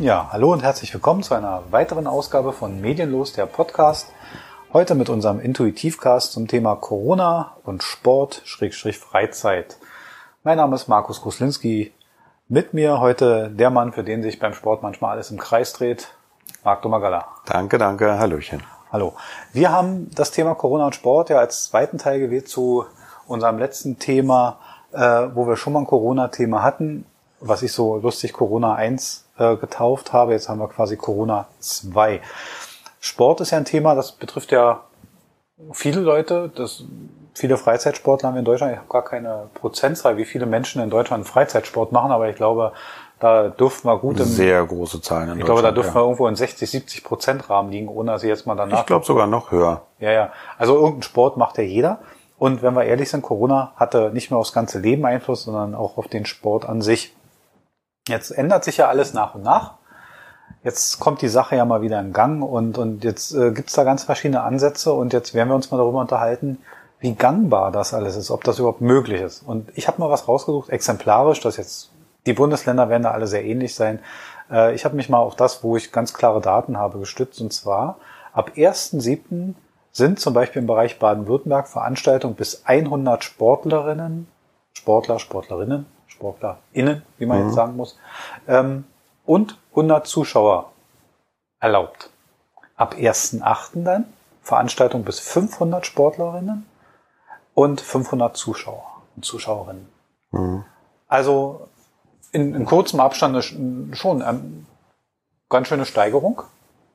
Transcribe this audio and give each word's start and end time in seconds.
Ja, 0.00 0.28
hallo 0.32 0.52
und 0.52 0.64
herzlich 0.64 0.92
willkommen 0.92 1.22
zu 1.22 1.34
einer 1.34 1.62
weiteren 1.70 2.08
Ausgabe 2.08 2.52
von 2.52 2.80
Medienlos, 2.80 3.32
der 3.32 3.46
Podcast. 3.46 4.08
Heute 4.72 4.96
mit 4.96 5.08
unserem 5.08 5.38
Intuitivcast 5.38 6.32
zum 6.32 6.48
Thema 6.48 6.74
Corona 6.74 7.52
und 7.62 7.84
Sport, 7.84 8.42
Schrägstrich 8.44 8.98
Freizeit. 8.98 9.76
Mein 10.42 10.56
Name 10.56 10.74
ist 10.74 10.88
Markus 10.88 11.20
Kuslinski. 11.20 11.92
Mit 12.48 12.74
mir 12.74 12.98
heute 12.98 13.50
der 13.50 13.70
Mann, 13.70 13.92
für 13.92 14.02
den 14.02 14.24
sich 14.24 14.40
beim 14.40 14.52
Sport 14.52 14.82
manchmal 14.82 15.12
alles 15.12 15.30
im 15.30 15.38
Kreis 15.38 15.72
dreht, 15.72 16.08
Marc 16.64 16.82
Domagala. 16.82 17.28
Danke, 17.46 17.78
danke, 17.78 18.18
Hallöchen. 18.18 18.64
Hallo. 18.90 19.14
Wir 19.52 19.70
haben 19.70 20.10
das 20.12 20.32
Thema 20.32 20.56
Corona 20.56 20.86
und 20.86 20.96
Sport 20.96 21.30
ja 21.30 21.38
als 21.38 21.68
zweiten 21.68 21.98
Teil 21.98 22.18
gewählt 22.18 22.48
zu 22.48 22.84
unserem 23.28 23.58
letzten 23.58 24.00
Thema, 24.00 24.58
äh, 24.90 24.98
wo 25.34 25.46
wir 25.46 25.56
schon 25.56 25.72
mal 25.72 25.80
ein 25.80 25.86
Corona-Thema 25.86 26.64
hatten, 26.64 27.06
was 27.46 27.62
ich 27.62 27.72
so 27.72 27.96
lustig 27.96 28.32
Corona 28.32 28.74
1 28.74 29.26
äh, 29.38 29.56
getauft 29.56 30.12
habe. 30.12 30.32
Jetzt 30.32 30.48
haben 30.48 30.60
wir 30.60 30.68
quasi 30.68 30.96
Corona 30.96 31.46
2. 31.60 32.20
Sport 33.00 33.40
ist 33.40 33.50
ja 33.50 33.58
ein 33.58 33.64
Thema, 33.64 33.94
das 33.94 34.12
betrifft 34.12 34.50
ja 34.50 34.80
viele 35.72 36.00
Leute. 36.00 36.50
Das, 36.54 36.84
viele 37.34 37.56
Freizeitsportler 37.56 38.28
haben 38.28 38.34
wir 38.36 38.40
in 38.40 38.44
Deutschland. 38.44 38.72
Ich 38.72 38.78
habe 38.78 38.88
gar 38.88 39.04
keine 39.04 39.50
Prozentzahl, 39.54 40.16
wie 40.16 40.24
viele 40.24 40.46
Menschen 40.46 40.82
in 40.82 40.90
Deutschland 40.90 41.26
Freizeitsport 41.26 41.92
machen, 41.92 42.12
aber 42.12 42.28
ich 42.28 42.36
glaube, 42.36 42.72
da 43.20 43.48
dürften 43.48 43.88
wir 43.88 43.98
gut 43.98 44.18
im, 44.18 44.26
Sehr 44.26 44.64
große 44.64 45.00
Zahlen 45.00 45.30
in 45.30 45.38
ich 45.38 45.44
glaube, 45.44 45.62
da 45.62 45.70
dürften 45.70 45.94
wir 45.94 46.02
irgendwo 46.02 46.26
in 46.26 46.36
60, 46.36 46.68
70 46.68 47.04
Prozent 47.04 47.48
Rahmen 47.48 47.70
liegen, 47.70 47.88
ohne 47.88 48.12
dass 48.12 48.22
ich 48.22 48.28
jetzt 48.28 48.46
mal 48.46 48.54
danach. 48.54 48.80
Ich 48.80 48.86
glaube 48.86 49.04
sogar 49.04 49.26
noch 49.26 49.50
höher. 49.50 49.82
Ja, 49.98 50.10
ja. 50.10 50.32
Also 50.58 50.74
irgendeinen 50.74 51.02
Sport 51.02 51.36
macht 51.36 51.58
ja 51.58 51.64
jeder. 51.64 52.00
Und 52.36 52.62
wenn 52.62 52.74
wir 52.74 52.84
ehrlich 52.84 53.10
sind, 53.10 53.22
Corona 53.22 53.72
hatte 53.76 54.10
nicht 54.12 54.30
nur 54.30 54.40
aufs 54.40 54.52
ganze 54.52 54.78
Leben 54.78 55.04
Einfluss, 55.06 55.44
sondern 55.44 55.74
auch 55.74 55.96
auf 55.96 56.08
den 56.08 56.26
Sport 56.26 56.68
an 56.68 56.82
sich. 56.82 57.14
Jetzt 58.06 58.30
ändert 58.30 58.64
sich 58.64 58.76
ja 58.76 58.88
alles 58.88 59.14
nach 59.14 59.34
und 59.34 59.42
nach. 59.42 59.74
Jetzt 60.62 61.00
kommt 61.00 61.22
die 61.22 61.28
Sache 61.28 61.56
ja 61.56 61.64
mal 61.64 61.80
wieder 61.80 62.00
in 62.00 62.12
Gang 62.12 62.42
und, 62.42 62.76
und 62.76 63.02
jetzt 63.02 63.34
äh, 63.34 63.50
gibt's 63.50 63.72
da 63.74 63.84
ganz 63.84 64.04
verschiedene 64.04 64.42
Ansätze 64.42 64.92
und 64.92 65.12
jetzt 65.12 65.32
werden 65.32 65.48
wir 65.48 65.54
uns 65.54 65.70
mal 65.70 65.78
darüber 65.78 66.00
unterhalten, 66.00 66.58
wie 67.00 67.14
gangbar 67.14 67.70
das 67.70 67.94
alles 67.94 68.16
ist, 68.16 68.30
ob 68.30 68.44
das 68.44 68.58
überhaupt 68.58 68.82
möglich 68.82 69.22
ist. 69.22 69.42
Und 69.42 69.70
ich 69.74 69.88
habe 69.88 70.00
mal 70.00 70.10
was 70.10 70.28
rausgesucht, 70.28 70.68
exemplarisch, 70.70 71.40
das 71.40 71.56
jetzt, 71.56 71.92
die 72.26 72.34
Bundesländer 72.34 72.88
werden 72.88 73.04
da 73.04 73.10
alle 73.10 73.26
sehr 73.26 73.44
ähnlich 73.44 73.74
sein. 73.74 74.00
Äh, 74.50 74.74
ich 74.74 74.84
habe 74.84 74.96
mich 74.96 75.08
mal 75.08 75.18
auf 75.18 75.34
das, 75.34 75.62
wo 75.62 75.76
ich 75.76 75.92
ganz 75.92 76.12
klare 76.12 76.42
Daten 76.42 76.76
habe, 76.76 76.98
gestützt 76.98 77.40
und 77.40 77.52
zwar 77.52 77.96
ab 78.34 78.52
1.7. 78.54 79.54
sind 79.92 80.20
zum 80.20 80.34
Beispiel 80.34 80.60
im 80.60 80.66
Bereich 80.66 80.98
Baden-Württemberg 80.98 81.68
Veranstaltungen 81.68 82.34
bis 82.34 82.64
100 82.66 83.24
Sportlerinnen, 83.24 84.28
Sportler, 84.74 85.18
Sportlerinnen, 85.18 85.86
SportlerInnen, 86.14 87.02
wie 87.18 87.26
man 87.26 87.38
Mhm. 87.40 87.44
jetzt 87.46 87.54
sagen 87.54 87.76
muss, 87.76 87.98
ähm, 88.48 88.84
und 89.26 89.58
100 89.70 90.06
Zuschauer 90.06 90.70
erlaubt. 91.60 92.10
Ab 92.76 92.94
1.8. 92.94 93.84
dann 93.84 94.06
Veranstaltung 94.42 95.04
bis 95.04 95.20
500 95.20 95.86
Sportlerinnen 95.86 96.66
und 97.54 97.80
500 97.80 98.36
Zuschauer 98.36 98.84
und 99.16 99.24
Zuschauerinnen. 99.24 99.88
Mhm. 100.32 100.64
Also 101.08 101.68
in, 102.32 102.54
in 102.54 102.66
kurzem 102.66 103.00
Abstand 103.00 103.34
eine, 103.34 103.94
schon 103.94 104.20
ähm, 104.22 104.66
ganz 105.48 105.68
schöne 105.68 105.86
Steigerung, 105.86 106.42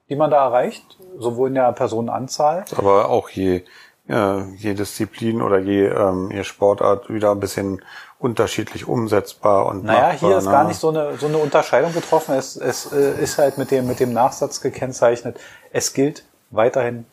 die 0.09 0.15
man 0.15 0.29
da 0.29 0.43
erreicht, 0.45 0.97
sowohl 1.17 1.47
in 1.49 1.55
der 1.55 1.71
Personenanzahl. 1.71 2.65
Aber 2.75 3.09
auch 3.09 3.29
je, 3.29 3.63
äh, 4.09 4.43
je 4.55 4.73
Disziplin 4.73 5.41
oder 5.41 5.59
je, 5.59 5.87
ähm, 5.87 6.31
je 6.31 6.43
Sportart 6.43 7.09
wieder 7.09 7.31
ein 7.31 7.39
bisschen 7.39 7.81
unterschiedlich 8.17 8.87
umsetzbar 8.87 9.65
und 9.67 9.85
Naja, 9.85 10.13
machbar, 10.13 10.29
hier 10.29 10.37
ist 10.37 10.45
ne? 10.45 10.51
gar 10.51 10.63
nicht 10.65 10.79
so 10.79 10.89
eine, 10.89 11.17
so 11.17 11.27
eine 11.27 11.37
Unterscheidung 11.37 11.93
getroffen. 11.93 12.35
Es, 12.35 12.57
es 12.57 12.91
äh, 12.91 13.21
ist 13.21 13.37
halt 13.37 13.57
mit 13.57 13.71
dem, 13.71 13.87
mit 13.87 13.99
dem 13.99 14.11
Nachsatz 14.11 14.61
gekennzeichnet. 14.61 15.39
Es 15.71 15.93
gilt 15.93 16.25
weiterhin 16.49 17.05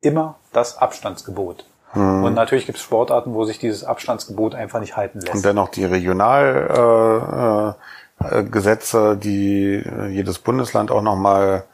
immer 0.00 0.36
das 0.52 0.78
Abstandsgebot. 0.78 1.64
Und 1.94 2.34
natürlich 2.34 2.66
gibt 2.66 2.76
es 2.76 2.84
Sportarten, 2.84 3.32
wo 3.32 3.44
sich 3.44 3.58
dieses 3.58 3.82
Abstandsgebot 3.82 4.54
einfach 4.54 4.78
nicht 4.78 4.96
halten 4.96 5.20
lässt. 5.20 5.34
Und 5.34 5.44
dennoch 5.44 5.70
die 5.70 5.86
Regionalgesetze, 5.86 7.74
äh, 8.20 8.38
äh, 8.40 8.44
Gesetze, 8.44 9.16
die 9.16 9.82
jedes 10.10 10.38
Bundesland 10.38 10.90
auch 10.90 11.00
nochmal 11.00 11.64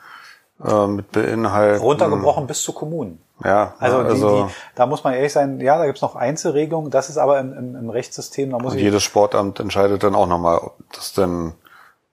äh, 0.65 0.87
mit 0.87 1.11
beinhalten. 1.11 1.81
Runtergebrochen 1.81 2.47
bis 2.47 2.63
zu 2.63 2.73
Kommunen. 2.73 3.24
Ja, 3.43 3.75
Also, 3.81 4.03
die, 4.03 4.09
also 4.11 4.45
die, 4.47 4.53
da 4.77 4.87
muss 4.87 5.03
man 5.03 5.15
ehrlich 5.15 5.33
sein, 5.33 5.61
ja, 5.61 5.77
da 5.79 5.87
gibt's 5.87 6.03
noch 6.03 6.15
Einzelregelungen, 6.15 6.91
das 6.91 7.09
ist 7.09 7.19
aber 7.19 7.41
im, 7.41 7.53
im, 7.53 7.77
im 7.77 7.91
Rechtssystem, 7.91 8.51
da 8.51 8.59
muss 8.59 8.73
und 8.73 8.79
ich, 8.79 8.85
jedes 8.85 9.03
Sportamt 9.03 9.59
entscheidet 9.59 10.03
dann 10.05 10.15
auch 10.15 10.27
nochmal, 10.29 10.59
ob 10.59 10.75
das 10.93 11.13
denn 11.15 11.55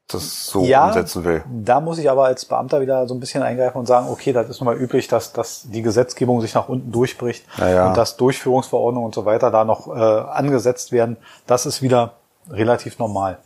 das 0.08 0.48
so 0.48 0.64
ja, 0.64 0.88
umsetzen 0.88 1.24
will. 1.24 1.44
da 1.48 1.80
muss 1.80 1.98
ich 1.98 2.10
aber 2.10 2.26
als 2.26 2.44
Beamter 2.46 2.82
wieder 2.82 3.08
so 3.08 3.14
ein 3.14 3.20
bisschen 3.20 3.44
eingreifen 3.44 3.78
und 3.78 3.86
sagen, 3.86 4.08
okay, 4.10 4.34
das 4.34 4.50
ist 4.50 4.60
nun 4.60 4.66
mal 4.66 4.76
üblich, 4.76 5.08
dass, 5.08 5.32
dass 5.32 5.64
die 5.70 5.82
Gesetzgebung 5.82 6.42
sich 6.42 6.54
nach 6.54 6.68
unten 6.68 6.92
durchbricht 6.92 7.46
Ja, 7.58 7.70
ja. 7.70 7.88
und 7.88 7.98
dass 7.98 8.18
Durchführungsverordnungen 8.18 9.06
und 9.06 9.16
so 9.16 9.26
weiter 9.26 9.52
da 9.52 9.64
noch 9.64 9.88
äh, 9.88 9.92
angesetzt 10.00 10.92
werden. 10.92 11.18
Das 11.48 11.66
ist 11.66 11.82
wieder 11.82 12.14
relativ 12.50 13.00
normal. 13.00 13.38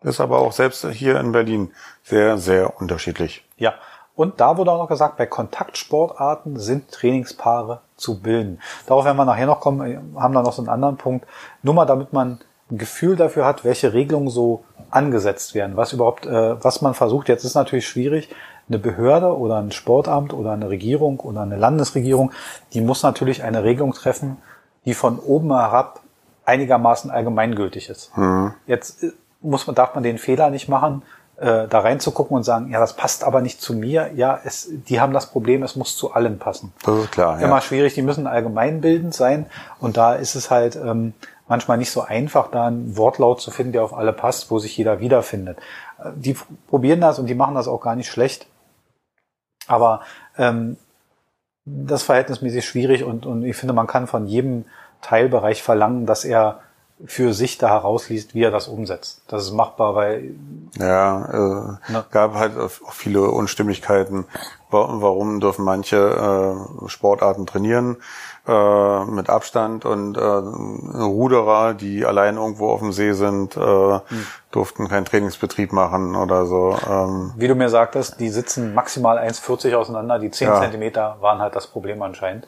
Ist 0.00 0.20
aber 0.20 0.38
auch 0.38 0.52
selbst 0.52 0.86
hier 0.92 1.18
in 1.18 1.32
Berlin 1.32 1.72
sehr, 2.04 2.38
sehr 2.38 2.80
unterschiedlich. 2.80 3.44
Ja. 3.56 3.74
Und 4.18 4.40
da 4.40 4.56
wurde 4.56 4.72
auch 4.72 4.78
noch 4.78 4.88
gesagt, 4.88 5.16
bei 5.16 5.26
Kontaktsportarten 5.26 6.58
sind 6.58 6.90
Trainingspaare 6.90 7.82
zu 7.96 8.20
bilden. 8.20 8.58
Darauf 8.86 9.04
werden 9.04 9.16
wir 9.16 9.24
nachher 9.24 9.46
noch 9.46 9.60
kommen, 9.60 10.12
haben 10.16 10.34
da 10.34 10.42
noch 10.42 10.52
so 10.52 10.60
einen 10.60 10.68
anderen 10.68 10.96
Punkt. 10.96 11.24
Nur 11.62 11.74
mal, 11.74 11.84
damit 11.84 12.12
man 12.12 12.40
ein 12.68 12.78
Gefühl 12.78 13.14
dafür 13.14 13.44
hat, 13.44 13.64
welche 13.64 13.92
Regelungen 13.92 14.28
so 14.28 14.64
angesetzt 14.90 15.54
werden, 15.54 15.76
was 15.76 15.92
überhaupt, 15.92 16.26
äh, 16.26 16.62
was 16.64 16.82
man 16.82 16.94
versucht. 16.94 17.28
Jetzt 17.28 17.44
ist 17.44 17.54
natürlich 17.54 17.86
schwierig, 17.86 18.28
eine 18.68 18.80
Behörde 18.80 19.38
oder 19.38 19.58
ein 19.58 19.70
Sportamt 19.70 20.32
oder 20.32 20.50
eine 20.50 20.68
Regierung 20.68 21.20
oder 21.20 21.42
eine 21.42 21.56
Landesregierung, 21.56 22.32
die 22.72 22.80
muss 22.80 23.04
natürlich 23.04 23.44
eine 23.44 23.62
Regelung 23.62 23.92
treffen, 23.92 24.38
die 24.84 24.94
von 24.94 25.20
oben 25.20 25.52
herab 25.52 26.00
einigermaßen 26.44 27.12
allgemeingültig 27.12 27.88
ist. 27.88 28.10
Jetzt 28.66 29.04
äh, 29.04 29.12
muss 29.42 29.68
man, 29.68 29.76
darf 29.76 29.94
man 29.94 30.02
den 30.02 30.18
Fehler 30.18 30.50
nicht 30.50 30.68
machen, 30.68 31.02
äh, 31.40 31.68
da 31.68 31.80
reinzugucken 31.80 32.36
und 32.36 32.42
sagen, 32.42 32.68
ja, 32.70 32.80
das 32.80 32.94
passt 32.94 33.22
aber 33.24 33.40
nicht 33.40 33.60
zu 33.60 33.74
mir. 33.74 34.10
Ja, 34.14 34.40
es, 34.44 34.68
die 34.70 35.00
haben 35.00 35.12
das 35.12 35.26
Problem, 35.30 35.62
es 35.62 35.76
muss 35.76 35.96
zu 35.96 36.12
allen 36.12 36.38
passen. 36.38 36.72
Das 36.84 36.98
ist 36.98 37.12
klar, 37.12 37.40
Immer 37.40 37.56
ja. 37.56 37.60
schwierig, 37.60 37.94
die 37.94 38.02
müssen 38.02 38.26
allgemeinbildend 38.26 39.14
sein 39.14 39.46
und 39.78 39.96
da 39.96 40.14
ist 40.14 40.34
es 40.34 40.50
halt 40.50 40.76
ähm, 40.76 41.14
manchmal 41.46 41.78
nicht 41.78 41.90
so 41.92 42.02
einfach, 42.02 42.50
da 42.50 42.66
einen 42.66 42.96
Wortlaut 42.96 43.40
zu 43.40 43.50
finden, 43.50 43.72
der 43.72 43.84
auf 43.84 43.94
alle 43.94 44.12
passt, 44.12 44.50
wo 44.50 44.58
sich 44.58 44.76
jeder 44.76 45.00
wiederfindet. 45.00 45.58
Äh, 46.02 46.10
Die 46.16 46.36
probieren 46.68 47.00
das 47.00 47.18
und 47.18 47.26
die 47.26 47.34
machen 47.34 47.54
das 47.54 47.68
auch 47.68 47.80
gar 47.80 47.94
nicht 47.94 48.10
schlecht, 48.10 48.46
aber 49.66 50.00
ähm, 50.36 50.76
das 51.64 52.00
ist 52.00 52.06
verhältnismäßig 52.06 52.66
schwierig 52.66 53.04
und, 53.04 53.26
und 53.26 53.44
ich 53.44 53.56
finde, 53.56 53.74
man 53.74 53.86
kann 53.86 54.06
von 54.06 54.26
jedem 54.26 54.64
Teilbereich 55.02 55.62
verlangen, 55.62 56.06
dass 56.06 56.24
er 56.24 56.60
für 57.06 57.32
sich 57.32 57.58
da 57.58 57.68
herausliest, 57.68 58.34
wie 58.34 58.42
er 58.42 58.50
das 58.50 58.66
umsetzt. 58.66 59.22
Das 59.28 59.44
ist 59.44 59.52
machbar, 59.52 59.94
weil 59.94 60.34
Ja, 60.78 61.78
äh, 61.88 61.92
Ne? 61.92 62.04
gab 62.10 62.34
halt 62.34 62.58
auch 62.58 62.92
viele 62.92 63.22
Unstimmigkeiten. 63.30 64.24
Wa- 64.70 64.88
Warum 65.00 65.40
dürfen 65.40 65.64
manche 65.64 65.96
äh, 66.84 66.88
Sportarten 66.88 67.46
trainieren 67.46 67.98
äh, 68.46 69.04
mit 69.04 69.30
Abstand 69.30 69.84
und 69.84 70.16
äh, 70.16 70.20
Ruderer, 70.20 71.74
die 71.74 72.04
allein 72.04 72.36
irgendwo 72.36 72.70
auf 72.70 72.80
dem 72.80 72.92
See 72.92 73.12
sind, 73.12 73.56
äh, 73.56 73.60
Hm. 73.60 74.00
durften 74.50 74.88
keinen 74.88 75.04
Trainingsbetrieb 75.04 75.72
machen 75.72 76.16
oder 76.16 76.46
so. 76.46 76.76
Ähm, 76.88 77.32
wie 77.36 77.48
du 77.48 77.54
mir 77.54 77.68
sagtest, 77.68 78.18
die 78.20 78.28
sitzen 78.30 78.74
maximal 78.74 79.18
1,40 79.18 79.74
auseinander. 79.74 80.18
Die 80.18 80.30
10 80.30 80.48
Ja. 80.48 80.60
Zentimeter 80.60 81.16
waren 81.20 81.38
halt 81.40 81.54
das 81.54 81.66
Problem 81.66 82.02
anscheinend. 82.02 82.46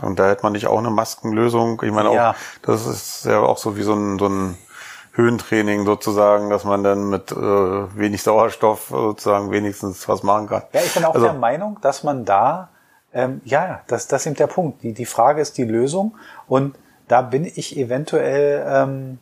Und 0.00 0.18
da 0.18 0.28
hätte 0.28 0.42
man 0.42 0.52
nicht 0.52 0.66
auch 0.66 0.78
eine 0.78 0.90
Maskenlösung. 0.90 1.82
Ich 1.84 1.92
meine, 1.92 2.14
Ja. 2.14 2.30
auch, 2.30 2.34
das 2.62 2.86
ist 2.86 3.24
ja 3.26 3.40
auch 3.40 3.58
so 3.58 3.76
wie 3.76 3.82
so 3.82 3.92
ein, 3.94 4.18
so 4.18 4.26
ein 4.28 4.56
Höhentraining 5.14 5.84
sozusagen, 5.84 6.48
dass 6.48 6.64
man 6.64 6.82
dann 6.82 7.10
mit 7.10 7.30
äh, 7.32 7.36
wenig 7.36 8.22
Sauerstoff 8.22 8.86
sozusagen 8.88 9.50
wenigstens 9.50 10.08
was 10.08 10.22
machen 10.22 10.48
kann. 10.48 10.62
Ja, 10.72 10.80
ich 10.80 10.94
bin 10.94 11.04
auch 11.04 11.14
Also- 11.14 11.26
der 11.26 11.34
Meinung, 11.34 11.78
dass 11.82 12.02
man 12.02 12.24
da, 12.24 12.70
ähm, 13.12 13.42
ja, 13.44 13.82
das, 13.88 14.06
das 14.08 14.22
ist 14.22 14.26
eben 14.28 14.36
der 14.36 14.46
Punkt. 14.46 14.82
Die, 14.82 14.94
die 14.94 15.04
Frage 15.04 15.42
ist 15.42 15.58
die 15.58 15.64
Lösung 15.64 16.16
und 16.48 16.76
da 17.08 17.20
bin 17.20 17.44
ich 17.44 17.76
eventuell, 17.76 18.64
ähm, 18.66 19.18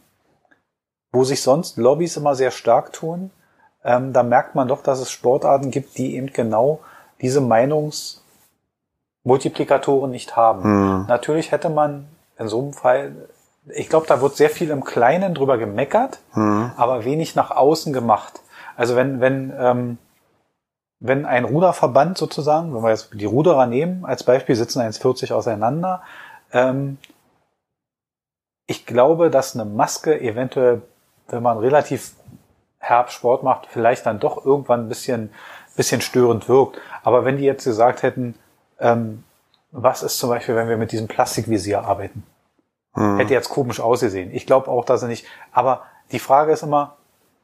wo 1.13 1.25
sich 1.25 1.43
sonst 1.43 1.77
Lobbys 1.77 2.17
immer 2.17 2.37
sehr 2.37 2.53
stark 2.53 2.93
tun, 2.93 3.33
ähm, 3.83 4.13
da 4.13 4.23
merkt 4.23 4.55
man 4.55 4.69
doch, 4.69 4.83
dass 4.85 5.01
es 5.01 5.11
Sportarten 5.11 5.73
gibt, 5.73 5.99
die 5.99 6.15
eben 6.15 6.29
genau 6.33 6.79
diese 7.21 7.41
Meinungsmultiplikatoren 9.25 10.11
nicht 10.11 10.37
haben. 10.37 10.63
Hm. 10.63 11.07
Natürlich 11.07 11.53
hätte 11.53 11.71
man 11.71 12.07
in 12.39 12.49
so 12.49 12.61
einem 12.61 12.73
Fall, 12.73 13.13
ich 13.67 13.89
glaube, 13.89 14.07
da 14.07 14.21
wird 14.23 14.37
sehr 14.37 14.51
viel 14.51 14.71
im 14.71 14.85
Kleinen 14.85 15.35
drüber 15.35 15.59
gemeckert, 15.59 16.19
Hm. 16.33 16.73
aber 16.77 17.05
wenig 17.05 17.35
nach 17.37 17.51
außen 17.51 17.93
gemacht. 17.93 18.41
Also 18.77 18.97
wenn, 18.97 19.21
wenn, 19.21 19.53
ähm, 19.59 19.99
wenn 21.01 21.27
ein 21.27 21.45
Ruderverband 21.45 22.17
sozusagen, 22.17 22.75
wenn 22.75 22.83
wir 22.83 22.91
jetzt 22.91 23.11
die 23.13 23.27
Ruderer 23.27 23.67
nehmen, 23.67 24.05
als 24.05 24.25
Beispiel 24.25 24.57
sitzen 24.57 24.81
1,40 24.81 25.33
auseinander, 25.33 26.03
ähm, 26.53 26.99
ich 28.67 28.87
glaube, 28.87 29.31
dass 29.31 29.55
eine 29.55 29.65
Maske 29.65 30.21
eventuell, 30.21 30.83
wenn 31.29 31.43
man 31.43 31.59
relativ 31.59 32.13
Herbst 32.79 33.17
Sport 33.17 33.43
macht, 33.43 33.67
vielleicht 33.67 34.07
dann 34.07 34.21
doch 34.21 34.45
irgendwann 34.45 34.81
ein 34.81 34.89
bisschen, 34.89 35.31
bisschen 35.77 36.01
störend 36.01 36.49
wirkt. 36.49 36.79
Aber 37.03 37.25
wenn 37.25 37.37
die 37.37 37.45
jetzt 37.45 37.65
gesagt 37.65 38.03
hätten, 38.03 38.35
ähm, 38.81 39.25
was 39.73 40.03
ist 40.03 40.19
zum 40.19 40.31
Beispiel, 40.31 40.57
wenn 40.57 40.69
wir 40.69 40.77
mit 40.77 40.93
diesem 40.93 41.09
Plastikvisier 41.09 41.85
arbeiten? 41.85 42.25
Hm. 42.95 43.19
Hätte 43.19 43.35
jetzt 43.35 43.49
komisch 43.49 43.81
ausgesehen. 43.81 44.35
Ich 44.35 44.47
glaube 44.47 44.69
auch, 44.69 44.85
dass 44.85 45.03
er 45.03 45.09
nicht. 45.09 45.27
Aber 45.53 45.85
die 46.13 46.19
Frage 46.19 46.53
ist 46.53 46.63
immer, 46.63 46.97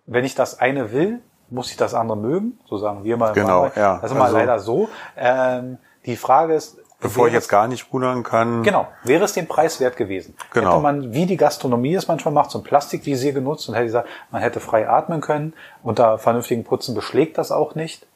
wenn 0.07 0.25
ich 0.25 0.35
das 0.35 0.59
eine 0.59 0.93
will, 0.93 1.21
muss 1.51 1.71
ich 1.71 1.77
das 1.77 1.95
andere 1.95 2.19
mögen? 2.19 2.59
So 2.67 2.79
sagen 2.79 3.05
wir 3.05 3.17
mal. 3.17 3.33
Genau, 3.33 3.71
ja. 3.77 3.99
Das 3.99 4.11
ist 4.11 4.17
immer 4.17 4.25
also, 4.25 4.37
leider 4.37 4.59
so. 4.59 4.89
Ähm, 5.17 5.79
die 6.05 6.17
Frage 6.17 6.55
ist, 6.55 6.79
Bevor 6.99 7.27
ich 7.27 7.35
jetzt 7.35 7.49
gar 7.49 7.69
nicht 7.69 7.93
rudern 7.93 8.23
kann. 8.23 8.63
Genau. 8.63 8.89
Wäre 9.05 9.25
es 9.25 9.35
den 9.35 9.47
Preis 9.47 9.81
wert 9.81 9.97
gewesen? 9.99 10.35
Genau. 10.53 10.71
Hätte 10.73 10.83
man, 10.83 11.13
wie 11.13 11.27
die 11.27 11.37
Gastronomie 11.37 11.95
es 11.95 12.09
manchmal 12.09 12.33
macht, 12.33 12.51
so 12.51 12.59
ein 12.59 12.65
Plastikvisier 12.65 13.33
genutzt 13.33 13.69
und 13.69 13.75
hätte 13.75 13.85
gesagt, 13.85 14.09
man 14.31 14.41
hätte 14.41 14.61
frei 14.61 14.89
atmen 14.89 15.21
können. 15.21 15.53
Unter 15.83 16.19
vernünftigen 16.19 16.65
Putzen 16.65 16.95
beschlägt 16.95 17.37
das 17.37 17.53
auch 17.53 17.75
nicht. 17.75 18.07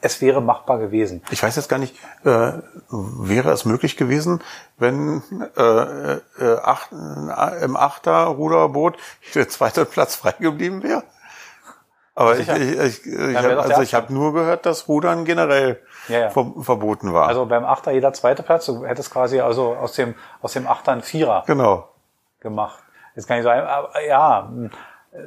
Es 0.00 0.20
wäre 0.20 0.40
machbar 0.40 0.78
gewesen. 0.78 1.22
Ich 1.30 1.42
weiß 1.42 1.56
jetzt 1.56 1.68
gar 1.68 1.78
nicht, 1.78 1.96
äh, 2.24 2.52
wäre 2.90 3.50
es 3.50 3.64
möglich 3.64 3.96
gewesen, 3.96 4.42
wenn 4.78 5.22
äh, 5.56 5.60
äh, 5.62 6.58
acht, 6.62 6.92
äh, 6.92 7.64
im 7.64 7.76
Achter-Ruderboot 7.76 8.96
der 9.34 9.48
zweite 9.48 9.84
Platz 9.84 10.16
frei 10.16 10.34
geblieben 10.38 10.82
wäre? 10.82 11.02
Aber 12.14 12.38
ich, 12.38 12.48
ich, 12.48 12.78
ich, 12.78 13.06
ich 13.06 13.36
hab, 13.36 13.58
also 13.58 13.82
ich 13.82 13.94
habe 13.94 14.12
nur 14.12 14.32
gehört, 14.32 14.64
dass 14.64 14.88
Rudern 14.88 15.26
generell 15.26 15.82
ja, 16.08 16.20
ja. 16.20 16.30
Ver 16.30 16.50
verboten 16.60 17.12
war. 17.12 17.28
Also 17.28 17.44
beim 17.44 17.66
Achter 17.66 17.92
jeder 17.92 18.14
zweite 18.14 18.42
Platz, 18.42 18.64
du 18.64 18.86
hättest 18.86 19.10
quasi 19.10 19.40
also 19.40 19.74
aus 19.76 19.92
dem 19.92 20.14
aus 20.40 20.54
dem 20.54 20.66
Achter 20.66 20.92
ein 20.92 21.02
Vierer 21.02 21.44
genau. 21.46 21.90
gemacht. 22.40 22.82
Jetzt 23.14 23.28
kann 23.28 23.36
ich 23.36 23.44
sagen, 23.44 23.66
ja. 24.08 24.50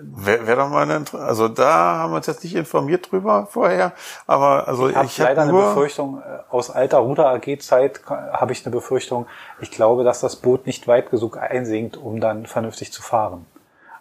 Wäre 0.02 0.48
wär 0.48 0.56
doch 0.56 0.70
mal 0.70 0.90
eine, 0.90 1.04
also 1.14 1.48
da 1.48 1.98
haben 1.98 2.12
wir 2.12 2.18
uns 2.18 2.28
jetzt 2.28 2.44
nicht 2.44 2.56
informiert 2.56 3.12
drüber 3.12 3.48
vorher, 3.50 3.94
aber 4.28 4.68
also 4.68 4.90
ich 4.90 4.96
habe 4.96 5.08
hab 5.08 5.18
leider 5.18 5.42
eine 5.44 5.52
Befürchtung 5.52 6.22
äh, 6.22 6.40
aus 6.50 6.70
alter 6.70 7.00
Ruder 7.00 7.28
AG 7.30 7.60
Zeit 7.60 8.02
habe 8.08 8.52
ich 8.52 8.66
eine 8.66 8.74
Befürchtung. 8.74 9.26
Ich 9.62 9.72
glaube, 9.72 10.04
dass 10.04 10.20
das 10.20 10.36
Boot 10.36 10.66
nicht 10.66 10.88
weit 10.88 11.12
genug 11.12 11.38
einsinkt, 11.38 11.98
um 11.98 12.20
dann 12.20 12.46
vernünftig 12.46 12.92
zu 12.92 13.02
fahren 13.02 13.46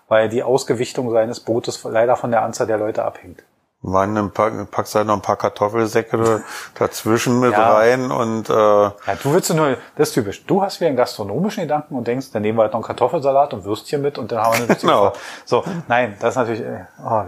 weil 0.08 0.29
die 0.29 0.43
Ausgewichtung 0.43 1.11
seines 1.11 1.40
Bootes 1.40 1.85
leider 1.85 2.17
von 2.17 2.31
der 2.31 2.43
Anzahl 2.43 2.67
der 2.67 2.79
Leute 2.79 3.05
abhängt. 3.05 3.44
Man 3.80 4.32
packt 4.32 4.94
halt 4.94 5.06
noch 5.06 5.14
ein 5.14 5.22
paar 5.22 5.36
Kartoffelsäcke 5.36 6.42
dazwischen 6.75 7.38
mit 7.38 7.52
ja. 7.52 7.75
rein 7.75 8.10
und 8.10 8.50
äh, 8.50 8.52
ja, 8.52 8.92
du 9.22 9.32
willst 9.32 9.54
nur, 9.54 9.76
das 9.96 10.08
ist 10.08 10.14
typisch. 10.14 10.44
Du 10.46 10.62
hast 10.62 10.80
wieder 10.80 10.88
einen 10.88 10.96
gastronomischen 10.96 11.62
Gedanken 11.62 11.94
und 11.94 12.06
denkst, 12.06 12.32
dann 12.32 12.42
nehmen 12.42 12.58
wir 12.58 12.62
halt 12.62 12.72
noch 12.72 12.80
einen 12.80 12.86
Kartoffelsalat 12.86 13.54
und 13.54 13.64
Würstchen 13.64 14.02
mit 14.02 14.19
und 14.19 14.32
dann 14.32 14.42
haben 14.42 14.58
wir 14.58 14.64
eine 14.64 14.76
genau. 14.80 15.12
So, 15.44 15.62
nein, 15.86 16.16
das 16.19 16.30
ist 16.30 16.36
natürlich, 16.36 16.60
äh, 16.62 16.86
oh, 17.04 17.22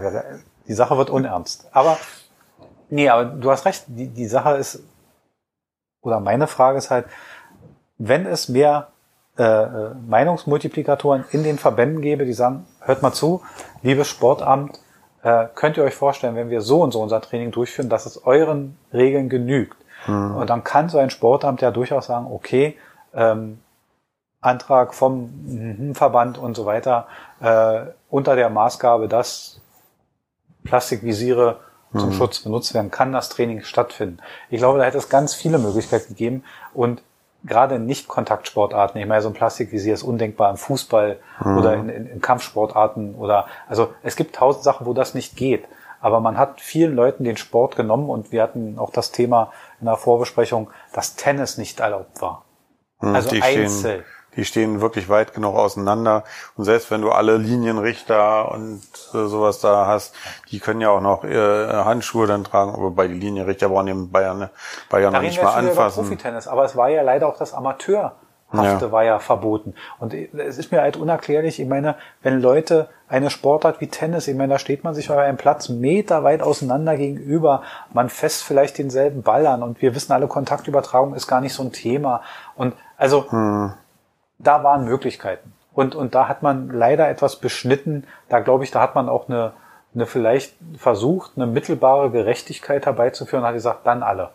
die 0.67 0.73
Sache 0.73 0.97
wird 0.97 1.09
unernst. 1.09 1.67
Aber 1.71 1.97
nee, 2.89 3.07
aber 3.07 3.25
du 3.25 3.49
hast 3.49 3.65
recht. 3.65 3.85
Die, 3.87 4.07
die 4.07 4.27
Sache 4.27 4.57
ist 4.57 4.83
oder 6.01 6.19
meine 6.19 6.47
Frage 6.47 6.77
ist 6.77 6.91
halt, 6.91 7.05
wenn 7.97 8.25
es 8.25 8.49
mehr 8.49 8.87
äh, 9.37 9.43
äh, 9.43 9.93
Meinungsmultiplikatoren 10.07 11.25
in 11.31 11.43
den 11.43 11.57
Verbänden 11.57 12.01
gebe, 12.01 12.25
die 12.25 12.33
sagen, 12.33 12.65
hört 12.81 13.01
mal 13.01 13.13
zu, 13.13 13.41
liebes 13.81 14.09
Sportamt, 14.09 14.79
äh, 15.23 15.45
könnt 15.53 15.77
ihr 15.77 15.83
euch 15.83 15.95
vorstellen, 15.95 16.35
wenn 16.35 16.49
wir 16.49 16.61
so 16.61 16.81
und 16.81 16.91
so 16.91 17.01
unser 17.01 17.21
Training 17.21 17.51
durchführen, 17.51 17.89
dass 17.89 18.05
es 18.05 18.25
euren 18.25 18.77
Regeln 18.93 19.29
genügt. 19.29 19.77
Mhm. 20.07 20.35
Und 20.35 20.49
dann 20.49 20.63
kann 20.63 20.89
so 20.89 20.97
ein 20.97 21.09
Sportamt 21.09 21.61
ja 21.61 21.71
durchaus 21.71 22.07
sagen, 22.07 22.27
okay, 22.31 22.77
ähm, 23.13 23.59
Antrag 24.41 24.95
vom 24.95 25.93
Verband 25.93 26.39
und 26.39 26.55
so 26.55 26.65
weiter 26.65 27.07
äh, 27.41 27.81
unter 28.09 28.35
der 28.35 28.49
Maßgabe, 28.49 29.07
dass 29.07 29.61
Plastikvisiere 30.63 31.59
zum 31.91 32.09
mhm. 32.09 32.13
Schutz 32.13 32.39
benutzt 32.39 32.73
werden, 32.73 32.89
kann 32.89 33.11
das 33.11 33.29
Training 33.29 33.63
stattfinden. 33.63 34.19
Ich 34.49 34.57
glaube, 34.57 34.79
da 34.79 34.85
hätte 34.85 34.97
es 34.97 35.09
ganz 35.09 35.35
viele 35.35 35.59
Möglichkeiten 35.59 36.09
gegeben 36.09 36.43
und 36.73 37.03
gerade 37.43 37.79
Nicht-Kontaktsportarten, 37.79 38.99
ich 38.99 39.07
meine, 39.07 39.21
so 39.21 39.29
ein 39.29 39.33
Plastikvisier 39.33 39.93
ist 39.93 40.03
undenkbar 40.03 40.49
im 40.49 40.57
Fußball 40.57 41.19
mhm. 41.43 41.57
oder 41.57 41.73
in, 41.73 41.89
in, 41.89 42.05
in, 42.07 42.21
Kampfsportarten 42.21 43.15
oder, 43.15 43.47
also 43.67 43.93
es 44.03 44.15
gibt 44.15 44.35
tausend 44.35 44.63
Sachen, 44.63 44.85
wo 44.85 44.93
das 44.93 45.13
nicht 45.13 45.35
geht. 45.35 45.65
Aber 45.99 46.19
man 46.19 46.37
hat 46.37 46.61
vielen 46.61 46.95
Leuten 46.95 47.23
den 47.23 47.37
Sport 47.37 47.75
genommen 47.75 48.09
und 48.09 48.31
wir 48.31 48.41
hatten 48.41 48.79
auch 48.79 48.89
das 48.91 49.11
Thema 49.11 49.51
in 49.79 49.85
der 49.85 49.97
Vorbesprechung, 49.97 50.71
dass 50.93 51.15
Tennis 51.15 51.57
nicht 51.57 51.79
erlaubt 51.79 52.21
war. 52.21 52.43
Mhm, 53.01 53.15
also 53.15 53.35
Einzel. 53.39 54.03
Die 54.35 54.45
stehen 54.45 54.81
wirklich 54.81 55.09
weit 55.09 55.33
genug 55.33 55.55
auseinander. 55.55 56.23
Und 56.55 56.63
selbst 56.63 56.89
wenn 56.91 57.01
du 57.01 57.11
alle 57.11 57.37
Linienrichter 57.37 58.51
und 58.51 58.81
äh, 59.13 59.27
sowas 59.27 59.59
da 59.59 59.87
hast, 59.87 60.15
die 60.51 60.59
können 60.59 60.81
ja 60.81 60.89
auch 60.89 61.01
noch 61.01 61.23
äh, 61.23 61.67
Handschuhe 61.83 62.27
dann 62.27 62.43
tragen, 62.43 62.73
aber 62.73 62.91
bei 62.91 63.07
die 63.07 63.15
Linienrichter 63.15 63.69
brauchen 63.69 63.87
die 63.87 63.93
Bayern, 63.93 64.39
ne, 64.39 64.49
Bayern 64.89 65.13
noch 65.13 65.21
nicht 65.21 65.41
mal 65.41 65.53
anfassen. 65.53 66.03
Profi-Tennis, 66.03 66.47
aber 66.47 66.63
es 66.63 66.75
war 66.75 66.89
ja 66.89 67.01
leider 67.01 67.27
auch 67.27 67.37
das 67.37 67.53
Amateur. 67.53 68.15
Hafte 68.53 68.87
ja. 68.87 68.91
war 68.91 69.03
ja 69.03 69.19
verboten. 69.19 69.75
Und 69.99 70.13
es 70.13 70.57
ist 70.57 70.73
mir 70.73 70.81
halt 70.81 70.97
unerklärlich, 70.97 71.59
ich 71.59 71.67
meine, 71.67 71.95
wenn 72.21 72.41
Leute 72.41 72.89
eine 73.07 73.29
Sportart 73.29 73.79
wie 73.79 73.87
Tennis, 73.87 74.27
ich 74.27 74.35
meine, 74.35 74.53
da 74.53 74.59
steht 74.59 74.83
man 74.83 74.93
sich 74.93 75.09
auf 75.09 75.17
einem 75.17 75.37
Platz 75.37 75.69
meterweit 75.69 76.41
auseinander 76.41 76.97
gegenüber, 76.97 77.61
man 77.93 78.09
fest 78.09 78.43
vielleicht 78.43 78.77
denselben 78.77 79.21
Ball 79.21 79.47
an 79.47 79.63
und 79.63 79.81
wir 79.81 79.95
wissen 79.95 80.11
alle, 80.11 80.27
Kontaktübertragung 80.27 81.13
ist 81.13 81.27
gar 81.27 81.39
nicht 81.39 81.53
so 81.53 81.63
ein 81.63 81.71
Thema. 81.71 82.23
Und 82.55 82.73
also, 82.97 83.31
hm 83.31 83.73
da 84.43 84.63
waren 84.63 84.85
Möglichkeiten. 84.85 85.53
Und, 85.73 85.95
und 85.95 86.15
da 86.15 86.27
hat 86.27 86.43
man 86.43 86.69
leider 86.69 87.09
etwas 87.09 87.37
beschnitten. 87.37 88.05
Da 88.29 88.39
glaube 88.39 88.63
ich, 88.63 88.71
da 88.71 88.81
hat 88.81 88.95
man 88.95 89.09
auch 89.09 89.29
eine, 89.29 89.53
eine 89.95 90.05
vielleicht 90.05 90.55
versucht, 90.77 91.31
eine 91.35 91.47
mittelbare 91.47 92.11
Gerechtigkeit 92.11 92.85
herbeizuführen, 92.85 93.45
hat 93.45 93.53
gesagt, 93.53 93.85
dann 93.85 94.03
alle. 94.03 94.31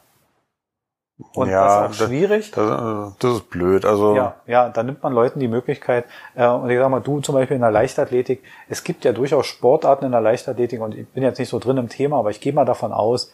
Und 1.33 1.49
ja, 1.49 1.83
das 1.83 1.97
ist 1.97 2.03
auch 2.03 2.07
schwierig. 2.07 2.51
Das, 2.51 2.69
das, 2.69 3.19
das, 3.19 3.35
ist 3.37 3.51
blöd. 3.51 3.87
Also 3.87 4.15
ja, 4.15 4.35
ja, 4.47 4.69
da 4.69 4.83
nimmt 4.83 5.03
man 5.03 5.15
Leuten 5.15 5.41
die 5.41 5.49
Möglichkeit. 5.49 6.05
Äh, 6.35 6.47
und 6.47 6.69
ich 6.69 6.79
sag 6.79 6.91
mal, 6.91 7.01
du 7.01 7.21
zum 7.21 7.35
Beispiel 7.35 7.55
in 7.55 7.63
der 7.63 7.71
Leichtathletik. 7.71 8.43
Es 8.69 8.85
gibt 8.85 9.05
ja 9.05 9.13
durchaus 9.13 9.47
Sportarten 9.47 10.05
in 10.05 10.13
der 10.13 10.21
Leichtathletik 10.21 10.81
und 10.81 10.95
ich 10.95 11.09
bin 11.09 11.23
jetzt 11.23 11.39
nicht 11.39 11.49
so 11.49 11.59
drin 11.59 11.79
im 11.79 11.89
Thema, 11.89 12.19
aber 12.19 12.31
ich 12.31 12.41
gehe 12.41 12.53
mal 12.53 12.67
davon 12.67 12.93
aus, 12.93 13.33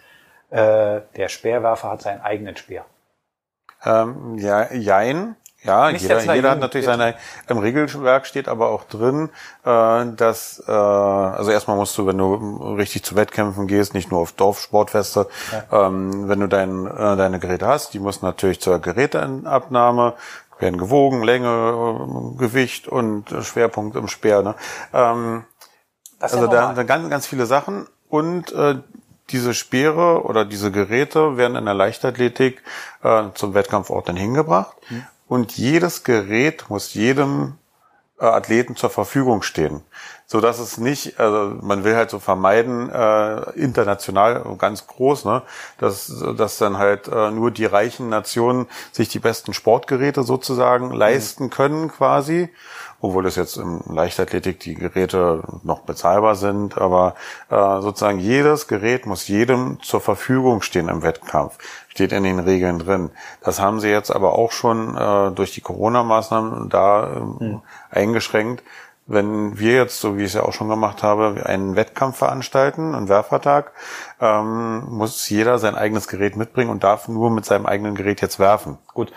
äh, 0.51 1.01
der 1.17 1.29
Speerwerfer 1.29 1.91
hat 1.91 2.03
seinen 2.03 2.21
eigenen 2.21 2.57
Speer. 2.57 2.85
Ähm, 3.85 4.39
ja, 4.39 4.73
jein. 4.73 5.35
Ja, 5.65 5.93
Nicht 5.93 6.03
jeder, 6.03 6.35
jeder 6.35 6.51
hat 6.51 6.59
natürlich 6.59 6.87
seine, 6.87 7.15
im 7.49 7.59
Regelwerk 7.59 8.27
steht 8.27 8.49
aber 8.49 8.71
auch 8.71 8.83
drin, 8.85 9.31
äh, 9.65 10.07
dass, 10.17 10.63
äh, 10.67 10.73
also 10.73 11.53
erstmal 11.53 11.77
musst 11.77 11.97
du, 11.97 12.07
wenn 12.07 12.19
du 12.19 12.75
richtig 12.75 13.05
zu 13.05 13.15
Wettkämpfen 13.15 13.69
gehst, 13.69 13.95
nicht 13.95 14.11
nur 14.11 14.21
auf 14.21 14.33
Dorfsportfeste, 14.33 15.29
ja. 15.53 15.87
ähm, 15.87 16.29
wenn 16.29 16.41
du 16.41 16.49
dein, 16.49 16.87
äh, 16.87 17.17
deine 17.17 17.39
Geräte 17.39 17.67
hast, 17.67 17.95
die 17.95 18.01
musst 18.01 18.25
natürlich 18.25 18.61
zur 18.61 18.81
Geräteabnahme, 18.81 20.15
werden 20.59 20.79
gewogen, 20.79 21.23
Länge, 21.23 22.35
Gewicht 22.39 22.89
und 22.89 23.33
Schwerpunkt 23.43 23.97
im 23.97 24.09
Speer. 24.09 24.43
Ne? 24.43 24.55
Ähm, 24.93 25.45
also 26.19 26.47
da, 26.47 26.73
da 26.73 26.83
ganz, 26.85 27.09
ganz 27.09 27.27
viele 27.27 27.47
Sachen 27.47 27.87
und 28.09 28.53
äh, 28.53 28.77
diese 29.31 29.55
Speere 29.55 30.25
oder 30.25 30.45
diese 30.45 30.71
Geräte 30.71 31.37
werden 31.37 31.57
in 31.57 31.65
der 31.65 31.75
Leichtathletik 31.75 32.63
äh, 33.03 33.25
zum 33.35 33.55
Wettkampfort 33.55 34.09
dann 34.09 34.17
hingebracht. 34.17 34.77
Mhm 34.89 35.05
und 35.33 35.57
jedes 35.57 36.05
Gerät 36.05 36.69
muss 36.69 36.93
jedem 36.93 37.55
äh, 38.21 38.27
Athleten 38.27 38.77
zur 38.77 38.91
Verfügung 38.91 39.41
stehen, 39.41 39.81
so 40.27 40.41
dass 40.41 40.59
es 40.59 40.79
nicht, 40.79 41.21
also 41.21 41.57
man 41.61 41.85
will 41.85 41.95
halt 41.95 42.11
so 42.11 42.19
vermeiden 42.19 42.91
äh, 42.91 43.51
international 43.53 44.45
ganz 44.59 44.87
groß, 44.87 45.25
ne, 45.25 45.43
dass 45.79 46.25
dass 46.37 46.59
dann 46.59 46.79
halt 46.79 47.09
äh, 47.09 47.31
nur 47.31 47.51
die 47.51 47.67
reichen 47.67 48.09
Nationen 48.09 48.67
sich 48.93 49.09
die 49.09 49.19
besten 49.19 49.53
Sportgeräte 49.53 50.23
sozusagen 50.23 50.89
mhm. 50.89 50.95
leisten 50.95 51.51
können 51.51 51.91
quasi 51.91 52.51
obwohl 53.03 53.27
es 53.27 53.35
jetzt 53.35 53.57
im 53.57 53.83
Leichtathletik 53.91 54.61
die 54.61 54.75
Geräte 54.75 55.43
noch 55.65 55.81
bezahlbar 55.81 56.37
sind, 56.37 56.79
aber 56.79 57.17
äh, 57.51 57.81
sozusagen 57.81 58.21
jedes 58.21 58.69
Gerät 58.69 59.07
muss 59.07 59.27
jedem 59.27 59.83
zur 59.83 60.01
Verfügung 60.01 60.63
stehen 60.63 60.89
im 60.89 61.03
Wettkampf, 61.03 61.59
steht 61.89 62.13
in 62.13 62.23
den 62.23 62.39
Regeln 62.39 62.79
drin. 62.79 63.11
Das 63.43 63.61
haben 63.61 63.81
sie 63.81 63.89
jetzt 63.89 64.13
aber 64.13 64.39
auch 64.39 64.53
schon 64.53 64.97
äh, 64.97 65.33
durch 65.33 65.53
die 65.53 65.61
Corona-Maßnahmen 65.61 66.69
da 66.71 67.09
äh, 67.09 67.45
mhm. 67.45 67.63
eingeschränkt. 67.91 68.63
Wenn 69.13 69.59
wir 69.59 69.75
jetzt, 69.75 70.01
so 70.01 70.17
wie 70.17 70.23
ich 70.23 70.29
es 70.29 70.35
ja 70.35 70.43
auch 70.43 70.55
schon 70.55 70.71
gemacht 70.71 71.03
habe, 71.03 71.45
einen 71.45 71.77
Wettkampf 71.77 72.17
veranstalten, 72.17 72.95
einen 72.95 73.11
Werfertag, 73.11 73.73
ähm, 74.23 74.85
muss 74.89 75.29
jeder 75.29 75.59
sein 75.59 75.75
eigenes 75.75 76.09
Gerät 76.09 76.35
mitbringen 76.35 76.71
und 76.71 76.83
darf 76.83 77.09
nur 77.09 77.31
mit 77.31 77.45
seinem 77.45 77.67
eigenen 77.67 77.95
Gerät 77.95 78.23
jetzt 78.23 78.39
werfen. 78.39 78.79
Gut, 78.95 79.13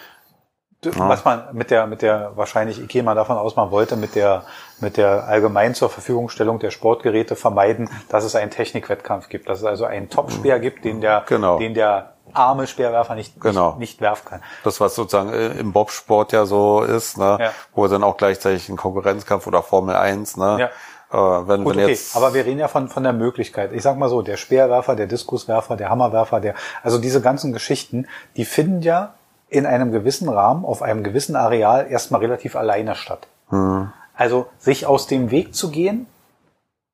ja. 0.83 1.09
was 1.09 1.23
man 1.23 1.45
mit 1.53 1.71
der, 1.71 1.87
mit 1.87 2.01
der, 2.01 2.33
wahrscheinlich, 2.35 2.81
ich 2.81 2.89
gehe 2.89 3.03
mal 3.03 3.15
davon 3.15 3.37
aus, 3.37 3.55
man 3.55 3.71
wollte 3.71 3.95
mit 3.95 4.15
der, 4.15 4.43
mit 4.81 4.97
der 4.97 5.29
allgemein 5.29 5.73
zur 5.73 5.89
Verfügungstellung 5.89 6.59
der 6.59 6.71
Sportgeräte 6.71 7.37
vermeiden, 7.37 7.89
dass 8.09 8.25
es 8.25 8.35
einen 8.35 8.51
Technikwettkampf 8.51 9.29
gibt, 9.29 9.47
dass 9.47 9.59
es 9.59 9.65
also 9.65 9.85
einen 9.85 10.09
Topspeer 10.09 10.59
gibt, 10.59 10.83
den 10.83 10.99
der, 10.99 11.23
genau. 11.25 11.57
den 11.57 11.73
der 11.73 12.14
arme 12.35 12.67
Speerwerfer 12.67 13.15
nicht, 13.15 13.39
genau. 13.39 13.69
nicht, 13.71 13.79
nicht 13.79 14.01
werfen 14.01 14.27
kann. 14.29 14.41
Das, 14.63 14.79
was 14.79 14.95
sozusagen 14.95 15.31
äh, 15.33 15.47
im 15.59 15.71
Bobsport 15.73 16.31
ja 16.31 16.45
so 16.45 16.81
ist, 16.81 17.17
ne? 17.17 17.37
Ja. 17.39 17.51
wo 17.73 17.87
dann 17.87 18.03
auch 18.03 18.17
gleichzeitig 18.17 18.69
ein 18.69 18.77
Konkurrenzkampf 18.77 19.47
oder 19.47 19.63
Formel 19.63 19.95
1, 19.95 20.37
ne? 20.37 20.57
Ja. 20.59 20.69
Äh, 21.11 21.47
wenn, 21.47 21.63
Gut, 21.63 21.75
wenn 21.75 21.83
okay, 21.83 21.91
jetzt, 21.91 22.15
aber 22.15 22.33
wir 22.33 22.45
reden 22.45 22.59
ja 22.59 22.67
von, 22.67 22.87
von 22.89 23.03
der 23.03 23.13
Möglichkeit. 23.13 23.71
Ich 23.73 23.83
sag 23.83 23.97
mal 23.97 24.09
so, 24.09 24.21
der 24.21 24.37
Speerwerfer, 24.37 24.95
der 24.95 25.07
Diskuswerfer, 25.07 25.75
der 25.77 25.89
Hammerwerfer, 25.89 26.39
der, 26.39 26.55
also 26.83 26.97
diese 26.97 27.21
ganzen 27.21 27.53
Geschichten, 27.53 28.07
die 28.35 28.45
finden 28.45 28.81
ja 28.81 29.13
in 29.47 29.65
einem 29.65 29.91
gewissen 29.91 30.27
Rahmen, 30.27 30.65
auf 30.65 30.81
einem 30.81 31.03
gewissen 31.03 31.35
Areal 31.35 31.87
erstmal 31.89 32.21
relativ 32.21 32.55
alleine 32.55 32.95
statt. 32.95 33.27
hm, 33.49 33.91
Also 34.15 34.47
sich 34.57 34.85
aus 34.87 35.07
dem 35.07 35.29
Weg 35.31 35.53
zu 35.55 35.69
gehen, 35.69 36.07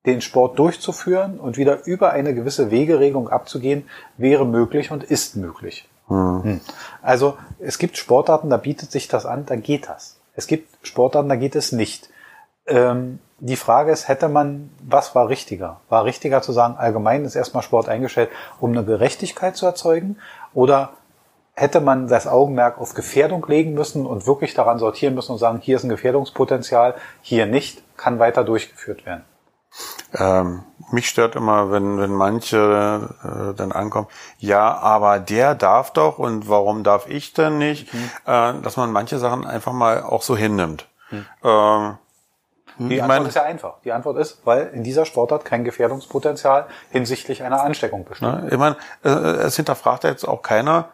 den 0.05 0.21
Sport 0.21 0.57
durchzuführen 0.57 1.39
und 1.39 1.57
wieder 1.57 1.85
über 1.85 2.11
eine 2.11 2.33
gewisse 2.33 2.71
Wegeregelung 2.71 3.29
abzugehen, 3.29 3.87
wäre 4.17 4.45
möglich 4.45 4.91
und 4.91 5.03
ist 5.03 5.35
möglich. 5.35 5.87
hm, 6.07 6.43
Hm. 6.43 6.61
Also 7.01 7.37
es 7.59 7.77
gibt 7.77 7.97
Sportarten, 7.97 8.49
da 8.49 8.57
bietet 8.57 8.91
sich 8.91 9.07
das 9.07 9.25
an, 9.25 9.45
da 9.45 9.55
geht 9.55 9.87
das. 9.89 10.17
Es 10.35 10.47
gibt 10.47 10.69
Sportarten, 10.85 11.29
da 11.29 11.35
geht 11.35 11.55
es 11.55 11.71
nicht. 11.71 12.09
Ähm, 12.67 13.19
die 13.39 13.55
Frage 13.55 13.91
ist, 13.91 14.07
hätte 14.07 14.29
man, 14.29 14.69
was 14.81 15.15
war 15.15 15.29
richtiger? 15.29 15.81
War 15.89 16.05
richtiger 16.05 16.41
zu 16.41 16.51
sagen, 16.51 16.75
allgemein 16.77 17.25
ist 17.25 17.35
erstmal 17.35 17.63
Sport 17.63 17.89
eingestellt, 17.89 18.29
um 18.59 18.71
eine 18.71 18.83
Gerechtigkeit 18.83 19.55
zu 19.55 19.65
erzeugen? 19.65 20.17
Oder 20.53 20.91
hätte 21.53 21.81
man 21.81 22.07
das 22.07 22.27
Augenmerk 22.27 22.79
auf 22.79 22.93
Gefährdung 22.93 23.45
legen 23.47 23.73
müssen 23.73 24.05
und 24.05 24.27
wirklich 24.27 24.53
daran 24.53 24.79
sortieren 24.79 25.15
müssen 25.15 25.33
und 25.33 25.37
sagen, 25.37 25.59
hier 25.61 25.75
ist 25.75 25.83
ein 25.83 25.89
Gefährdungspotenzial, 25.89 26.95
hier 27.21 27.45
nicht, 27.45 27.83
kann 27.97 28.19
weiter 28.19 28.43
durchgeführt 28.43 29.05
werden? 29.05 29.23
Ähm, 30.13 30.63
mich 30.91 31.07
stört 31.07 31.35
immer, 31.35 31.71
wenn, 31.71 31.97
wenn 31.99 32.11
manche 32.11 33.09
äh, 33.23 33.55
dann 33.55 33.71
ankommen, 33.71 34.07
ja, 34.37 34.77
aber 34.77 35.19
der 35.19 35.55
darf 35.55 35.93
doch 35.93 36.17
und 36.17 36.49
warum 36.49 36.83
darf 36.83 37.07
ich 37.07 37.33
denn 37.33 37.57
nicht? 37.57 37.93
Mhm. 37.93 38.09
Äh, 38.25 38.53
dass 38.61 38.77
man 38.77 38.91
manche 38.91 39.17
Sachen 39.19 39.45
einfach 39.45 39.73
mal 39.73 40.03
auch 40.03 40.21
so 40.21 40.35
hinnimmt. 40.35 40.87
Ähm, 41.43 41.97
Die 42.77 43.01
Antwort 43.01 43.27
ist 43.27 43.35
ja 43.35 43.43
einfach. 43.43 43.75
Die 43.83 43.91
Antwort 43.91 44.17
ist, 44.17 44.45
weil 44.45 44.67
in 44.67 44.83
dieser 44.83 45.05
Sportart 45.05 45.45
kein 45.45 45.63
Gefährdungspotenzial 45.63 46.67
hinsichtlich 46.89 47.43
einer 47.43 47.61
Ansteckung 47.63 48.05
besteht. 48.05 48.27
ne, 48.27 48.47
ich 48.51 48.57
meine, 48.57 48.77
äh, 49.03 49.09
es 49.09 49.55
hinterfragt 49.55 50.03
ja 50.03 50.09
jetzt 50.09 50.27
auch 50.27 50.41
keiner, 50.41 50.89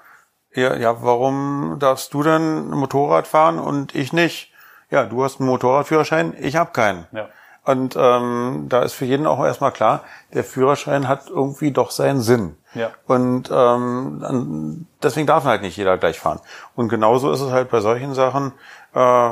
ja, 0.54 0.76
ja, 0.76 1.04
warum 1.04 1.78
darfst 1.80 2.14
du 2.14 2.24
denn 2.24 2.72
ein 2.72 2.78
Motorrad 2.78 3.28
fahren 3.28 3.60
und 3.60 3.94
ich 3.94 4.12
nicht? 4.14 4.52
Ja, 4.90 5.04
du 5.04 5.24
hast 5.24 5.40
einen 5.40 5.50
Motorradführerschein, 5.50 6.34
ich 6.40 6.56
habe 6.56 6.72
keinen. 6.72 7.08
Ja. 7.12 7.30
Und 7.68 7.98
ähm, 7.98 8.68
da 8.70 8.82
ist 8.82 8.94
für 8.94 9.04
jeden 9.04 9.28
auch 9.28 9.44
erstmal 9.44 9.74
klar, 9.74 10.06
der 10.34 10.46
Führerschein 10.46 11.10
hat 11.10 11.30
irgendwie 11.30 11.72
doch 11.72 11.92
seinen 11.92 12.22
Sinn. 12.22 12.56
Ja. 12.74 12.92
Und 13.08 13.50
ähm, 13.52 14.88
deswegen 15.04 15.28
darf 15.28 15.44
halt 15.44 15.64
nicht 15.64 15.76
jeder 15.76 15.98
gleich 15.98 16.18
fahren. 16.18 16.40
Und 16.78 16.88
genauso 16.88 17.30
ist 17.30 17.42
es 17.42 17.52
halt 17.52 17.70
bei 17.70 17.82
solchen 17.82 18.14
Sachen. 18.14 18.54
Äh, 18.96 19.30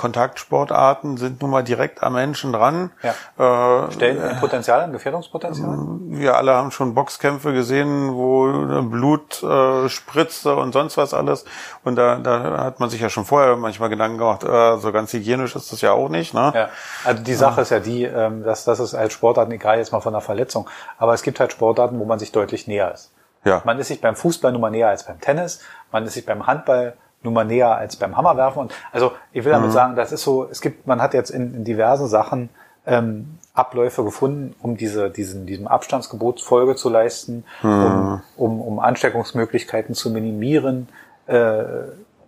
Kontaktsportarten 0.00 1.18
sind 1.18 1.42
nun 1.42 1.50
mal 1.50 1.62
direkt 1.62 2.02
am 2.02 2.14
Menschen 2.14 2.54
dran. 2.54 2.90
Ja. 3.02 3.84
Äh, 3.84 3.92
Stellen 3.92 4.22
ein 4.22 4.40
Potenzial, 4.40 4.80
ein 4.80 4.92
Gefährdungspotenzial? 4.92 5.76
wir 6.08 6.38
alle 6.38 6.54
haben 6.54 6.70
schon 6.70 6.94
Boxkämpfe 6.94 7.52
gesehen, 7.52 8.14
wo 8.14 8.46
Blut 8.82 9.42
äh, 9.42 9.90
spritzte 9.90 10.56
und 10.56 10.72
sonst 10.72 10.96
was 10.96 11.12
alles. 11.12 11.44
Und 11.84 11.96
da, 11.96 12.16
da 12.16 12.64
hat 12.64 12.80
man 12.80 12.88
sich 12.88 13.02
ja 13.02 13.10
schon 13.10 13.26
vorher 13.26 13.56
manchmal 13.56 13.90
Gedanken 13.90 14.16
gemacht, 14.16 14.42
äh, 14.42 14.78
so 14.78 14.90
ganz 14.90 15.12
hygienisch 15.12 15.54
ist 15.54 15.70
das 15.70 15.82
ja 15.82 15.92
auch 15.92 16.08
nicht. 16.08 16.32
Ne? 16.32 16.50
Ja, 16.54 16.68
also 17.04 17.22
die 17.22 17.34
Sache 17.34 17.60
ist 17.60 17.70
ja 17.70 17.80
die, 17.80 18.04
ähm, 18.04 18.42
dass 18.42 18.64
das 18.64 18.80
ist 18.80 18.94
als 18.94 19.12
Sportarten, 19.12 19.52
egal 19.52 19.76
jetzt 19.76 19.92
mal 19.92 20.00
von 20.00 20.14
der 20.14 20.22
Verletzung, 20.22 20.66
aber 20.96 21.12
es 21.12 21.22
gibt 21.22 21.40
halt 21.40 21.52
Sportarten, 21.52 22.00
wo 22.00 22.06
man 22.06 22.18
sich 22.18 22.32
deutlich 22.32 22.66
näher 22.66 22.90
ist. 22.94 23.12
Ja. 23.44 23.60
Man 23.64 23.78
ist 23.78 23.88
sich 23.88 24.00
beim 24.00 24.16
Fußball 24.16 24.50
nun 24.50 24.62
mal 24.62 24.70
näher 24.70 24.88
als 24.88 25.04
beim 25.04 25.20
Tennis, 25.20 25.60
man 25.92 26.06
ist 26.06 26.14
sich 26.14 26.24
beim 26.24 26.46
Handball 26.46 26.94
nun 27.22 27.34
mal 27.34 27.44
näher 27.44 27.76
als 27.76 27.96
beim 27.96 28.16
Hammerwerfen. 28.16 28.62
Und 28.62 28.74
also 28.92 29.12
ich 29.32 29.44
will 29.44 29.52
damit 29.52 29.72
sagen, 29.72 29.96
das 29.96 30.12
ist 30.12 30.22
so, 30.22 30.48
es 30.50 30.60
gibt, 30.60 30.86
man 30.86 31.02
hat 31.02 31.14
jetzt 31.14 31.30
in, 31.30 31.54
in 31.54 31.64
diversen 31.64 32.08
Sachen 32.08 32.48
ähm, 32.86 33.38
Abläufe 33.52 34.04
gefunden, 34.04 34.54
um 34.62 34.76
diese, 34.76 35.10
diesen, 35.10 35.46
diesem 35.46 35.66
Abstandsgebot 35.66 36.40
Folge 36.40 36.76
zu 36.76 36.88
leisten, 36.88 37.44
um, 37.62 38.22
um, 38.36 38.60
um 38.60 38.78
Ansteckungsmöglichkeiten 38.78 39.94
zu 39.94 40.10
minimieren. 40.10 40.88
Äh, 41.26 41.64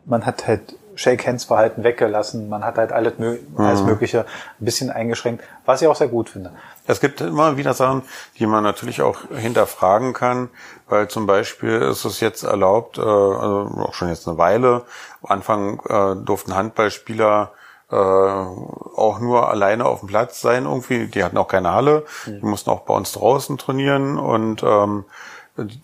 man 0.05 0.27
hat 0.27 0.47
halt 0.47 0.77
Shake-Hands-Verhalten 0.95 1.85
weggelassen, 1.85 2.49
man 2.49 2.65
hat 2.65 2.77
halt 2.77 2.93
alles, 2.93 3.15
alles 3.57 3.83
Mögliche 3.83 4.21
ein 4.61 4.65
bisschen 4.65 4.91
eingeschränkt, 4.91 5.43
was 5.65 5.83
ich 5.83 5.89
auch 5.89 5.97
sehr 5.97 6.09
gut 6.09 6.29
finde. 6.29 6.53
Es 6.87 7.01
gibt 7.01 7.21
immer 7.21 7.57
wieder 7.57 7.75
Sachen, 7.75 8.03
die 8.39 8.47
man 8.47 8.65
natürlich 8.65 9.03
auch 9.03 9.19
hinterfragen 9.35 10.13
kann, 10.13 10.51
weil 10.89 11.09
zum 11.09 11.27
Beispiel 11.27 11.81
ist 11.83 12.05
es 12.05 12.21
jetzt 12.21 12.43
erlaubt, 12.43 12.99
äh, 12.99 13.03
also 13.03 13.71
auch 13.79 13.95
schon 13.95 14.09
jetzt 14.09 14.27
eine 14.27 14.39
Weile, 14.39 14.83
am 15.23 15.31
Anfang 15.31 15.81
äh, 15.89 16.17
durften 16.25 16.55
Handballspieler 16.55 17.53
äh, 17.91 17.95
auch 17.95 19.19
nur 19.21 19.51
alleine 19.51 19.85
auf 19.85 20.01
dem 20.01 20.09
Platz 20.09 20.41
sein 20.41 20.65
irgendwie. 20.65 21.09
Die 21.09 21.23
hatten 21.23 21.37
auch 21.37 21.49
keine 21.49 21.73
Halle, 21.73 22.05
die 22.27 22.45
mussten 22.45 22.71
auch 22.71 22.81
bei 22.81 22.95
uns 22.95 23.13
draußen 23.13 23.59
trainieren 23.59 24.19
und 24.19 24.63
ähm, 24.63 25.05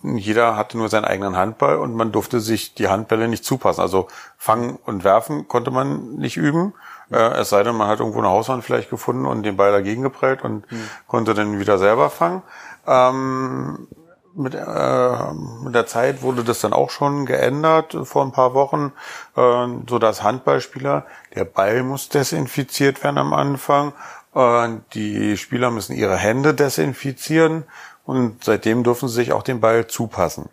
jeder 0.02 0.56
hatte 0.56 0.78
nur 0.78 0.88
seinen 0.88 1.04
eigenen 1.04 1.37
Handball 1.37 1.76
und 1.76 1.94
man 1.94 2.10
durfte 2.10 2.40
sich 2.40 2.75
die 2.75 2.88
Handbälle 2.88 3.28
nicht 3.28 3.44
zupassen. 3.44 3.82
Also 3.82 4.08
fangen 4.38 4.78
und 4.87 5.04
werfen 5.04 5.46
konnte 5.46 5.70
man 5.70 6.14
nicht 6.16 6.37
üben. 6.37 6.75
Äh, 7.10 7.18
es 7.38 7.50
sei 7.50 7.62
denn, 7.62 7.76
man 7.76 7.88
hat 7.88 8.00
irgendwo 8.00 8.20
eine 8.20 8.30
Hauswand 8.30 8.64
vielleicht 8.64 8.90
gefunden 8.90 9.26
und 9.26 9.42
den 9.42 9.56
Ball 9.56 9.72
dagegen 9.72 10.02
geprellt 10.02 10.42
und 10.42 10.64
konnte 11.06 11.34
dann 11.34 11.58
wieder 11.58 11.78
selber 11.78 12.08
fangen. 12.08 12.42
Ähm, 12.87 13.88
mit, 14.34 14.54
äh, 14.54 15.32
mit 15.64 15.75
der 15.75 15.87
Zeit 15.87 16.22
wurde 16.22 16.44
das 16.44 16.60
dann 16.60 16.72
auch 16.72 16.90
schon 16.90 17.26
geändert 17.26 17.96
vor 18.04 18.25
ein 18.25 18.32
paar 18.32 18.54
Wochen, 18.54 18.92
äh, 19.37 19.66
so 19.88 19.98
dass 19.98 20.22
Handballspieler, 20.22 21.04
der 21.34 21.44
Ball 21.44 21.82
muss 21.82 22.08
desinfiziert 22.08 23.02
werden 23.02 23.18
am 23.18 23.32
Anfang, 23.34 23.92
äh, 24.34 24.68
die 24.94 25.37
Spieler 25.37 25.70
müssen 25.70 25.94
ihre 25.94 26.16
Hände 26.16 26.54
desinfizieren 26.54 27.64
und 28.09 28.43
seitdem 28.43 28.85
dürfen 28.85 29.07
sie 29.07 29.17
sich 29.17 29.33
auch 29.33 29.43
den 29.43 29.61
Ball 29.61 29.87
zupassen, 29.87 30.49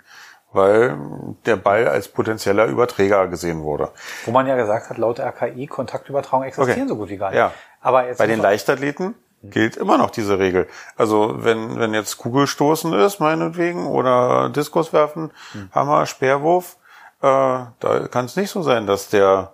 weil 0.52 0.98
der 1.46 1.56
Ball 1.56 1.88
als 1.88 2.10
potenzieller 2.10 2.66
Überträger 2.66 3.28
gesehen 3.28 3.64
wurde. 3.64 3.92
Wo 4.26 4.32
man 4.32 4.46
ja 4.46 4.58
gesagt 4.58 4.90
hat, 4.90 4.98
laut 4.98 5.22
RKI, 5.22 5.66
Kontaktübertragung 5.68 6.46
existieren 6.46 6.82
Okay. 6.82 6.90
so 6.90 6.98
gut 6.98 7.08
wie 7.08 7.16
gar 7.16 7.30
nicht. 7.30 7.40
Ja. 7.40 7.54
Aber 7.80 8.08
jetzt 8.08 8.18
Bei 8.18 8.28
den 8.28 8.42
Leichtathleten 8.42 9.16
gilt 9.42 9.78
immer 9.78 9.98
noch 9.98 10.10
diese 10.10 10.38
Regel. 10.38 10.68
Also 10.98 11.46
wenn, 11.46 11.80
wenn 11.80 11.94
jetzt 11.94 12.18
Kugelstoßen 12.18 12.92
ist, 12.92 13.22
meinetwegen, 13.22 13.88
oder 13.88 14.50
Diskuswerfen, 14.50 15.32
Hammer, 15.72 16.06
Speerwurf, 16.08 16.76
äh, 17.22 17.28
da 17.80 18.08
kann 18.12 18.26
es 18.26 18.36
nicht 18.36 18.50
so 18.50 18.64
sein, 18.64 18.86
dass 18.86 19.08
der, 19.08 19.54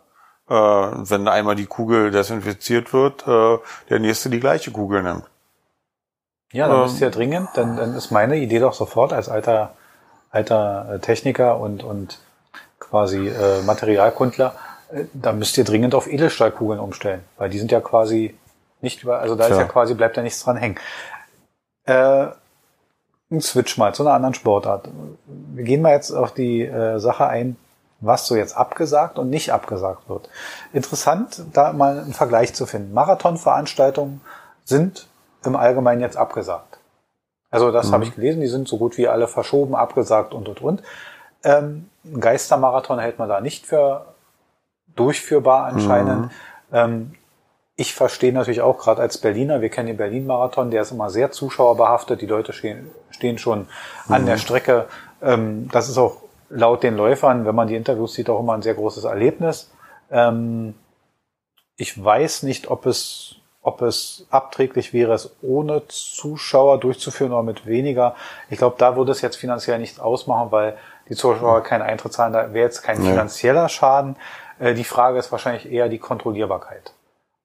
äh, 0.49 0.53
wenn 0.53 1.27
einmal 1.27 1.53
die 1.53 1.67
Kugel 1.67 2.09
desinfiziert 2.09 2.93
wird, 2.93 3.27
äh, 3.27 3.59
der 3.91 3.99
nächste 3.99 4.31
die 4.31 4.39
gleiche 4.39 4.71
Kugel 4.71 5.03
nimmt. 5.03 5.25
Ja, 6.51 6.67
dann 6.67 6.77
Ähm, 6.77 6.83
müsst 6.83 7.01
ihr 7.01 7.09
dringend, 7.11 7.49
dann, 7.55 7.77
dann 7.77 7.95
ist 7.95 8.11
meine 8.11 8.37
Idee 8.37 8.59
doch 8.59 8.73
sofort 8.73 9.13
als 9.13 9.29
alter, 9.29 9.73
alter 10.29 10.93
äh, 10.93 10.99
Techniker 10.99 11.59
und, 11.59 11.83
und 11.83 12.19
quasi 12.79 13.27
äh, 13.27 13.61
Materialkundler, 13.63 14.55
äh, 14.91 15.05
da 15.13 15.31
müsst 15.33 15.57
ihr 15.57 15.63
dringend 15.63 15.95
auf 15.95 16.07
Edelstahlkugeln 16.07 16.79
umstellen, 16.79 17.23
weil 17.37 17.49
die 17.49 17.59
sind 17.59 17.71
ja 17.71 17.79
quasi 17.81 18.35
nicht 18.81 19.03
über, 19.03 19.19
also 19.19 19.35
da 19.35 19.45
ist 19.45 19.51
Tja. 19.51 19.61
ja 19.61 19.67
quasi, 19.67 19.93
bleibt 19.93 20.17
ja 20.17 20.23
nichts 20.23 20.43
dran 20.43 20.57
hängen. 20.57 20.75
Äh, 21.85 22.27
ein 23.31 23.41
Switch 23.41 23.77
mal 23.77 23.95
zu 23.95 24.03
einer 24.03 24.13
anderen 24.13 24.33
Sportart. 24.33 24.89
Wir 25.25 25.63
gehen 25.63 25.81
mal 25.81 25.93
jetzt 25.93 26.11
auf 26.11 26.33
die 26.33 26.63
äh, 26.63 26.99
Sache 26.99 27.27
ein, 27.27 27.55
was 28.01 28.27
so 28.27 28.35
jetzt 28.35 28.57
abgesagt 28.57 29.19
und 29.19 29.29
nicht 29.29 29.53
abgesagt 29.53 30.09
wird. 30.09 30.29
Interessant, 30.73 31.43
da 31.53 31.71
mal 31.71 31.99
einen 31.99 32.13
Vergleich 32.13 32.53
zu 32.53 32.65
finden. 32.65 32.93
Marathonveranstaltungen 32.93 34.21
sind 34.65 35.07
im 35.43 35.55
Allgemeinen 35.55 36.01
jetzt 36.01 36.17
abgesagt. 36.17 36.79
Also 37.49 37.71
das 37.71 37.91
habe 37.91 38.05
ich 38.05 38.15
gelesen, 38.15 38.41
die 38.41 38.47
sind 38.47 38.67
so 38.67 38.77
gut 38.77 38.97
wie 38.97 39.07
alle 39.09 39.27
verschoben, 39.27 39.75
abgesagt 39.75 40.33
und 40.33 40.47
und 40.47 40.61
und. 40.61 40.83
Ähm, 41.43 41.89
ein 42.05 42.21
Geistermarathon 42.21 42.99
hält 42.99 43.19
man 43.19 43.27
da 43.27 43.41
nicht 43.41 43.65
für 43.65 44.05
durchführbar 44.95 45.65
anscheinend. 45.65 46.31
Ähm, 46.71 47.13
ich 47.75 47.93
verstehe 47.93 48.31
natürlich 48.31 48.61
auch 48.61 48.77
gerade 48.77 49.01
als 49.01 49.17
Berliner, 49.17 49.61
wir 49.61 49.69
kennen 49.69 49.87
den 49.87 49.97
Berlin-Marathon, 49.97 50.71
der 50.71 50.83
ist 50.83 50.91
immer 50.91 51.09
sehr 51.09 51.31
zuschauerbehaftet, 51.31 52.21
die 52.21 52.27
Leute 52.27 52.53
stehen, 52.53 52.91
stehen 53.09 53.37
schon 53.37 53.67
an 54.07 54.25
der 54.25 54.37
Strecke. 54.37 54.85
Ähm, 55.21 55.67
das 55.71 55.89
ist 55.89 55.97
auch 55.97 56.17
laut 56.49 56.83
den 56.83 56.95
Läufern, 56.95 57.45
wenn 57.45 57.55
man 57.55 57.67
die 57.67 57.75
Interviews 57.75 58.13
sieht, 58.13 58.29
auch 58.29 58.39
immer 58.39 58.53
ein 58.53 58.61
sehr 58.61 58.75
großes 58.75 59.05
Erlebnis. 59.05 59.71
Ähm, 60.11 60.75
ich 61.75 62.01
weiß 62.01 62.43
nicht, 62.43 62.69
ob 62.69 62.85
es, 62.85 63.30
ob 63.63 63.81
es 63.81 64.25
abträglich 64.31 64.91
wäre, 64.93 65.13
es 65.13 65.35
ohne 65.41 65.83
Zuschauer 65.87 66.79
durchzuführen 66.79 67.31
oder 67.31 67.43
mit 67.43 67.65
weniger. 67.65 68.15
Ich 68.49 68.57
glaube, 68.57 68.75
da 68.79 68.95
würde 68.95 69.11
es 69.11 69.21
jetzt 69.21 69.35
finanziell 69.37 69.77
nichts 69.79 69.99
ausmachen, 69.99 70.51
weil 70.51 70.77
die 71.09 71.15
Zuschauer 71.15 71.61
keinen 71.61 71.83
Eintritt 71.83 72.13
zahlen. 72.13 72.33
Da 72.33 72.53
wäre 72.53 72.65
jetzt 72.65 72.81
kein 72.81 72.99
Nee. 73.01 73.09
finanzieller 73.09 73.69
Schaden. 73.69 74.15
Äh, 74.59 74.73
die 74.73 74.83
Frage 74.83 75.19
ist 75.19 75.31
wahrscheinlich 75.31 75.71
eher 75.71 75.89
die 75.89 75.99
Kontrollierbarkeit. 75.99 76.93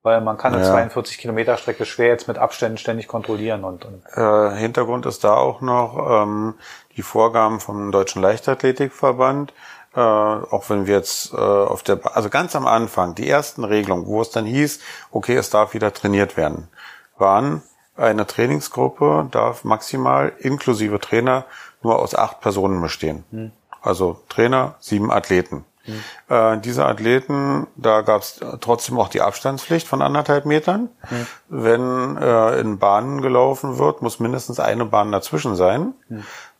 Weil 0.02 0.20
man 0.20 0.38
kann 0.38 0.54
eine 0.54 0.62
Ja. 0.62 0.70
42 0.70 1.18
Kilometer 1.18 1.56
Strecke 1.56 1.84
schwer 1.84 2.08
jetzt 2.08 2.28
mit 2.28 2.38
Abständen 2.38 2.78
ständig 2.78 3.08
kontrollieren 3.08 3.64
und, 3.64 3.84
und 3.84 4.02
Äh, 4.14 4.56
Hintergrund 4.56 5.04
ist 5.04 5.24
da 5.24 5.34
auch 5.34 5.60
noch 5.60 6.22
ähm, 6.22 6.54
die 6.96 7.02
Vorgaben 7.02 7.58
vom 7.60 7.90
Deutschen 7.90 8.22
Leichtathletikverband. 8.22 9.52
Äh, 9.96 10.00
auch 10.00 10.68
wenn 10.68 10.86
wir 10.86 10.94
jetzt 10.94 11.32
äh, 11.32 11.36
auf 11.36 11.82
der, 11.82 11.98
also 12.14 12.28
ganz 12.28 12.54
am 12.54 12.66
Anfang, 12.66 13.14
die 13.14 13.28
ersten 13.28 13.64
Regelungen, 13.64 14.06
wo 14.06 14.20
es 14.20 14.30
dann 14.30 14.44
hieß, 14.44 14.80
okay, 15.10 15.36
es 15.36 15.48
darf 15.48 15.72
wieder 15.72 15.92
trainiert 15.94 16.36
werden. 16.36 16.68
waren, 17.16 17.62
eine 17.96 18.26
Trainingsgruppe 18.26 19.28
darf 19.30 19.64
maximal 19.64 20.32
inklusive 20.38 21.00
Trainer 21.00 21.46
nur 21.82 21.98
aus 21.98 22.14
acht 22.14 22.42
Personen 22.42 22.82
bestehen. 22.82 23.24
Mhm. 23.30 23.52
Also 23.80 24.20
Trainer, 24.28 24.74
sieben 24.80 25.10
Athleten. 25.10 25.64
Mhm. 25.86 26.02
Äh, 26.28 26.58
diese 26.58 26.84
Athleten, 26.84 27.66
da 27.76 28.02
gab 28.02 28.22
es 28.22 28.40
trotzdem 28.60 28.98
auch 28.98 29.08
die 29.08 29.22
Abstandspflicht 29.22 29.86
von 29.86 30.02
anderthalb 30.02 30.44
Metern. 30.44 30.90
Mhm. 31.08 31.26
Wenn 31.48 32.16
äh, 32.18 32.60
in 32.60 32.78
Bahnen 32.78 33.22
gelaufen 33.22 33.78
wird, 33.78 34.02
muss 34.02 34.20
mindestens 34.20 34.60
eine 34.60 34.84
Bahn 34.84 35.12
dazwischen 35.12 35.56
sein. 35.56 35.94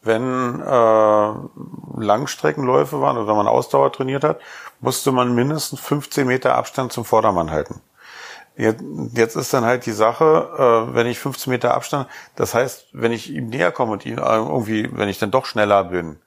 Wenn 0.06 0.60
äh, 0.60 2.00
Langstreckenläufe 2.00 3.00
waren 3.00 3.18
oder 3.18 3.34
man 3.34 3.48
Ausdauer 3.48 3.92
trainiert 3.92 4.24
hat, 4.24 4.40
musste 4.80 5.12
man 5.12 5.34
mindestens 5.34 5.80
15 5.80 6.26
Meter 6.26 6.54
Abstand 6.54 6.92
zum 6.92 7.04
Vordermann 7.04 7.50
halten. 7.50 7.80
Jetzt, 8.56 8.82
jetzt 9.12 9.36
ist 9.36 9.52
dann 9.52 9.64
halt 9.64 9.84
die 9.84 9.92
Sache, 9.92 10.88
äh, 10.90 10.94
wenn 10.94 11.06
ich 11.06 11.18
15 11.18 11.50
Meter 11.50 11.74
Abstand, 11.74 12.08
das 12.36 12.54
heißt, 12.54 12.86
wenn 12.92 13.12
ich 13.12 13.30
ihm 13.30 13.48
näher 13.48 13.70
komme 13.72 13.92
und 13.92 14.06
ihn 14.06 14.18
äh, 14.18 14.36
irgendwie, 14.36 14.88
wenn 14.92 15.10
ich 15.10 15.18
dann 15.18 15.30
doch 15.30 15.44
schneller 15.44 15.84
bin, 15.84 16.18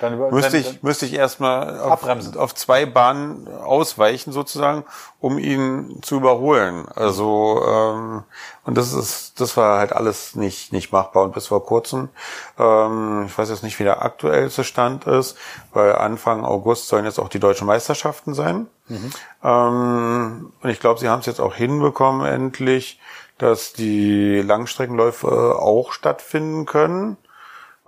dann 0.00 0.18
müsste 0.30 0.52
dann, 0.52 0.60
ich 0.60 0.82
müsste 0.82 1.06
ich 1.06 1.14
erstmal 1.14 1.80
auf, 1.80 2.06
auf, 2.36 2.54
zwei 2.54 2.86
Bahnen 2.86 3.48
ausweichen 3.48 4.32
sozusagen, 4.32 4.84
um 5.20 5.38
ihn 5.38 5.98
zu 6.02 6.16
überholen. 6.16 6.86
Also 6.94 7.62
ähm, 7.66 8.24
und 8.64 8.76
das 8.76 8.92
ist 8.92 9.40
das 9.40 9.56
war 9.56 9.78
halt 9.78 9.92
alles 9.92 10.36
nicht 10.36 10.72
nicht 10.72 10.92
machbar 10.92 11.24
und 11.24 11.34
bis 11.34 11.48
vor 11.48 11.64
kurzem, 11.64 12.10
ähm, 12.58 13.24
ich 13.26 13.36
weiß 13.36 13.50
jetzt 13.50 13.64
nicht, 13.64 13.78
wie 13.80 13.84
der 13.84 14.02
aktuellste 14.02 14.62
Stand 14.62 15.06
ist, 15.06 15.36
weil 15.72 15.96
Anfang 15.96 16.44
August 16.44 16.88
sollen 16.88 17.04
jetzt 17.04 17.18
auch 17.18 17.28
die 17.28 17.40
deutschen 17.40 17.66
Meisterschaften 17.66 18.34
sein. 18.34 18.68
Mhm. 18.86 19.10
Ähm, 19.42 20.52
und 20.62 20.70
ich 20.70 20.80
glaube, 20.80 21.00
sie 21.00 21.08
haben 21.08 21.20
es 21.20 21.26
jetzt 21.26 21.40
auch 21.40 21.54
hinbekommen 21.54 22.26
endlich, 22.26 23.00
dass 23.38 23.72
die 23.72 24.42
Langstreckenläufe 24.42 25.56
auch 25.58 25.92
stattfinden 25.92 26.66
können. 26.66 27.16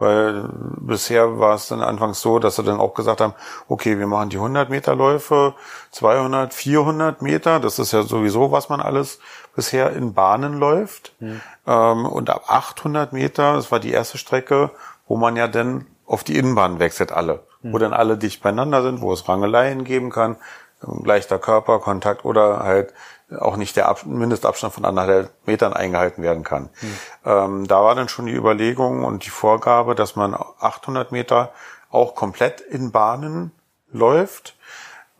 Weil 0.01 0.49
bisher 0.79 1.39
war 1.39 1.55
es 1.55 1.69
dann 1.69 1.83
anfangs 1.83 2.23
so, 2.23 2.39
dass 2.39 2.57
sie 2.57 2.63
dann 2.63 2.81
auch 2.81 2.95
gesagt 2.95 3.21
haben, 3.21 3.35
okay, 3.69 3.99
wir 3.99 4.07
machen 4.07 4.31
die 4.31 4.39
100 4.39 4.71
Meter 4.71 4.95
Läufe, 4.95 5.55
200, 5.91 6.55
400 6.55 7.21
Meter. 7.21 7.61
Das 7.61 7.79
ist 7.79 7.93
ja 7.93 8.03
sowieso, 8.03 8.51
was 8.51 8.71
man 8.71 8.81
alles 8.81 9.21
bisher 9.55 9.93
in 9.93 10.15
Bahnen 10.15 10.59
läuft. 10.59 11.13
Mhm. 11.21 11.43
Ähm, 11.67 12.07
und 12.07 12.31
ab 12.31 12.45
800 12.49 13.13
Meter, 13.13 13.53
das 13.53 13.71
war 13.71 13.79
die 13.79 13.93
erste 13.93 14.17
Strecke, 14.17 14.71
wo 15.07 15.19
man 15.19 15.37
ja 15.37 15.49
dann 15.49 15.87
auf 16.07 16.25
die 16.25 16.39
Innenbahn 16.39 16.79
wechselt 16.79 17.13
alle. 17.13 17.45
Mhm. 17.61 17.75
Wo 17.75 17.79
dann 17.79 17.93
alle 17.93 18.17
dicht 18.17 18.43
beieinander 18.43 18.83
sind, 18.83 19.03
wo 19.03 19.13
es 19.13 19.29
Rangeleien 19.29 19.85
geben 19.85 20.09
kann, 20.09 20.37
leichter 20.81 21.39
Körperkontakt 21.39 22.25
oder 22.25 22.61
halt 22.61 22.95
auch 23.39 23.57
nicht 23.57 23.77
der 23.77 23.89
Ab 23.89 24.05
Mindestabstand 24.05 24.75
von 24.75 24.85
anderthalb 24.85 25.31
Metern 25.47 25.73
eingehalten 25.73 26.23
werden 26.23 26.43
kann. 26.43 26.71
Hm. 26.81 26.99
Ähm, 27.25 27.69
da 27.69 27.83
war 27.83 27.95
dann 27.95 28.09
schon 28.09 28.27
die 28.27 28.35
Überlegung 28.35 29.05
und 29.05 29.25
die 29.25 29.31
Vorgabe, 29.31 29.95
dass 29.95 30.17
man 30.17 30.35
800 30.35 31.13
Meter 31.13 31.53
auch 31.91 32.15
komplett 32.15 32.61
in 32.61 32.93
Bahnen 32.93 33.53
läuft. 33.93 34.57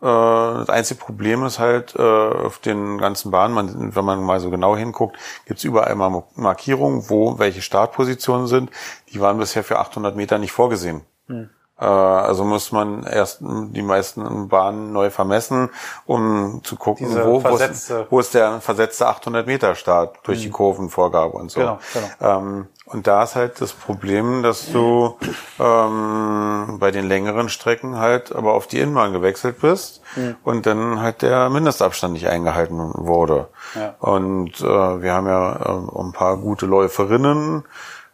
Äh, 0.01 0.05
das 0.05 0.69
einzige 0.69 0.99
Problem 0.99 1.45
ist 1.45 1.59
halt 1.59 1.95
äh, 1.95 2.01
auf 2.01 2.59
den 2.59 2.97
ganzen 2.97 3.31
Bahnen, 3.31 3.95
wenn 3.95 4.05
man 4.05 4.23
mal 4.23 4.39
so 4.39 4.49
genau 4.49 4.75
hinguckt, 4.75 5.17
gibt's 5.45 5.63
überall 5.63 5.95
mal 5.95 6.23
Markierungen, 6.35 7.09
wo 7.09 7.39
welche 7.39 7.61
Startpositionen 7.61 8.47
sind. 8.47 8.71
Die 9.09 9.21
waren 9.21 9.37
bisher 9.37 9.63
für 9.63 9.79
800 9.79 10.15
Meter 10.15 10.37
nicht 10.37 10.51
vorgesehen. 10.51 11.01
Hm. 11.27 11.49
Äh, 11.81 11.85
also 11.85 12.45
muss 12.45 12.71
man 12.71 13.03
erst 13.03 13.39
die 13.41 13.81
meisten 13.81 14.47
Bahnen 14.47 14.93
neu 14.93 15.09
vermessen, 15.09 15.69
um 16.05 16.61
zu 16.63 16.75
gucken, 16.75 17.07
wo, 17.23 17.43
wo, 17.43 17.55
ist, 17.57 17.93
wo 18.09 18.19
ist 18.19 18.35
der 18.35 18.61
versetzte 18.61 19.07
800 19.07 19.47
Meter 19.47 19.73
Start 19.75 20.19
durch 20.23 20.39
mhm. 20.39 20.43
die 20.43 20.49
Kurvenvorgabe 20.51 21.35
und 21.35 21.49
so. 21.49 21.59
Genau, 21.59 21.79
genau. 21.93 22.37
Ähm, 22.37 22.67
und 22.85 23.07
da 23.07 23.23
ist 23.23 23.35
halt 23.35 23.61
das 23.61 23.71
Problem, 23.71 24.43
dass 24.43 24.71
du 24.71 25.15
ähm, 25.59 26.77
bei 26.77 26.91
den 26.91 27.07
längeren 27.07 27.47
Strecken 27.47 27.97
halt 27.97 28.35
aber 28.35 28.53
auf 28.53 28.67
die 28.67 28.79
Innenbahn 28.79 29.13
gewechselt 29.13 29.61
bist 29.61 30.01
mhm. 30.15 30.35
und 30.43 30.65
dann 30.65 31.01
halt 31.01 31.21
der 31.21 31.49
Mindestabstand 31.49 32.13
nicht 32.13 32.27
eingehalten 32.27 32.77
wurde. 32.95 33.47
Ja. 33.75 33.95
Und 33.99 34.59
äh, 34.59 35.01
wir 35.01 35.13
haben 35.13 35.27
ja 35.27 35.55
äh, 35.55 35.99
ein 35.99 36.11
paar 36.11 36.37
gute 36.37 36.65
Läuferinnen, 36.65 37.63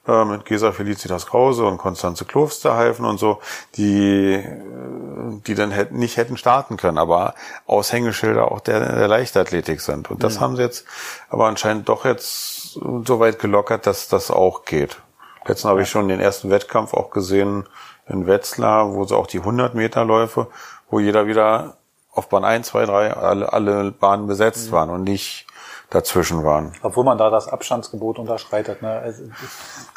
äh, 0.07 0.25
mit 0.25 0.45
Gesa 0.45 0.71
Felicitas 0.71 1.25
Krause 1.25 1.65
und 1.65 1.77
Konstanze 1.77 2.25
Klofsterheifen 2.25 3.05
und 3.05 3.17
so, 3.17 3.39
die, 3.75 4.33
äh, 4.33 5.41
die 5.45 5.55
dann 5.55 5.71
hätten, 5.71 5.97
nicht 5.97 6.17
hätten 6.17 6.37
starten 6.37 6.77
können, 6.77 6.97
aber 6.97 7.35
Aushängeschilder 7.65 8.51
auch 8.51 8.59
der, 8.59 8.95
der 8.95 9.07
Leichtathletik 9.07 9.81
sind. 9.81 10.09
Und 10.09 10.23
das 10.23 10.37
mhm. 10.37 10.41
haben 10.41 10.55
sie 10.55 10.63
jetzt 10.63 10.85
aber 11.29 11.47
anscheinend 11.47 11.89
doch 11.89 12.05
jetzt 12.05 12.73
so 12.73 13.19
weit 13.19 13.39
gelockert, 13.39 13.87
dass 13.87 14.07
das 14.07 14.31
auch 14.31 14.65
geht. 14.65 15.01
Letztens 15.45 15.69
habe 15.69 15.81
ich 15.81 15.89
schon 15.89 16.07
den 16.07 16.19
ersten 16.19 16.49
Wettkampf 16.49 16.93
auch 16.93 17.09
gesehen 17.09 17.65
in 18.07 18.27
Wetzlar, 18.27 18.93
wo 18.93 19.05
sie 19.05 19.15
auch 19.15 19.27
die 19.27 19.39
100 19.39 19.75
Meter 19.75 20.05
Läufe, 20.05 20.47
wo 20.89 20.99
jeder 20.99 21.27
wieder 21.27 21.77
auf 22.11 22.29
Bahn 22.29 22.45
1, 22.45 22.67
2, 22.67 22.85
3 22.85 23.13
alle, 23.13 23.53
alle 23.53 23.91
Bahnen 23.91 24.27
besetzt 24.27 24.67
mhm. 24.67 24.71
waren 24.71 24.89
und 24.89 25.03
nicht 25.03 25.46
dazwischen 25.89 26.43
waren. 26.43 26.73
Obwohl 26.81 27.03
man 27.03 27.17
da 27.17 27.29
das 27.29 27.47
Abstandsgebot 27.47 28.19
unterschreitet. 28.19 28.81
Ne? 28.81 28.89
Also, 28.89 29.23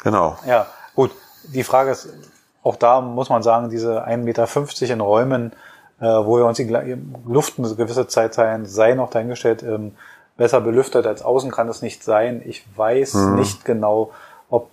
genau. 0.03 0.37
Ja, 0.45 0.67
gut. 0.95 1.11
Die 1.43 1.63
Frage 1.63 1.91
ist, 1.91 2.09
auch 2.63 2.75
da 2.75 3.01
muss 3.01 3.29
man 3.29 3.43
sagen, 3.43 3.69
diese 3.69 4.05
1,50 4.05 4.17
Meter 4.17 4.93
in 4.93 5.01
Räumen, 5.01 5.53
äh, 5.99 6.05
wo 6.05 6.37
wir 6.37 6.45
uns 6.45 6.57
die 6.57 6.97
Luft 7.25 7.57
eine 7.57 7.73
gewisse 7.75 8.07
Zeit 8.07 8.33
sein, 8.33 8.65
sei 8.65 8.93
noch 8.93 9.09
dahingestellt, 9.09 9.63
ähm, 9.63 9.95
besser 10.37 10.61
belüftet 10.61 11.05
als 11.07 11.23
außen 11.23 11.51
kann 11.51 11.67
es 11.67 11.81
nicht 11.81 12.03
sein. 12.03 12.41
Ich 12.45 12.65
weiß 12.75 13.13
hm. 13.13 13.35
nicht 13.35 13.65
genau, 13.65 14.11
ob 14.49 14.69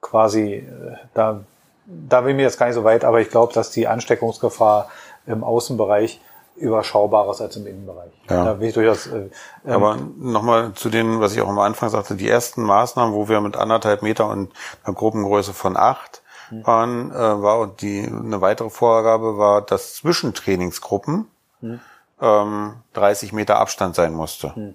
quasi 0.00 0.54
äh, 0.54 0.96
da 1.14 1.40
da 1.86 2.22
bin 2.22 2.30
ich 2.30 2.36
mir 2.36 2.42
jetzt 2.42 2.58
gar 2.58 2.66
nicht 2.66 2.74
so 2.74 2.84
weit, 2.84 3.04
aber 3.04 3.20
ich 3.20 3.30
glaube, 3.30 3.52
dass 3.52 3.70
die 3.70 3.86
Ansteckungsgefahr 3.86 4.88
im 5.26 5.44
Außenbereich 5.44 6.20
überschaubares 6.56 7.40
als 7.40 7.56
im 7.56 7.66
Innenbereich. 7.66 8.12
Ja. 8.30 8.44
Da 8.44 8.52
bin 8.54 8.68
ich 8.68 8.74
durchaus, 8.74 9.06
äh, 9.06 9.28
ähm, 9.64 9.72
Aber 9.72 9.96
nochmal 10.18 10.72
zu 10.74 10.88
den, 10.88 11.20
was 11.20 11.34
ich 11.34 11.40
auch 11.40 11.48
am 11.48 11.58
Anfang 11.58 11.88
sagte, 11.88 12.14
die 12.14 12.28
ersten 12.28 12.62
Maßnahmen, 12.62 13.14
wo 13.14 13.28
wir 13.28 13.40
mit 13.40 13.56
anderthalb 13.56 14.02
Meter 14.02 14.28
und 14.28 14.52
einer 14.84 14.94
Gruppengröße 14.94 15.52
von 15.52 15.76
acht 15.76 16.22
hm. 16.48 16.66
waren, 16.66 17.10
äh, 17.10 17.42
war 17.42 17.66
die 17.66 18.06
eine 18.06 18.40
weitere 18.40 18.70
Vorgabe 18.70 19.38
war, 19.38 19.62
dass 19.62 19.94
zwischen 19.94 20.34
Trainingsgruppen 20.34 21.26
hm. 21.60 21.80
ähm, 22.20 22.74
30 22.92 23.32
Meter 23.32 23.58
Abstand 23.58 23.94
sein 23.96 24.12
musste. 24.12 24.54
Hm. 24.54 24.74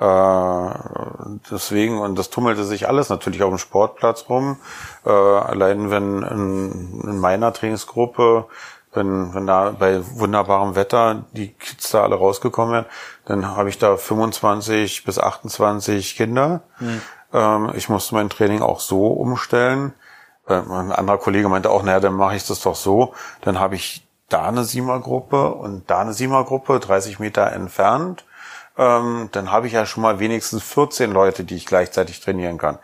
Äh, 0.00 0.70
deswegen, 1.50 1.98
und 1.98 2.18
das 2.18 2.30
tummelte 2.30 2.64
sich 2.64 2.88
alles 2.88 3.10
natürlich 3.10 3.42
auf 3.42 3.50
dem 3.50 3.58
Sportplatz 3.58 4.24
rum. 4.30 4.56
Äh, 5.04 5.10
allein 5.10 5.90
wenn 5.90 6.22
in, 6.22 7.00
in 7.02 7.18
meiner 7.18 7.52
Trainingsgruppe 7.52 8.46
wenn, 8.92 9.34
wenn 9.34 9.46
da 9.46 9.70
bei 9.70 10.00
wunderbarem 10.14 10.74
Wetter 10.74 11.24
die 11.32 11.52
Kids 11.52 11.90
da 11.90 12.02
alle 12.02 12.16
rausgekommen 12.16 12.72
wären, 12.72 12.86
dann 13.24 13.46
habe 13.46 13.68
ich 13.68 13.78
da 13.78 13.96
25 13.96 15.04
bis 15.04 15.18
28 15.18 16.16
Kinder. 16.16 16.62
Mhm. 16.80 17.02
Ähm, 17.32 17.72
ich 17.74 17.88
musste 17.88 18.14
mein 18.14 18.30
Training 18.30 18.62
auch 18.62 18.80
so 18.80 19.06
umstellen. 19.06 19.92
Äh, 20.48 20.54
ein 20.54 20.92
anderer 20.92 21.18
Kollege 21.18 21.48
meinte 21.48 21.70
auch, 21.70 21.82
naja, 21.82 22.00
dann 22.00 22.14
mache 22.14 22.36
ich 22.36 22.46
das 22.46 22.60
doch 22.60 22.74
so. 22.74 23.14
Dann 23.42 23.60
habe 23.60 23.76
ich 23.76 24.06
da 24.28 24.46
eine 24.46 24.64
Siemergruppe 24.64 25.50
und 25.54 25.88
da 25.90 26.00
eine 26.00 26.12
Siemergruppe, 26.12 26.80
30 26.80 27.18
Meter 27.18 27.52
entfernt. 27.52 28.24
Ähm, 28.78 29.28
dann 29.32 29.52
habe 29.52 29.66
ich 29.66 29.72
ja 29.72 29.86
schon 29.86 30.02
mal 30.02 30.18
wenigstens 30.20 30.62
14 30.62 31.12
Leute, 31.12 31.44
die 31.44 31.56
ich 31.56 31.66
gleichzeitig 31.66 32.20
trainieren 32.20 32.58
kann. 32.58 32.78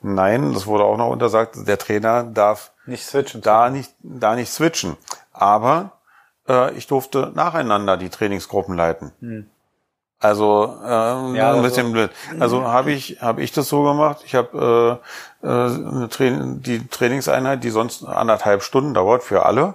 Nein, 0.00 0.52
das 0.52 0.66
wurde 0.66 0.84
auch 0.84 0.96
noch 0.96 1.10
untersagt, 1.10 1.56
der 1.68 1.78
Trainer 1.78 2.24
darf 2.24 2.72
nicht 2.86 3.04
switchen. 3.04 3.42
Da 3.42 3.70
nicht, 3.70 3.92
da 4.00 4.34
nicht 4.34 4.52
switchen. 4.52 4.96
Aber 5.32 5.92
äh, 6.48 6.72
ich 6.74 6.86
durfte 6.86 7.32
nacheinander 7.34 7.96
die 7.96 8.08
Trainingsgruppen 8.08 8.76
leiten. 8.76 9.12
Hm. 9.20 9.46
Also 10.22 10.76
ähm, 10.84 11.34
ja, 11.34 11.52
ein 11.52 11.62
bisschen 11.62 11.86
also, 11.86 11.92
blöd. 11.92 12.10
Also 12.38 12.62
habe 12.62 12.92
ich 12.92 13.20
habe 13.20 13.42
ich 13.42 13.50
das 13.50 13.68
so 13.68 13.82
gemacht. 13.82 14.18
Ich 14.24 14.36
habe 14.36 15.00
äh, 15.42 15.46
äh, 15.46 16.08
Tra 16.08 16.24
die 16.30 16.86
Trainingseinheit, 16.86 17.64
die 17.64 17.70
sonst 17.70 18.04
anderthalb 18.04 18.62
Stunden 18.62 18.94
dauert 18.94 19.24
für 19.24 19.44
alle, 19.44 19.74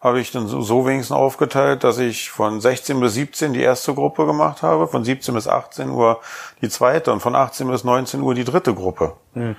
habe 0.00 0.18
ich 0.18 0.32
dann 0.32 0.48
so, 0.48 0.60
so 0.60 0.86
wenigstens 0.86 1.16
aufgeteilt, 1.16 1.84
dass 1.84 1.98
ich 1.98 2.30
von 2.30 2.60
16 2.60 2.98
bis 2.98 3.14
17 3.14 3.52
die 3.52 3.62
erste 3.62 3.94
Gruppe 3.94 4.26
gemacht 4.26 4.62
habe, 4.62 4.88
von 4.88 5.04
17 5.04 5.32
bis 5.34 5.46
18 5.46 5.90
Uhr 5.90 6.20
die 6.62 6.68
zweite 6.68 7.12
und 7.12 7.20
von 7.20 7.36
18 7.36 7.68
bis 7.68 7.84
19 7.84 8.22
Uhr 8.22 8.34
die 8.34 8.44
dritte 8.44 8.74
Gruppe. 8.74 9.12
Hm. 9.34 9.54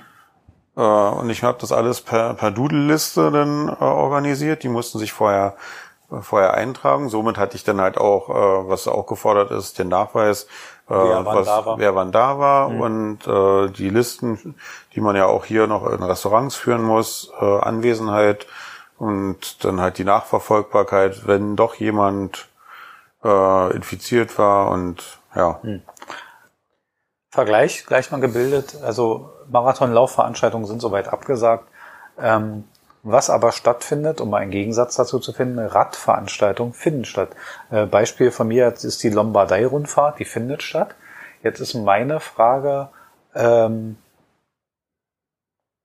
Äh, 0.78 0.80
und 0.80 1.28
ich 1.28 1.42
habe 1.42 1.58
das 1.60 1.72
alles 1.72 2.00
per, 2.00 2.34
per 2.34 2.52
Doodle-Liste 2.52 3.30
dann 3.30 3.68
äh, 3.68 3.84
organisiert. 3.84 4.62
Die 4.62 4.68
mussten 4.68 4.98
sich 4.98 5.12
vorher 5.12 5.56
äh, 6.10 6.20
vorher 6.22 6.54
eintragen. 6.54 7.08
Somit 7.08 7.36
hatte 7.36 7.56
ich 7.56 7.64
dann 7.64 7.80
halt 7.80 7.98
auch, 7.98 8.30
äh, 8.30 8.68
was 8.68 8.88
auch 8.88 9.06
gefordert 9.06 9.50
ist, 9.50 9.78
den 9.78 9.88
Nachweis, 9.88 10.44
äh, 10.88 10.94
wer, 10.94 11.26
wann 11.26 11.36
was, 11.36 11.46
da 11.46 11.66
war. 11.66 11.78
wer 11.78 11.94
wann 11.94 12.12
da 12.12 12.38
war 12.38 12.70
mhm. 12.70 12.80
und 12.80 13.26
äh, 13.26 13.70
die 13.72 13.90
Listen, 13.90 14.54
die 14.94 15.00
man 15.00 15.16
ja 15.16 15.26
auch 15.26 15.44
hier 15.44 15.66
noch 15.66 15.86
in 15.90 16.02
Restaurants 16.02 16.54
führen 16.54 16.82
muss, 16.82 17.30
äh, 17.40 17.44
Anwesenheit 17.44 18.46
und 18.96 19.64
dann 19.64 19.80
halt 19.80 19.98
die 19.98 20.04
Nachverfolgbarkeit, 20.04 21.26
wenn 21.26 21.56
doch 21.56 21.74
jemand 21.74 22.48
äh, 23.22 23.76
infiziert 23.76 24.38
war 24.38 24.70
und 24.70 25.18
ja. 25.34 25.60
Mhm. 25.62 25.82
Vergleich 27.30 27.84
gleich 27.84 28.10
mal 28.10 28.20
gebildet. 28.20 28.78
Also 28.82 29.30
Marathon-Laufveranstaltungen 29.50 30.66
sind 30.66 30.80
soweit 30.80 31.08
abgesagt. 31.08 31.64
Ähm, 32.20 32.64
was 33.02 33.30
aber 33.30 33.52
stattfindet, 33.52 34.20
um 34.20 34.34
einen 34.34 34.50
Gegensatz 34.50 34.96
dazu 34.96 35.18
zu 35.18 35.32
finden, 35.32 35.58
Radveranstaltungen 35.58 36.72
finden 36.72 37.04
statt. 37.04 37.30
Äh, 37.70 37.86
Beispiel 37.86 38.30
von 38.30 38.48
mir 38.48 38.68
ist 38.68 39.02
die 39.02 39.10
Lombardei-Rundfahrt, 39.10 40.18
die 40.18 40.24
findet 40.24 40.62
statt. 40.62 40.94
Jetzt 41.42 41.60
ist 41.60 41.74
meine 41.74 42.20
Frage, 42.20 42.88
ähm, 43.34 43.96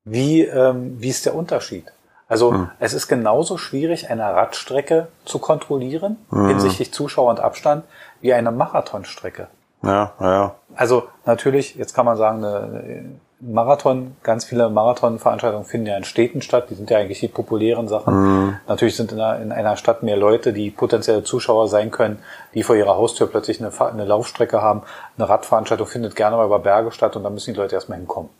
wie, 0.04 0.42
ähm, 0.42 1.00
wie 1.00 1.08
ist 1.08 1.24
der 1.24 1.34
Unterschied? 1.34 1.92
Also 2.26 2.52
hm. 2.52 2.70
es 2.80 2.94
ist 2.94 3.08
genauso 3.08 3.58
schwierig, 3.58 4.10
eine 4.10 4.24
Radstrecke 4.24 5.08
zu 5.24 5.38
kontrollieren 5.38 6.18
hm. 6.30 6.48
hinsichtlich 6.48 6.92
Zuschauer 6.92 7.30
und 7.30 7.40
Abstand 7.40 7.84
wie 8.20 8.34
eine 8.34 8.50
Marathonstrecke. 8.50 9.48
Ja, 9.82 10.12
ja. 10.20 10.54
Also 10.74 11.08
natürlich, 11.26 11.74
jetzt 11.74 11.94
kann 11.94 12.06
man 12.06 12.16
sagen, 12.16 12.44
eine 12.44 13.20
Marathon, 13.46 14.16
ganz 14.22 14.44
viele 14.44 14.70
Marathonveranstaltungen 14.70 15.66
finden 15.66 15.86
ja 15.86 15.96
in 15.96 16.04
Städten 16.04 16.40
statt, 16.40 16.70
die 16.70 16.74
sind 16.74 16.90
ja 16.90 16.98
eigentlich 16.98 17.20
die 17.20 17.28
populären 17.28 17.88
Sachen. 17.88 18.14
Mhm. 18.14 18.56
Natürlich 18.66 18.96
sind 18.96 19.12
in 19.12 19.20
einer, 19.20 19.40
in 19.40 19.52
einer, 19.52 19.76
Stadt 19.76 20.02
mehr 20.02 20.16
Leute, 20.16 20.52
die 20.52 20.70
potenzielle 20.70 21.24
Zuschauer 21.24 21.68
sein 21.68 21.90
können, 21.90 22.20
die 22.54 22.62
vor 22.62 22.76
ihrer 22.76 22.96
Haustür 22.96 23.26
plötzlich 23.26 23.60
eine, 23.60 23.70
eine 23.80 24.04
Laufstrecke 24.04 24.62
haben. 24.62 24.82
Eine 25.18 25.28
Radveranstaltung 25.28 25.86
findet 25.86 26.16
gerne 26.16 26.36
mal 26.36 26.46
über 26.46 26.58
Berge 26.58 26.92
statt 26.92 27.16
und 27.16 27.24
da 27.24 27.30
müssen 27.30 27.52
die 27.52 27.60
Leute 27.60 27.74
erstmal 27.74 27.98
hinkommen. 27.98 28.30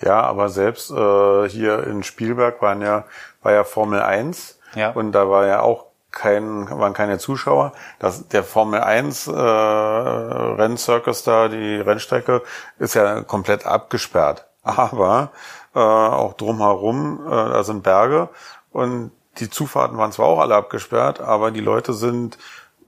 Ja, 0.00 0.22
aber 0.22 0.48
selbst 0.48 0.90
äh, 0.90 1.48
hier 1.48 1.86
in 1.86 2.02
Spielberg 2.02 2.62
waren 2.62 2.82
ja, 2.82 3.04
war 3.42 3.52
ja 3.52 3.64
Formel 3.64 4.00
1 4.00 4.58
ja. 4.74 4.90
und 4.90 5.12
da 5.12 5.28
war 5.28 5.46
ja 5.46 5.60
auch 5.60 5.87
kein, 6.10 6.68
waren 6.70 6.94
keine 6.94 7.18
Zuschauer. 7.18 7.72
Das, 7.98 8.28
der 8.28 8.44
Formel 8.44 8.80
1 8.80 9.26
äh, 9.28 9.30
Renncircus 9.32 11.22
da, 11.22 11.48
die 11.48 11.76
Rennstrecke, 11.76 12.42
ist 12.78 12.94
ja 12.94 13.22
komplett 13.22 13.66
abgesperrt. 13.66 14.46
Aber 14.62 15.30
äh, 15.74 15.78
auch 15.78 16.34
drumherum, 16.34 17.20
äh, 17.26 17.30
da 17.30 17.64
sind 17.64 17.82
Berge 17.82 18.28
und 18.72 19.12
die 19.38 19.50
Zufahrten 19.50 19.96
waren 19.98 20.12
zwar 20.12 20.26
auch 20.26 20.40
alle 20.40 20.56
abgesperrt, 20.56 21.20
aber 21.20 21.50
die 21.50 21.60
Leute 21.60 21.92
sind 21.92 22.38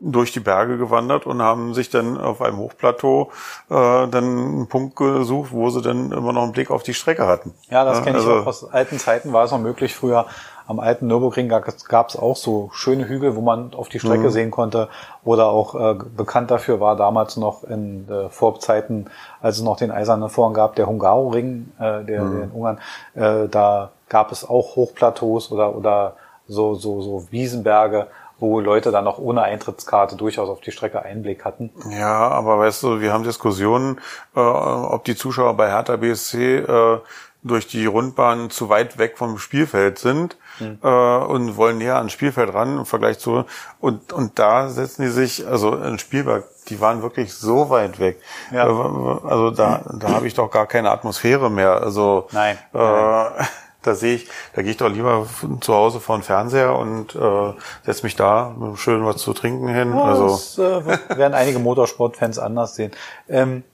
durch 0.00 0.32
die 0.32 0.40
Berge 0.40 0.78
gewandert 0.78 1.26
und 1.26 1.42
haben 1.42 1.74
sich 1.74 1.90
dann 1.90 2.16
auf 2.16 2.40
einem 2.40 2.56
Hochplateau 2.56 3.30
äh, 3.68 3.74
dann 3.74 4.14
einen 4.14 4.66
Punkt 4.66 4.96
gesucht, 4.96 5.52
wo 5.52 5.68
sie 5.68 5.82
dann 5.82 6.10
immer 6.10 6.32
noch 6.32 6.42
einen 6.42 6.52
Blick 6.52 6.70
auf 6.70 6.82
die 6.82 6.94
Strecke 6.94 7.26
hatten. 7.26 7.54
Ja, 7.68 7.84
das 7.84 8.02
kenne 8.02 8.16
also, 8.16 8.38
ich 8.38 8.42
auch 8.42 8.46
aus 8.46 8.64
alten 8.64 8.98
Zeiten, 8.98 9.32
war 9.32 9.44
es 9.44 9.50
noch 9.50 9.58
möglich 9.58 9.94
früher. 9.94 10.26
Am 10.70 10.78
alten 10.78 11.08
Nürburgring 11.08 11.48
gab 11.48 12.08
es 12.08 12.16
auch 12.16 12.36
so 12.36 12.70
schöne 12.72 13.08
Hügel, 13.08 13.34
wo 13.34 13.40
man 13.40 13.74
auf 13.74 13.88
die 13.88 13.98
Strecke 13.98 14.28
mhm. 14.28 14.30
sehen 14.30 14.50
konnte. 14.52 14.88
Oder 15.24 15.46
auch 15.46 15.74
äh, 15.74 15.96
bekannt 16.16 16.52
dafür 16.52 16.78
war 16.78 16.94
damals 16.94 17.36
noch 17.36 17.64
in 17.64 18.08
äh, 18.08 18.28
Vorzeiten, 18.28 19.10
als 19.42 19.56
es 19.56 19.64
noch 19.64 19.76
den 19.76 19.90
eisernen 19.90 20.28
Vorhang 20.28 20.54
gab, 20.54 20.76
der 20.76 20.86
Hungaroring, 20.86 21.72
äh, 21.80 22.04
der, 22.04 22.22
mhm. 22.22 22.34
der 22.36 22.42
in 22.44 22.50
Ungarn. 22.52 22.78
Äh, 23.16 23.48
da 23.48 23.90
gab 24.08 24.30
es 24.30 24.48
auch 24.48 24.76
Hochplateaus 24.76 25.50
oder, 25.50 25.74
oder 25.74 26.12
so, 26.46 26.76
so, 26.76 27.00
so 27.00 27.26
Wiesenberge, 27.32 28.06
wo 28.38 28.60
Leute 28.60 28.92
dann 28.92 29.08
auch 29.08 29.18
ohne 29.18 29.42
Eintrittskarte 29.42 30.14
durchaus 30.14 30.48
auf 30.48 30.60
die 30.60 30.70
Strecke 30.70 31.02
Einblick 31.02 31.44
hatten. 31.44 31.72
Ja, 31.90 32.28
aber 32.28 32.60
weißt 32.60 32.84
du, 32.84 33.00
wir 33.00 33.12
haben 33.12 33.24
Diskussionen, 33.24 33.98
äh, 34.36 34.38
ob 34.38 35.02
die 35.02 35.16
Zuschauer 35.16 35.54
bei 35.54 35.68
Hertha 35.68 35.96
BSC 35.96 36.58
äh, 36.58 36.98
durch 37.42 37.66
die 37.66 37.86
Rundbahn 37.86 38.50
zu 38.50 38.68
weit 38.68 38.98
weg 38.98 39.18
vom 39.18 39.36
Spielfeld 39.36 39.98
sind 39.98 40.36
mhm. 40.60 40.78
äh, 40.82 40.88
und 40.88 41.56
wollen 41.56 41.78
näher 41.78 41.96
ans 41.96 42.12
Spielfeld 42.12 42.52
ran 42.54 42.78
im 42.78 42.86
Vergleich 42.86 43.18
zu 43.18 43.44
und 43.80 44.12
und 44.12 44.38
da 44.38 44.68
setzen 44.68 45.02
die 45.02 45.08
sich 45.08 45.46
also 45.46 45.72
ein 45.72 45.98
Spielberg 45.98 46.44
die 46.68 46.80
waren 46.80 47.02
wirklich 47.02 47.34
so 47.34 47.70
weit 47.70 47.98
weg 47.98 48.20
ja. 48.52 48.66
Äh, 48.66 49.28
also 49.28 49.50
da 49.50 49.82
da 49.92 50.10
habe 50.10 50.26
ich 50.26 50.34
doch 50.34 50.50
gar 50.50 50.66
keine 50.66 50.90
Atmosphäre 50.90 51.50
mehr 51.50 51.82
also 51.82 52.28
nein, 52.32 52.58
äh, 52.74 52.78
nein 52.78 53.46
da 53.82 53.94
sehe 53.94 54.16
ich, 54.16 54.28
da 54.54 54.62
gehe 54.62 54.72
ich 54.72 54.76
doch 54.76 54.90
lieber 54.90 55.26
zu 55.60 55.74
Hause 55.74 56.00
vor 56.00 56.18
den 56.18 56.22
Fernseher 56.22 56.76
und 56.76 57.14
äh, 57.14 57.52
setze 57.82 58.02
mich 58.02 58.14
da 58.14 58.54
schön 58.74 59.06
was 59.06 59.16
zu 59.16 59.32
trinken 59.32 59.68
hin. 59.68 59.96
Ja, 59.96 60.04
also 60.04 60.28
das 60.28 60.58
äh, 60.58 61.16
werden 61.16 61.32
einige 61.32 61.60
Motorsportfans 61.60 62.38
anders 62.38 62.74
sehen. 62.74 62.92
Ähm, 63.26 63.64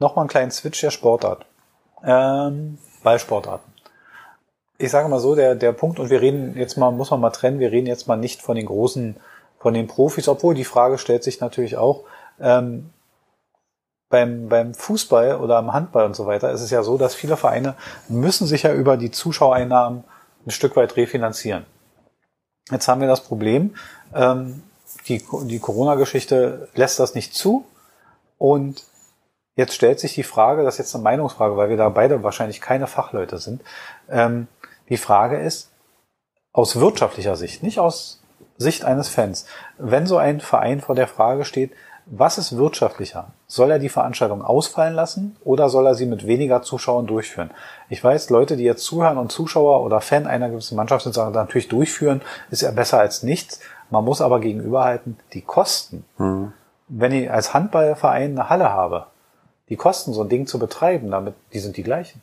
Nochmal 0.00 0.22
einen 0.22 0.30
kleinen 0.30 0.50
Switch 0.50 0.80
der 0.80 0.90
Sportart. 0.90 1.44
Ähm, 2.02 2.78
Ballsportarten. 3.02 3.70
Ich 4.80 4.90
sage 4.90 5.08
mal 5.08 5.20
so, 5.20 5.34
der, 5.34 5.56
der 5.56 5.72
Punkt, 5.72 5.98
und 5.98 6.08
wir 6.08 6.22
reden 6.22 6.56
jetzt 6.56 6.78
mal, 6.78 6.90
muss 6.90 7.10
man 7.10 7.20
mal 7.20 7.30
trennen, 7.30 7.60
wir 7.60 7.70
reden 7.70 7.86
jetzt 7.86 8.08
mal 8.08 8.16
nicht 8.16 8.40
von 8.40 8.56
den 8.56 8.64
großen, 8.64 9.16
von 9.58 9.74
den 9.74 9.86
Profis, 9.86 10.26
obwohl 10.26 10.54
die 10.54 10.64
Frage 10.64 10.96
stellt 10.96 11.22
sich 11.22 11.38
natürlich 11.38 11.76
auch, 11.76 12.04
ähm, 12.40 12.88
beim, 14.08 14.48
beim 14.48 14.72
Fußball 14.72 15.36
oder 15.36 15.58
am 15.58 15.74
Handball 15.74 16.06
und 16.06 16.16
so 16.16 16.26
weiter 16.26 16.50
ist 16.50 16.62
es 16.62 16.70
ja 16.70 16.82
so, 16.82 16.96
dass 16.96 17.14
viele 17.14 17.36
Vereine 17.36 17.74
müssen 18.08 18.46
sich 18.46 18.62
ja 18.62 18.72
über 18.72 18.96
die 18.96 19.10
Zuschauereinnahmen 19.10 20.04
ein 20.46 20.50
Stück 20.50 20.76
weit 20.76 20.96
refinanzieren. 20.96 21.66
Jetzt 22.70 22.88
haben 22.88 23.02
wir 23.02 23.08
das 23.08 23.22
Problem, 23.22 23.76
ähm, 24.14 24.62
die, 25.08 25.22
die 25.44 25.58
Corona-Geschichte 25.58 26.68
lässt 26.74 26.98
das 26.98 27.14
nicht 27.14 27.34
zu 27.34 27.66
und 28.38 28.84
jetzt 29.56 29.74
stellt 29.74 30.00
sich 30.00 30.14
die 30.14 30.22
Frage, 30.22 30.64
das 30.64 30.74
ist 30.74 30.78
jetzt 30.78 30.94
eine 30.94 31.04
Meinungsfrage, 31.04 31.58
weil 31.58 31.68
wir 31.68 31.76
da 31.76 31.90
beide 31.90 32.22
wahrscheinlich 32.22 32.62
keine 32.62 32.86
Fachleute 32.86 33.36
sind, 33.36 33.60
ähm, 34.08 34.48
die 34.90 34.98
Frage 34.98 35.38
ist, 35.38 35.70
aus 36.52 36.78
wirtschaftlicher 36.78 37.36
Sicht, 37.36 37.62
nicht 37.62 37.78
aus 37.78 38.20
Sicht 38.58 38.84
eines 38.84 39.08
Fans, 39.08 39.46
wenn 39.78 40.06
so 40.06 40.18
ein 40.18 40.40
Verein 40.40 40.80
vor 40.80 40.94
der 40.94 41.06
Frage 41.06 41.44
steht, 41.46 41.72
was 42.12 42.38
ist 42.38 42.56
wirtschaftlicher? 42.56 43.28
Soll 43.46 43.70
er 43.70 43.78
die 43.78 43.88
Veranstaltung 43.88 44.42
ausfallen 44.42 44.94
lassen 44.94 45.36
oder 45.44 45.68
soll 45.68 45.86
er 45.86 45.94
sie 45.94 46.06
mit 46.06 46.26
weniger 46.26 46.60
Zuschauern 46.62 47.06
durchführen? 47.06 47.52
Ich 47.88 48.02
weiß, 48.02 48.30
Leute, 48.30 48.56
die 48.56 48.64
jetzt 48.64 48.84
zuhören 48.84 49.16
und 49.16 49.30
Zuschauer 49.30 49.82
oder 49.82 50.00
Fan 50.00 50.26
einer 50.26 50.50
gewissen 50.50 50.76
Mannschaft 50.76 51.04
sind, 51.04 51.12
sagen 51.12 51.32
natürlich 51.32 51.68
durchführen 51.68 52.20
ist 52.50 52.62
ja 52.62 52.72
besser 52.72 52.98
als 52.98 53.22
nichts. 53.22 53.60
Man 53.90 54.04
muss 54.04 54.20
aber 54.20 54.40
gegenüberhalten, 54.40 55.18
die 55.32 55.42
Kosten. 55.42 56.04
Mhm. 56.18 56.52
Wenn 56.88 57.12
ich 57.12 57.30
als 57.30 57.54
Handballverein 57.54 58.32
eine 58.32 58.50
Halle 58.50 58.72
habe, 58.72 59.06
die 59.68 59.76
Kosten, 59.76 60.12
so 60.12 60.22
ein 60.22 60.28
Ding 60.28 60.48
zu 60.48 60.58
betreiben, 60.58 61.12
damit, 61.12 61.34
die 61.52 61.60
sind 61.60 61.76
die 61.76 61.84
gleichen. 61.84 62.20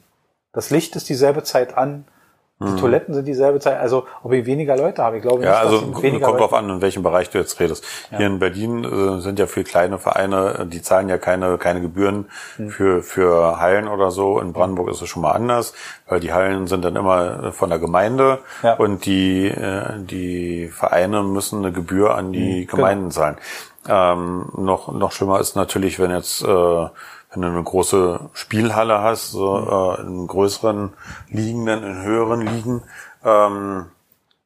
Das 0.51 0.69
Licht 0.69 0.97
ist 0.97 1.07
dieselbe 1.07 1.43
Zeit 1.43 1.77
an, 1.77 2.05
die 2.59 2.65
hm. 2.65 2.77
Toiletten 2.77 3.13
sind 3.13 3.25
dieselbe 3.25 3.59
Zeit, 3.59 3.79
also 3.79 4.07
ob 4.23 4.33
ich 4.33 4.47
weniger 4.47 4.75
Leute 4.75 5.03
habe, 5.03 5.17
ich 5.17 5.21
glaube 5.21 5.43
ja, 5.43 5.51
nicht, 5.51 5.59
also 5.59 6.01
weniger 6.01 6.25
kommt 6.25 6.39
drauf 6.39 6.53
an, 6.53 6.67
in 6.67 6.81
welchem 6.81 7.03
Bereich 7.03 7.29
du 7.29 7.37
jetzt 7.37 7.59
redest. 7.59 7.85
Ja. 8.09 8.17
Hier 8.17 8.27
in 8.27 8.39
Berlin 8.39 8.83
äh, 8.83 9.21
sind 9.21 9.37
ja 9.37 9.45
viel 9.45 9.63
kleine 9.63 9.99
Vereine, 9.99 10.65
die 10.67 10.81
zahlen 10.81 11.07
ja 11.07 11.19
keine 11.19 11.59
keine 11.59 11.81
Gebühren 11.81 12.29
hm. 12.55 12.71
für 12.71 13.03
für 13.03 13.59
Hallen 13.59 13.87
oder 13.87 14.09
so. 14.09 14.39
In 14.39 14.53
Brandenburg 14.53 14.89
ist 14.89 15.03
es 15.03 15.07
schon 15.09 15.21
mal 15.21 15.33
anders, 15.33 15.73
weil 16.07 16.19
die 16.19 16.33
Hallen 16.33 16.65
sind 16.65 16.83
dann 16.83 16.95
immer 16.95 17.51
von 17.53 17.69
der 17.69 17.77
Gemeinde 17.77 18.39
ja. 18.63 18.73
und 18.73 19.05
die 19.05 19.49
äh, 19.49 19.99
die 19.99 20.69
Vereine 20.69 21.21
müssen 21.21 21.59
eine 21.59 21.71
Gebühr 21.71 22.15
an 22.15 22.33
die 22.33 22.61
hm, 22.61 22.67
Gemeinden 22.67 23.09
genau. 23.09 23.13
zahlen. 23.13 23.37
Ähm, 23.87 24.49
noch 24.57 24.91
noch 24.91 25.11
schlimmer 25.11 25.39
ist 25.39 25.55
natürlich, 25.55 25.99
wenn 25.99 26.09
jetzt 26.09 26.41
äh, 26.41 26.85
wenn 27.31 27.41
du 27.41 27.47
eine 27.47 27.63
große 27.63 28.29
Spielhalle 28.33 29.01
hast, 29.01 29.31
so 29.31 29.97
äh, 29.97 30.01
in 30.01 30.27
größeren 30.27 30.93
Liegenden, 31.29 31.83
in 31.83 32.01
höheren 32.03 32.41
Ligen, 32.41 32.83
ähm, 33.23 33.87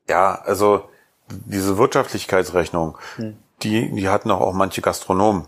ja, 0.07 0.41
also 0.45 0.89
diese 1.29 1.77
Wirtschaftlichkeitsrechnung, 1.77 2.97
hm. 3.15 3.37
die, 3.61 3.93
die 3.93 4.09
hatten 4.09 4.31
auch, 4.31 4.41
auch 4.41 4.53
manche 4.53 4.81
Gastronomen, 4.81 5.45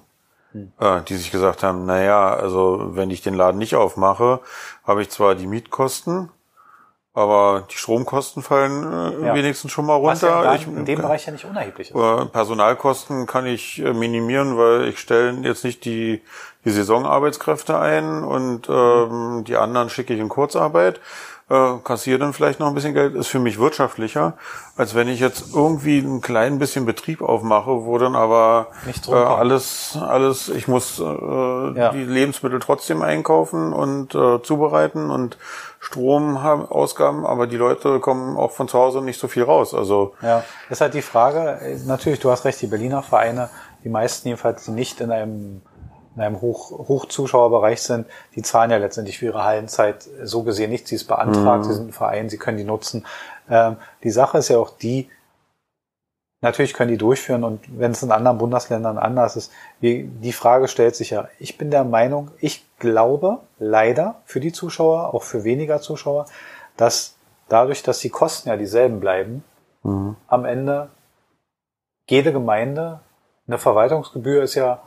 hm. 0.52 0.72
äh, 0.80 1.02
die 1.02 1.16
sich 1.16 1.32
gesagt 1.32 1.64
haben, 1.64 1.86
na 1.86 2.02
ja, 2.02 2.34
also 2.34 2.96
wenn 2.96 3.10
ich 3.10 3.22
den 3.22 3.34
Laden 3.34 3.58
nicht 3.58 3.76
aufmache, 3.76 4.40
habe 4.84 5.02
ich 5.02 5.10
zwar 5.10 5.36
die 5.36 5.48
Mietkosten, 5.48 6.30
aber 7.14 7.68
die 7.72 7.78
Stromkosten 7.78 8.42
fallen 8.42 8.84
äh, 8.84 9.28
ja. 9.28 9.36
wenigstens 9.36 9.72
schon 9.72 9.86
mal 9.86 9.96
runter. 9.96 10.44
Ja 10.44 10.56
in, 10.56 10.78
in 10.78 10.86
dem 10.86 11.00
Bereich 11.02 11.26
ja 11.26 11.32
nicht 11.32 11.46
unerheblich 11.46 11.92
ist. 11.92 12.32
Personalkosten 12.32 13.28
kann 13.28 13.46
ich 13.46 13.80
äh, 13.80 13.94
minimieren, 13.94 14.58
weil 14.58 14.88
ich 14.88 15.00
stelle 15.00 15.34
jetzt 15.42 15.64
nicht 15.64 15.86
die, 15.86 16.22
die 16.66 16.72
Saisonarbeitskräfte 16.72 17.78
ein 17.78 18.24
und 18.24 18.68
ähm, 18.68 19.44
die 19.46 19.58
anderen 19.58 19.90
schicke 19.90 20.14
ich 20.14 20.20
in 20.20 20.30
Kurzarbeit 20.30 21.00
äh, 21.54 21.78
kassiere 21.84 22.18
dann 22.18 22.34
vielleicht 22.34 22.60
noch 22.60 22.68
ein 22.68 22.74
bisschen 22.74 22.94
Geld, 22.94 23.14
ist 23.16 23.28
für 23.28 23.40
mich 23.40 23.60
wirtschaftlicher, 23.60 24.34
als 24.76 24.96
wenn 24.96 25.08
ich 25.08 25.20
jetzt 25.20 25.54
irgendwie 25.54 26.00
ein 26.00 26.22
klein 26.22 26.58
bisschen 26.58 26.86
Betrieb 26.86 27.22
aufmache, 27.22 27.86
wo 27.86 27.98
dann 28.00 28.16
aber 28.16 28.68
äh, 29.08 29.14
alles, 29.14 29.98
alles, 30.02 30.50
ich 30.50 30.68
muss 30.68 31.00
äh, 31.00 31.04
ja. 31.04 31.92
die 31.92 32.04
Lebensmittel 32.04 32.60
trotzdem 32.60 33.02
einkaufen 33.04 33.72
und 33.72 34.16
äh, 34.16 34.42
zubereiten 34.42 35.12
und 35.12 35.38
Strom 35.80 36.42
haben, 36.42 36.66
Ausgaben, 36.66 37.26
aber 37.26 37.46
die 37.46 37.58
Leute 37.58 38.00
kommen 38.00 38.38
auch 38.38 38.52
von 38.52 38.68
zu 38.68 38.80
Hause 38.80 39.02
nicht 39.02 39.20
so 39.20 39.28
viel 39.28 39.44
raus. 39.44 39.76
Also 39.76 40.16
ja, 40.22 40.44
ist 40.70 40.82
halt 40.82 40.94
die 40.94 41.02
Frage. 41.02 41.60
Natürlich, 41.86 42.20
du 42.20 42.32
hast 42.32 42.46
recht, 42.46 42.62
die 42.62 42.68
Berliner 42.68 43.04
Vereine, 43.04 43.50
die 43.84 43.90
meisten 43.90 44.28
jedenfalls, 44.30 44.66
die 44.66 44.72
nicht 44.72 45.02
in 45.02 45.12
einem 45.12 45.62
in 46.16 46.22
einem 46.22 46.42
Hoch, 46.42 46.72
Hochzuschauerbereich 46.72 47.82
sind, 47.82 48.08
die 48.36 48.42
zahlen 48.42 48.72
ja 48.72 48.78
letztendlich 48.78 49.20
für 49.20 49.26
ihre 49.26 49.44
Hallenzeit 49.44 50.08
so 50.24 50.44
gesehen 50.44 50.70
nichts. 50.70 50.90
Sie 50.90 50.96
ist 50.96 51.08
beantragt, 51.08 51.66
mhm. 51.66 51.68
sie 51.68 51.74
sind 51.74 51.90
ein 51.90 51.94
Verein, 51.94 52.30
sie 52.30 52.38
können 52.38 52.58
die 52.58 52.64
nutzen. 52.64 53.06
Ähm, 53.50 53.78
die 54.04 54.12
Sache 54.12 54.38
ist 54.38 54.50
ja 54.50 54.58
auch 54.58 54.70
die, 54.70 55.10
Natürlich 56.44 56.74
können 56.74 56.92
die 56.92 56.98
durchführen 56.98 57.46
und 57.46 57.62
wenn 57.80 57.92
es 57.92 58.04
in 58.04 58.12
anderen 58.12 58.38
Bundesländern 58.38 58.98
anders 58.98 59.38
ist, 59.38 59.50
wie, 59.80 60.04
die 60.04 60.34
Frage 60.34 60.68
stellt 60.68 60.94
sich 60.94 61.12
ja. 61.12 61.30
Ich 61.40 61.58
bin 61.58 61.72
der 61.72 61.86
Meinung, 61.86 62.32
ich 62.42 62.66
glaube 62.80 63.40
leider 63.60 64.16
für 64.26 64.42
die 64.42 64.52
Zuschauer, 64.52 65.14
auch 65.14 65.24
für 65.24 65.46
weniger 65.46 65.80
Zuschauer, 65.80 66.26
dass 66.76 67.16
dadurch, 67.48 67.82
dass 67.82 68.00
die 68.00 68.10
Kosten 68.10 68.50
ja 68.50 68.58
dieselben 68.58 69.00
bleiben, 69.00 69.46
mhm. 69.84 70.18
am 70.28 70.44
Ende 70.44 70.90
jede 72.10 72.34
Gemeinde, 72.34 73.00
eine 73.48 73.58
Verwaltungsgebühr 73.58 74.44
ist 74.44 74.56
ja 74.56 74.82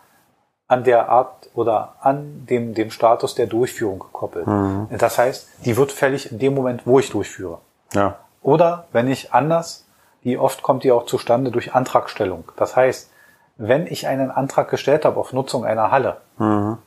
an 0.68 0.84
der 0.84 1.08
Art 1.08 1.48
oder 1.54 1.94
an 2.00 2.46
dem, 2.48 2.74
dem 2.74 2.90
Status 2.90 3.34
der 3.34 3.46
Durchführung 3.46 4.00
gekoppelt. 4.00 4.46
Mhm. 4.46 4.88
Das 4.98 5.18
heißt, 5.18 5.48
die 5.64 5.76
wird 5.76 5.92
fällig 5.92 6.32
in 6.32 6.38
dem 6.38 6.54
Moment, 6.54 6.86
wo 6.86 6.98
ich 6.98 7.10
durchführe. 7.10 7.58
Ja. 7.92 8.16
Oder 8.42 8.86
wenn 8.92 9.08
ich 9.08 9.32
anders 9.32 9.86
die 10.26 10.38
oft 10.38 10.62
kommt 10.62 10.82
die 10.82 10.90
auch 10.90 11.06
zustande 11.06 11.52
durch 11.52 11.76
Antragstellung. 11.76 12.50
Das 12.56 12.74
heißt, 12.74 13.12
wenn 13.58 13.86
ich 13.86 14.08
einen 14.08 14.32
Antrag 14.32 14.68
gestellt 14.68 15.04
habe 15.04 15.20
auf 15.20 15.32
Nutzung 15.32 15.64
einer 15.64 15.92
Halle, 15.92 16.16
mhm. 16.36 16.78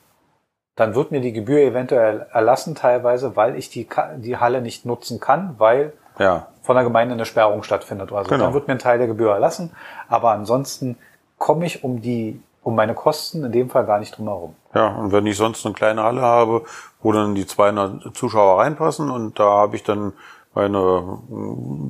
dann 0.75 0.93
wird 0.93 1.11
mir 1.11 1.21
die 1.21 1.31
Gebühr 1.31 1.61
eventuell 1.61 2.27
erlassen 2.33 2.75
teilweise, 2.75 3.37
weil 3.37 3.55
ich 3.55 3.69
die, 3.69 3.87
die 4.17 4.35
Halle 4.35 4.61
nicht 4.61 4.85
nutzen 4.85 5.21
kann, 5.21 5.55
weil 5.57 5.93
ja. 6.19 6.47
von 6.63 6.75
der 6.75 6.83
Gemeinde 6.83 7.13
eine 7.13 7.23
Sperrung 7.23 7.63
stattfindet. 7.63 8.11
Also 8.11 8.29
genau. 8.29 8.43
dann 8.43 8.53
wird 8.53 8.67
mir 8.67 8.73
ein 8.73 8.79
Teil 8.79 8.97
der 8.97 9.07
Gebühr 9.07 9.31
erlassen, 9.31 9.71
aber 10.09 10.31
ansonsten 10.31 10.97
komme 11.37 11.65
ich 11.65 11.85
um 11.85 12.01
die 12.01 12.43
um 12.63 12.75
meine 12.75 12.93
Kosten 12.93 13.43
in 13.43 13.51
dem 13.51 13.69
Fall 13.69 13.85
gar 13.85 13.99
nicht 13.99 14.17
drum 14.17 14.27
herum. 14.27 14.55
Ja, 14.73 14.87
und 14.95 15.11
wenn 15.11 15.25
ich 15.25 15.37
sonst 15.37 15.65
eine 15.65 15.73
kleine 15.73 16.03
Halle 16.03 16.21
habe, 16.21 16.63
wo 17.01 17.11
dann 17.11 17.35
die 17.35 17.47
200 17.47 18.15
Zuschauer 18.15 18.59
reinpassen 18.59 19.09
und 19.09 19.39
da 19.39 19.45
habe 19.45 19.75
ich 19.75 19.83
dann 19.83 20.13
meine 20.53 21.19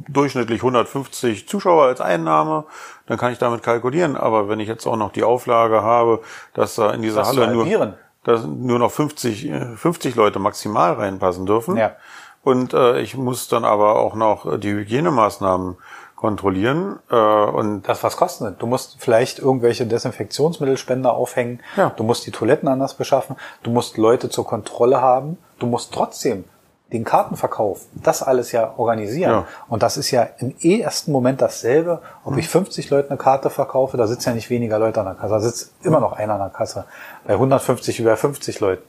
durchschnittlich 0.07 0.61
150 0.61 1.47
Zuschauer 1.47 1.85
als 1.85 2.01
Einnahme, 2.01 2.65
dann 3.07 3.17
kann 3.17 3.31
ich 3.31 3.39
damit 3.39 3.63
kalkulieren. 3.63 4.15
Aber 4.15 4.49
wenn 4.49 4.59
ich 4.59 4.67
jetzt 4.67 4.85
auch 4.85 4.97
noch 4.97 5.11
die 5.11 5.23
Auflage 5.23 5.81
habe, 5.81 6.21
dass 6.53 6.75
da 6.75 6.91
in 6.91 7.01
dieser 7.01 7.25
Halle 7.25 7.51
nur, 7.51 7.95
dass 8.23 8.45
nur 8.45 8.79
noch 8.79 8.91
50, 8.91 9.51
50 9.75 10.15
Leute 10.15 10.39
maximal 10.39 10.93
reinpassen 10.93 11.45
dürfen. 11.45 11.77
Ja. 11.77 11.95
Und 12.43 12.73
äh, 12.73 12.99
ich 13.01 13.17
muss 13.17 13.47
dann 13.47 13.65
aber 13.65 13.97
auch 13.97 14.15
noch 14.15 14.59
die 14.59 14.71
Hygienemaßnahmen 14.71 15.77
kontrollieren. 16.19 16.99
Äh, 17.09 17.15
und 17.15 17.83
das 17.83 18.03
was 18.03 18.17
kostet. 18.17 18.61
Du 18.61 18.67
musst 18.67 18.97
vielleicht 18.99 19.39
irgendwelche 19.39 19.85
Desinfektionsmittelspender 19.85 21.13
aufhängen. 21.13 21.61
Ja. 21.77 21.91
Du 21.95 22.03
musst 22.03 22.25
die 22.27 22.31
Toiletten 22.31 22.67
anders 22.67 22.93
beschaffen. 22.93 23.37
Du 23.63 23.71
musst 23.71 23.97
Leute 23.97 24.29
zur 24.29 24.45
Kontrolle 24.45 25.01
haben. 25.01 25.37
Du 25.59 25.65
musst 25.65 25.93
trotzdem 25.93 26.43
den 26.91 27.03
Kartenverkauf, 27.03 27.85
das 27.93 28.23
alles 28.23 28.51
ja 28.51 28.73
organisieren. 28.77 29.31
Ja. 29.31 29.47
Und 29.67 29.83
das 29.83 29.95
ist 29.95 30.11
ja 30.11 30.27
im 30.39 30.55
ersten 30.59 31.11
Moment 31.11 31.39
dasselbe, 31.39 32.01
ob 32.25 32.35
ich 32.35 32.49
50 32.49 32.89
Leuten 32.89 33.09
eine 33.09 33.17
Karte 33.17 33.51
verkaufe, 33.51 33.95
da 33.95 34.07
sitzen 34.07 34.29
ja 34.29 34.35
nicht 34.35 34.49
weniger 34.49 34.79
Leute 34.79 34.99
an 34.99 35.05
der 35.05 35.15
Kasse, 35.15 35.33
da 35.33 35.39
sitzt 35.39 35.73
immer 35.83 35.99
noch 35.99 36.13
einer 36.13 36.33
an 36.33 36.39
der 36.39 36.49
Kasse. 36.49 36.85
Bei 37.25 37.33
150 37.33 37.99
über 37.99 38.17
50 38.17 38.59
Leuten. 38.59 38.83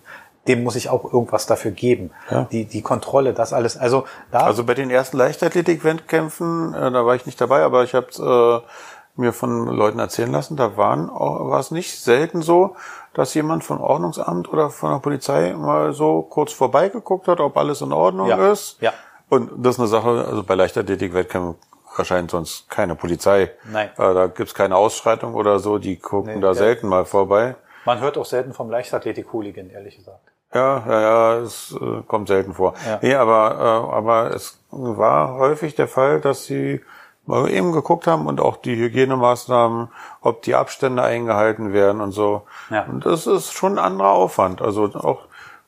Dem 0.50 0.64
muss 0.64 0.74
ich 0.74 0.88
auch 0.88 1.04
irgendwas 1.04 1.46
dafür 1.46 1.70
geben. 1.70 2.10
Ja. 2.30 2.48
Die, 2.50 2.64
die 2.64 2.82
Kontrolle, 2.82 3.32
das 3.32 3.52
alles. 3.52 3.76
Also 3.76 4.04
da. 4.30 4.40
Also 4.40 4.64
bei 4.64 4.74
den 4.74 4.90
ersten 4.90 5.16
Leichtathletik-Wettkämpfen, 5.16 6.74
äh, 6.74 6.90
da 6.90 7.06
war 7.06 7.14
ich 7.14 7.26
nicht 7.26 7.40
dabei, 7.40 7.62
aber 7.62 7.84
ich 7.84 7.94
habe 7.94 8.62
äh, 8.66 9.20
mir 9.20 9.32
von 9.32 9.66
Leuten 9.66 9.98
erzählen 9.98 10.32
lassen, 10.32 10.56
da 10.56 10.76
waren, 10.76 11.08
war 11.08 11.60
es 11.60 11.70
nicht 11.70 12.00
selten 12.00 12.42
so, 12.42 12.74
dass 13.14 13.34
jemand 13.34 13.64
von 13.64 13.78
Ordnungsamt 13.78 14.52
oder 14.52 14.70
von 14.70 14.92
der 14.92 14.98
Polizei 14.98 15.52
mal 15.52 15.92
so 15.92 16.22
kurz 16.22 16.52
vorbeigeguckt 16.52 17.28
hat, 17.28 17.40
ob 17.40 17.56
alles 17.56 17.80
in 17.80 17.92
Ordnung 17.92 18.28
ja. 18.28 18.50
ist. 18.50 18.80
Ja. 18.80 18.92
Und 19.28 19.50
das 19.56 19.76
ist 19.76 19.80
eine 19.80 19.88
Sache, 19.88 20.24
also 20.26 20.42
bei 20.42 20.54
Leichtathletik-Wettkämpfen 20.54 21.54
erscheint 21.96 22.30
sonst 22.30 22.68
keine 22.70 22.94
Polizei. 22.94 23.50
Nein. 23.70 23.90
Äh, 23.96 24.14
da 24.14 24.26
gibt's 24.26 24.54
keine 24.54 24.76
Ausschreitung 24.76 25.34
oder 25.34 25.58
so, 25.58 25.78
die 25.78 25.96
gucken 25.96 26.34
nee, 26.34 26.40
da 26.40 26.54
selten 26.54 26.88
mal 26.88 27.04
vorbei. 27.04 27.56
Man 27.84 28.00
hört 28.00 28.18
auch 28.18 28.26
selten 28.26 28.52
vom 28.52 28.70
Leichtathletik-Hooligan, 28.70 29.70
ehrlich 29.70 29.96
gesagt. 29.96 30.29
Ja, 30.52 30.82
ja, 30.86 31.00
ja, 31.00 31.36
es 31.38 31.76
äh, 31.80 32.02
kommt 32.06 32.28
selten 32.28 32.54
vor. 32.54 32.74
Ja. 32.86 32.98
Nee, 33.02 33.14
aber, 33.14 33.54
äh, 33.90 33.94
aber 33.94 34.34
es 34.34 34.58
war 34.70 35.34
häufig 35.34 35.76
der 35.76 35.86
Fall, 35.86 36.20
dass 36.20 36.44
sie 36.44 36.80
mal 37.26 37.48
eben 37.48 37.72
geguckt 37.72 38.06
haben 38.06 38.26
und 38.26 38.40
auch 38.40 38.56
die 38.56 38.76
Hygienemaßnahmen, 38.76 39.88
ob 40.20 40.42
die 40.42 40.56
Abstände 40.56 41.02
eingehalten 41.02 41.72
werden 41.72 42.00
und 42.00 42.12
so. 42.12 42.42
Ja. 42.70 42.84
Und 42.84 43.06
das 43.06 43.26
ist 43.26 43.52
schon 43.52 43.78
ein 43.78 43.84
anderer 43.84 44.10
Aufwand. 44.10 44.60
Also 44.60 44.84
auch 44.94 45.20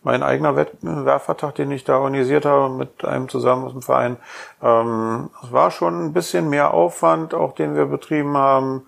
mein 0.03 0.25
eigener 0.25 0.57
Wettbewerbvertrag, 0.57 1.55
den 1.55 1.71
ich 1.71 1.85
da 1.85 1.99
organisiert 1.99 2.45
habe 2.45 2.75
mit 2.75 3.05
einem 3.05 3.29
zusammen 3.29 3.64
aus 3.64 3.73
dem 3.73 3.83
Verein, 3.83 4.16
ähm, 4.61 5.31
es 5.45 5.53
war 5.53 5.71
schon 5.71 6.07
ein 6.07 6.12
bisschen 6.12 6.49
mehr 6.49 6.75
Aufwand, 6.75 7.35
auch 7.35 7.55
den 7.55 7.77
wir 7.77 7.87
betrieben 7.87 8.37
haben. 8.37 8.87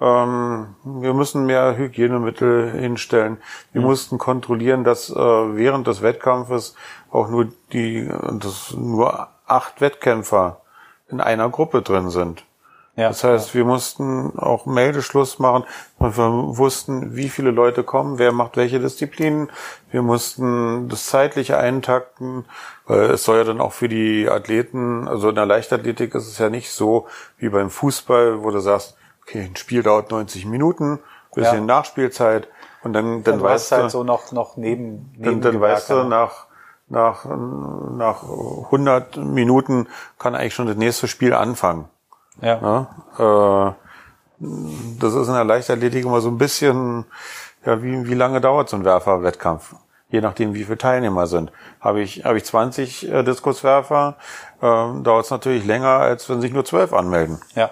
Ähm, 0.00 0.74
wir 0.84 1.12
müssen 1.12 1.46
mehr 1.46 1.76
Hygienemittel 1.76 2.72
hinstellen. 2.72 3.38
Wir 3.72 3.82
mhm. 3.82 3.88
mussten 3.88 4.18
kontrollieren, 4.18 4.84
dass 4.84 5.10
äh, 5.10 5.14
während 5.14 5.86
des 5.86 6.02
Wettkampfes 6.02 6.74
auch 7.10 7.28
nur 7.28 7.48
die, 7.72 8.08
das 8.32 8.74
nur 8.76 9.28
acht 9.46 9.80
Wettkämpfer 9.80 10.60
in 11.08 11.20
einer 11.20 11.48
Gruppe 11.50 11.82
drin 11.82 12.10
sind. 12.10 12.44
Ja, 12.96 13.08
das 13.08 13.24
heißt, 13.24 13.54
wir 13.54 13.64
mussten 13.64 14.38
auch 14.38 14.66
Meldeschluss 14.66 15.38
machen. 15.38 15.64
Wir 15.98 16.12
wussten, 16.12 17.14
wie 17.14 17.28
viele 17.28 17.50
Leute 17.50 17.84
kommen, 17.84 18.18
wer 18.18 18.32
macht 18.32 18.56
welche 18.56 18.80
Disziplinen. 18.80 19.48
Wir 19.90 20.02
mussten 20.02 20.88
das 20.88 21.06
zeitliche 21.06 21.56
eintakten, 21.56 22.44
weil 22.86 23.10
es 23.10 23.24
soll 23.24 23.38
ja 23.38 23.44
dann 23.44 23.60
auch 23.60 23.72
für 23.72 23.88
die 23.88 24.28
Athleten, 24.28 25.08
also 25.08 25.28
in 25.28 25.36
der 25.36 25.46
Leichtathletik 25.46 26.14
ist 26.14 26.26
es 26.26 26.38
ja 26.38 26.50
nicht 26.50 26.70
so 26.72 27.06
wie 27.38 27.48
beim 27.48 27.70
Fußball, 27.70 28.42
wo 28.42 28.50
du 28.50 28.58
sagst, 28.58 28.96
okay, 29.30 29.44
ein 29.44 29.56
Spiel 29.56 29.82
dauert 29.82 30.10
90 30.10 30.46
Minuten, 30.46 30.98
bisschen 31.34 31.54
ja. 31.54 31.60
Nachspielzeit 31.60 32.48
und 32.82 32.92
dann, 32.92 33.22
dann 33.22 33.38
du 33.38 33.44
weißt 33.44 33.72
hast 33.72 33.78
halt 33.78 33.90
so 33.90 34.02
noch, 34.04 34.32
noch 34.32 34.56
neben, 34.56 35.12
neben 35.16 35.40
dann, 35.40 35.52
dann 35.52 35.60
weißt 35.60 35.90
du 35.90 36.04
nach 36.04 36.46
nach, 36.90 37.24
nach 37.24 38.24
100 38.24 39.16
Minuten 39.18 39.86
kann 40.18 40.34
eigentlich 40.34 40.54
schon 40.54 40.66
das 40.66 40.76
nächste 40.76 41.06
Spiel 41.06 41.34
anfangen. 41.34 41.88
Ja. 42.42 42.88
ja 43.18 43.68
äh, 43.68 43.74
das 44.98 45.14
ist 45.14 45.28
in 45.28 45.34
der 45.34 45.44
Leichtathletik 45.44 46.04
immer 46.04 46.20
so 46.20 46.30
ein 46.30 46.38
bisschen, 46.38 47.04
ja, 47.64 47.82
wie, 47.82 48.08
wie 48.08 48.14
lange 48.14 48.40
dauert 48.40 48.68
so 48.68 48.76
ein 48.76 48.84
Werferwettkampf? 48.84 49.74
Je 50.08 50.20
nachdem, 50.20 50.54
wie 50.54 50.64
viele 50.64 50.78
Teilnehmer 50.78 51.28
sind. 51.28 51.52
Habe 51.80 52.00
ich, 52.00 52.24
habe 52.24 52.38
ich 52.38 52.44
20 52.44 53.08
äh, 53.08 53.22
Diskuswerfer, 53.22 54.16
äh, 54.60 54.66
dauert 55.02 55.26
es 55.26 55.30
natürlich 55.30 55.64
länger, 55.64 55.90
als 55.90 56.28
wenn 56.28 56.40
sich 56.40 56.52
nur 56.52 56.64
12 56.64 56.92
anmelden. 56.92 57.40
Ja. 57.54 57.70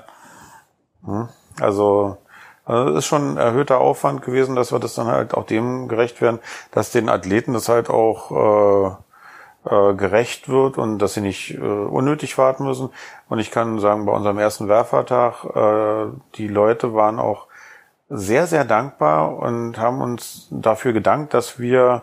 Hm? 1.05 1.29
Also, 1.61 2.19
also 2.65 2.91
das 2.91 2.99
ist 3.05 3.07
schon 3.07 3.35
ein 3.35 3.37
erhöhter 3.37 3.79
Aufwand 3.79 4.23
gewesen, 4.23 4.57
dass 4.57 4.73
wir 4.73 4.79
das 4.79 4.95
dann 4.95 5.07
halt 5.07 5.35
auch 5.35 5.47
dem 5.47 5.89
gerecht 5.89 6.21
werden, 6.21 6.39
dass 6.71 6.91
den 6.91 7.09
Athleten 7.09 7.55
das 7.55 7.69
halt 7.69 7.89
auch 7.91 8.31
äh, 8.31 8.97
äh, 9.69 9.95
gerecht 9.95 10.49
wird 10.49 10.79
und 10.79 10.99
dass 10.99 11.15
sie 11.15 11.21
nicht 11.21 11.55
äh, 11.55 11.59
unnötig 11.59 12.39
warten 12.39 12.65
müssen. 12.65 12.91
Und 13.29 13.39
ich 13.39 13.51
kann 13.51 13.79
sagen, 13.81 14.07
bei 14.07 14.13
unserem 14.13 14.39
ersten 14.39 14.69
Werfertag, 14.69 15.45
äh, 15.45 16.13
die 16.37 16.49
Leute 16.49 16.95
waren 16.95 17.19
auch 17.19 17.47
sehr, 18.09 18.47
sehr 18.47 18.65
dankbar 18.65 19.37
und 19.37 19.79
haben 19.79 20.01
uns 20.01 20.49
dafür 20.51 20.93
gedankt, 20.93 21.35
dass 21.35 21.59
wir 21.59 22.03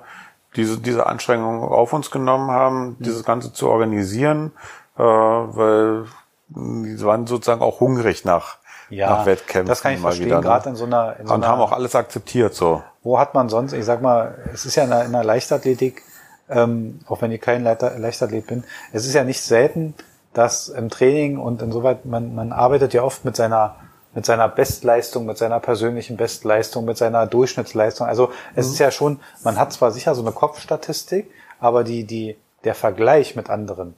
diese, 0.56 0.80
diese 0.80 1.08
Anstrengungen 1.08 1.64
auf 1.64 1.94
uns 1.94 2.12
genommen 2.12 2.52
haben, 2.52 2.98
dieses 3.00 3.24
Ganze 3.24 3.54
zu 3.54 3.70
organisieren, 3.70 4.52
äh, 4.98 5.02
weil 5.04 6.06
sie 6.50 7.06
waren 7.06 7.26
sozusagen 7.26 7.62
auch 7.62 7.80
hungrig 7.80 8.24
nach, 8.24 8.58
ja, 8.90 9.10
nach 9.10 9.26
Wettkämpfen. 9.26 9.68
Das 9.68 9.82
kann 9.82 9.94
ich 9.94 10.00
verstehen, 10.00 10.28
wieder, 10.28 10.38
ne? 10.38 10.42
gerade 10.42 10.70
in 10.70 10.76
so 10.76 10.86
einer... 10.86 11.18
In 11.20 11.28
so 11.28 11.34
und 11.34 11.44
einer, 11.44 11.52
haben 11.52 11.62
auch 11.62 11.72
alles 11.72 11.96
akzeptiert 11.96 12.54
so. 12.54 12.84
Wo 13.04 13.20
hat 13.20 13.34
man 13.34 13.50
sonst, 13.50 13.74
ich 13.74 13.86
sag 13.86 14.02
mal, 14.02 14.38
es 14.54 14.66
ist 14.66 14.76
ja 14.76 14.84
in 14.84 14.90
der, 14.90 15.06
in 15.06 15.12
der 15.12 15.24
Leichtathletik 15.24 16.04
ähm, 16.50 17.00
auch 17.08 17.22
wenn 17.22 17.32
ich 17.32 17.42
kein 17.42 17.64
Leiter, 17.64 17.98
Leichtathlet 17.98 18.48
bin. 18.48 18.64
Es 18.94 19.06
ist 19.06 19.14
ja 19.14 19.24
nicht 19.24 19.42
selten, 19.42 19.94
dass 20.34 20.70
im 20.70 20.90
Training 20.90 21.38
und 21.38 21.62
insoweit, 21.62 22.06
man, 22.06 22.36
man 22.36 22.52
arbeitet 22.52 22.94
ja 22.94 23.04
oft 23.04 23.26
mit 23.26 23.36
seiner 23.36 23.78
mit 24.14 24.26
seiner 24.26 24.48
Bestleistung, 24.48 25.26
mit 25.26 25.38
seiner 25.38 25.60
persönlichen 25.60 26.16
Bestleistung, 26.16 26.86
mit 26.86 26.98
seiner 26.98 27.28
Durchschnittsleistung. 27.28 28.08
Also 28.08 28.32
es 28.56 28.68
mhm. 28.68 28.72
ist 28.72 28.80
ja 28.80 28.90
schon, 28.90 29.20
man 29.44 29.60
hat 29.60 29.74
zwar 29.74 29.92
sicher 29.92 30.16
so 30.16 30.22
eine 30.22 30.32
Kopfstatistik, 30.32 31.30
aber 31.60 31.84
die, 31.84 32.06
die, 32.06 32.38
der 32.64 32.76
Vergleich 32.76 33.36
mit 33.36 33.50
anderen 33.50 33.94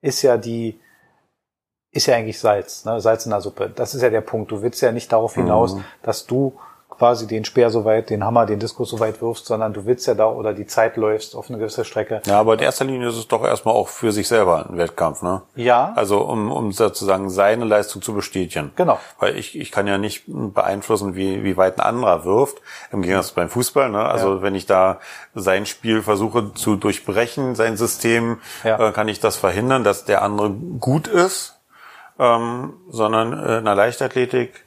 ist 0.00 0.22
ja 0.22 0.36
die, 0.36 0.80
ist 1.92 2.06
ja 2.06 2.16
eigentlich 2.16 2.40
Salz, 2.40 2.84
ne? 2.84 3.00
Salz 3.00 3.26
in 3.26 3.30
der 3.30 3.40
Suppe. 3.40 3.70
Das 3.74 3.94
ist 3.94 4.02
ja 4.02 4.10
der 4.10 4.22
Punkt. 4.22 4.50
Du 4.50 4.62
willst 4.62 4.80
ja 4.80 4.92
nicht 4.92 5.12
darauf 5.12 5.34
hinaus, 5.34 5.74
mhm. 5.74 5.84
dass 6.02 6.26
du 6.26 6.58
quasi 6.88 7.26
den 7.26 7.44
Speer 7.44 7.70
so 7.70 7.84
weit, 7.84 8.10
den 8.10 8.24
Hammer, 8.24 8.46
den 8.46 8.60
Diskus 8.60 8.90
so 8.90 9.00
weit 9.00 9.20
wirfst, 9.20 9.46
sondern 9.46 9.72
du 9.72 9.86
willst 9.86 10.06
ja 10.06 10.14
da 10.14 10.26
oder 10.26 10.54
die 10.54 10.66
Zeit 10.66 10.96
läufst 10.96 11.34
auf 11.34 11.48
eine 11.48 11.58
gewisse 11.58 11.84
Strecke. 11.84 12.22
Ja, 12.26 12.38
aber 12.38 12.54
in 12.54 12.60
erster 12.60 12.84
Linie 12.84 13.08
ist 13.08 13.16
es 13.16 13.28
doch 13.28 13.44
erstmal 13.44 13.74
auch 13.74 13.88
für 13.88 14.12
sich 14.12 14.28
selber 14.28 14.66
ein 14.70 14.76
Wettkampf, 14.76 15.20
ne? 15.20 15.42
Ja. 15.54 15.92
Also 15.96 16.20
um, 16.20 16.52
um 16.52 16.70
sozusagen 16.70 17.28
seine 17.28 17.64
Leistung 17.64 18.02
zu 18.02 18.14
bestätigen. 18.14 18.72
Genau. 18.76 18.98
Weil 19.18 19.36
ich, 19.36 19.58
ich 19.58 19.72
kann 19.72 19.86
ja 19.86 19.98
nicht 19.98 20.24
beeinflussen, 20.28 21.16
wie, 21.16 21.42
wie 21.42 21.56
weit 21.56 21.78
ein 21.78 21.84
anderer 21.84 22.24
wirft. 22.24 22.58
Im 22.92 23.02
Gegensatz 23.02 23.32
beim 23.32 23.48
Fußball, 23.48 23.90
ne? 23.90 24.04
Also 24.04 24.36
ja. 24.36 24.42
wenn 24.42 24.54
ich 24.54 24.66
da 24.66 25.00
sein 25.34 25.66
Spiel 25.66 26.02
versuche 26.02 26.54
zu 26.54 26.76
durchbrechen, 26.76 27.54
sein 27.54 27.76
System, 27.76 28.38
ja. 28.64 28.88
äh, 28.88 28.92
kann 28.92 29.08
ich 29.08 29.18
das 29.18 29.36
verhindern, 29.36 29.82
dass 29.82 30.04
der 30.04 30.22
andere 30.22 30.50
gut 30.50 31.08
ist 31.08 31.58
ähm, 32.18 32.74
sondern 32.88 33.32
äh, 33.32 33.58
in 33.58 33.64
der 33.64 33.74
Leichtathletik, 33.74 34.64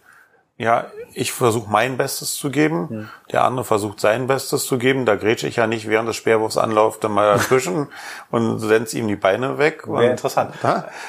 ja, 0.58 0.86
ich 1.14 1.34
versuche 1.34 1.70
mein 1.70 1.98
Bestes 1.98 2.36
zu 2.36 2.50
geben, 2.50 2.90
hm. 2.90 3.10
der 3.32 3.44
andere 3.44 3.66
versucht 3.66 4.00
sein 4.00 4.28
Bestes 4.28 4.66
zu 4.66 4.78
geben. 4.78 5.06
Da 5.06 5.16
grätsche 5.16 5.48
ich 5.48 5.58
ja 5.58 5.68
nicht 5.68 5.90
während 5.90 6.08
des 6.08 6.16
Speerwurfsanlaufs 6.16 7.00
dann 7.00 7.12
mal 7.12 7.34
dazwischen 7.34 7.88
und 8.32 8.60
senze 8.60 8.98
ihm 8.98 9.08
die 9.08 9.18
Beine 9.18 9.58
weg. 9.58 9.86
Wäre 9.88 10.08
interessant. 10.12 10.54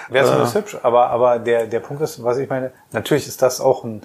Wäre 0.08 0.26
zumindest 0.26 0.56
äh, 0.56 0.58
hübsch, 0.58 0.76
aber, 0.82 1.10
aber 1.10 1.38
der, 1.38 1.66
der 1.66 1.80
Punkt 1.80 2.02
ist, 2.02 2.22
was 2.24 2.38
ich 2.38 2.48
meine, 2.48 2.72
natürlich 2.90 3.28
ist 3.28 3.40
das 3.40 3.60
auch 3.60 3.84
ein, 3.84 4.02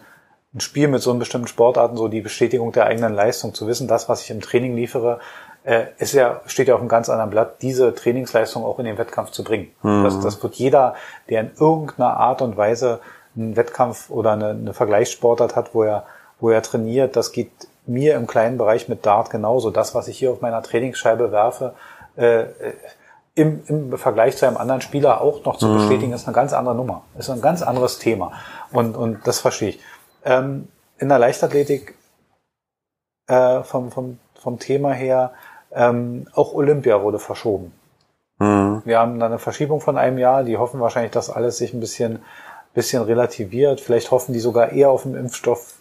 ein 0.53 0.59
Spiel 0.59 0.87
mit 0.87 1.01
so 1.01 1.09
einem 1.09 1.19
bestimmten 1.19 1.47
Sportarten, 1.47 1.97
so 1.97 2.07
die 2.07 2.21
Bestätigung 2.21 2.71
der 2.71 2.85
eigenen 2.85 3.13
Leistung, 3.13 3.55
zu 3.55 3.67
wissen, 3.67 3.87
das, 3.87 4.09
was 4.09 4.21
ich 4.21 4.29
im 4.29 4.41
Training 4.41 4.75
liefere, 4.75 5.19
äh, 5.63 5.85
ist 5.97 6.13
ja, 6.13 6.41
steht 6.45 6.67
ja 6.67 6.75
auf 6.75 6.79
einem 6.79 6.89
ganz 6.89 7.09
anderen 7.09 7.29
Blatt, 7.29 7.61
diese 7.61 7.93
Trainingsleistung 7.93 8.63
auch 8.63 8.79
in 8.79 8.85
den 8.85 8.97
Wettkampf 8.97 9.31
zu 9.31 9.43
bringen. 9.43 9.71
Mhm. 9.83 10.03
Das, 10.03 10.19
das 10.19 10.41
wird 10.41 10.55
jeder, 10.55 10.95
der 11.29 11.41
in 11.41 11.51
irgendeiner 11.59 12.17
Art 12.17 12.41
und 12.41 12.57
Weise 12.57 12.99
einen 13.35 13.55
Wettkampf 13.55 14.09
oder 14.09 14.31
eine, 14.31 14.49
eine 14.49 14.73
Vergleichssportart 14.73 15.55
hat, 15.55 15.73
wo 15.73 15.83
er, 15.83 16.05
wo 16.39 16.49
er 16.49 16.61
trainiert, 16.61 17.15
das 17.15 17.31
geht 17.31 17.51
mir 17.85 18.15
im 18.15 18.27
kleinen 18.27 18.57
Bereich 18.57 18.89
mit 18.89 19.05
Dart 19.05 19.29
genauso. 19.29 19.71
Das, 19.71 19.95
was 19.95 20.07
ich 20.07 20.17
hier 20.17 20.31
auf 20.31 20.41
meiner 20.41 20.61
Trainingsscheibe 20.61 21.31
werfe, 21.31 21.73
äh, 22.15 22.45
im, 23.33 23.63
im 23.67 23.97
Vergleich 23.97 24.37
zu 24.37 24.45
einem 24.45 24.57
anderen 24.57 24.81
Spieler 24.81 25.21
auch 25.21 25.45
noch 25.45 25.57
zu 25.57 25.67
mhm. 25.67 25.77
bestätigen, 25.77 26.13
ist 26.13 26.27
eine 26.27 26.35
ganz 26.35 26.53
andere 26.53 26.75
Nummer. 26.75 27.03
Ist 27.17 27.29
ein 27.29 27.41
ganz 27.41 27.61
anderes 27.61 27.97
Thema. 27.97 28.33
Und, 28.71 28.95
und 28.95 29.25
das 29.25 29.39
verstehe 29.39 29.69
ich. 29.69 29.79
Ähm, 30.25 30.67
in 30.97 31.09
der 31.09 31.17
Leichtathletik 31.17 31.95
äh, 33.27 33.63
vom, 33.63 33.91
vom, 33.91 34.19
vom 34.35 34.59
Thema 34.59 34.91
her 34.91 35.31
ähm, 35.73 36.27
auch 36.33 36.53
Olympia 36.53 37.01
wurde 37.01 37.19
verschoben. 37.19 37.73
Mhm. 38.39 38.81
Wir 38.85 38.99
haben 38.99 39.19
da 39.19 39.27
eine 39.27 39.39
Verschiebung 39.39 39.81
von 39.81 39.97
einem 39.97 40.17
Jahr. 40.17 40.43
Die 40.43 40.57
hoffen 40.57 40.79
wahrscheinlich, 40.79 41.11
dass 41.11 41.29
alles 41.29 41.57
sich 41.57 41.73
ein 41.73 41.79
bisschen, 41.79 42.19
bisschen 42.73 43.03
relativiert. 43.03 43.81
Vielleicht 43.81 44.11
hoffen 44.11 44.33
die 44.33 44.39
sogar 44.39 44.71
eher 44.71 44.89
auf 44.89 45.03
den 45.03 45.15
Impfstoff 45.15 45.75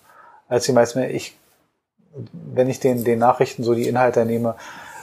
als 0.49 0.67
die 0.67 0.73
meisten. 0.73 1.03
Ich, 1.03 1.39
wenn 2.33 2.69
ich 2.69 2.81
den, 2.81 3.05
den 3.05 3.19
Nachrichten 3.19 3.65
so 3.65 3.75
die 3.75 3.89
Inhalte 3.89 4.25
nehme, 4.25 4.57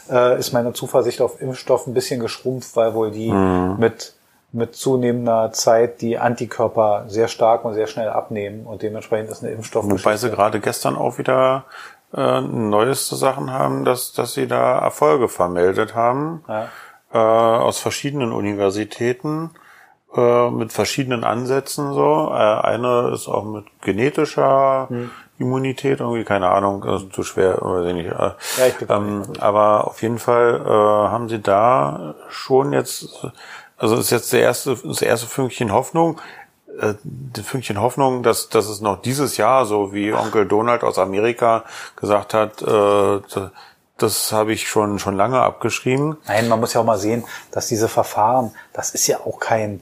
äh, 0.10 0.39
ist 0.39 0.54
meine 0.54 0.73
Zuversicht 0.73 1.21
auf 1.21 1.41
Impfstoff 1.41 1.88
ein 1.88 1.93
bisschen 1.93 2.19
geschrumpft, 2.19 2.76
weil 2.76 2.93
wohl 2.93 3.12
die 3.12 3.32
mhm. 3.32 3.76
mit 3.80 4.13
mit 4.54 4.76
zunehmender 4.76 5.52
Zeit 5.52 6.02
die 6.02 6.17
Antikörper 6.17 7.06
sehr 7.08 7.28
stark 7.28 7.65
und 7.65 7.73
sehr 7.73 7.88
schnell 7.88 8.10
abnehmen 8.10 8.65
und 8.65 8.82
dementsprechend 8.82 9.30
ist 9.30 9.43
eine 9.43 9.52
Impfstoff. 9.52 9.86
Wobei 9.86 10.15
sie 10.15 10.30
gerade 10.30 10.60
gestern 10.60 10.95
auch 10.95 11.17
wieder 11.17 11.65
äh, 12.13 12.41
neueste 12.41 13.15
Sachen 13.15 13.51
haben, 13.51 13.85
dass, 13.85 14.13
dass 14.13 14.33
sie 14.33 14.47
da 14.47 14.79
Erfolge 14.79 15.27
vermeldet 15.27 15.95
haben 15.95 16.43
ja. 16.47 16.69
äh, 17.13 17.17
aus 17.17 17.79
verschiedenen 17.79 18.31
Universitäten 18.31 19.51
äh, 20.15 20.49
mit 20.49 20.71
verschiedenen 20.71 21.23
Ansätzen 21.23 21.93
so. 21.93 22.29
Äh, 22.31 22.37
eine 22.37 23.11
ist 23.13 23.27
auch 23.27 23.43
mit 23.43 23.65
genetischer 23.81 24.87
hm. 24.89 25.11
Immunität, 25.39 25.99
irgendwie, 25.99 26.23
keine 26.23 26.49
Ahnung, 26.49 26.83
ist 26.83 27.13
zu 27.13 27.23
schwer, 27.23 27.59
weiß 27.61 27.87
ich 27.87 27.93
nicht. 27.93 28.07
Äh, 28.07 28.11
ja, 28.11 28.67
ich 28.67 28.89
ähm, 28.89 29.23
aber 29.39 29.85
auf 29.85 30.01
jeden 30.01 30.17
Fall 30.17 30.61
äh, 30.65 30.69
haben 30.69 31.29
sie 31.29 31.41
da 31.41 32.15
schon 32.29 32.73
jetzt, 32.73 33.27
also 33.77 33.97
ist 33.97 34.09
jetzt 34.09 34.33
der 34.33 34.41
erste, 34.41 34.75
das 34.83 35.01
erste 35.01 35.27
Fünkchen 35.27 35.71
Hoffnung 35.71 36.19
äh, 36.79 36.95
die 37.03 37.43
Fünkchen 37.43 37.81
Hoffnung, 37.81 38.23
dass, 38.23 38.49
dass 38.49 38.67
es 38.67 38.81
noch 38.81 39.01
dieses 39.01 39.37
Jahr, 39.37 39.65
so 39.65 39.93
wie 39.93 40.13
Onkel 40.13 40.47
Donald 40.47 40.83
aus 40.83 40.99
Amerika 40.99 41.63
gesagt 41.95 42.33
hat, 42.33 42.61
äh, 42.61 43.19
das 43.97 44.31
habe 44.31 44.53
ich 44.53 44.67
schon 44.67 44.99
schon 44.99 45.15
lange 45.15 45.41
abgeschrieben. 45.41 46.17
Nein, 46.27 46.47
man 46.47 46.59
muss 46.59 46.73
ja 46.73 46.81
auch 46.81 46.85
mal 46.85 46.99
sehen, 46.99 47.23
dass 47.51 47.67
diese 47.67 47.87
Verfahren, 47.87 48.51
das 48.73 48.91
ist 48.91 49.07
ja 49.07 49.21
auch 49.21 49.39
kein 49.39 49.81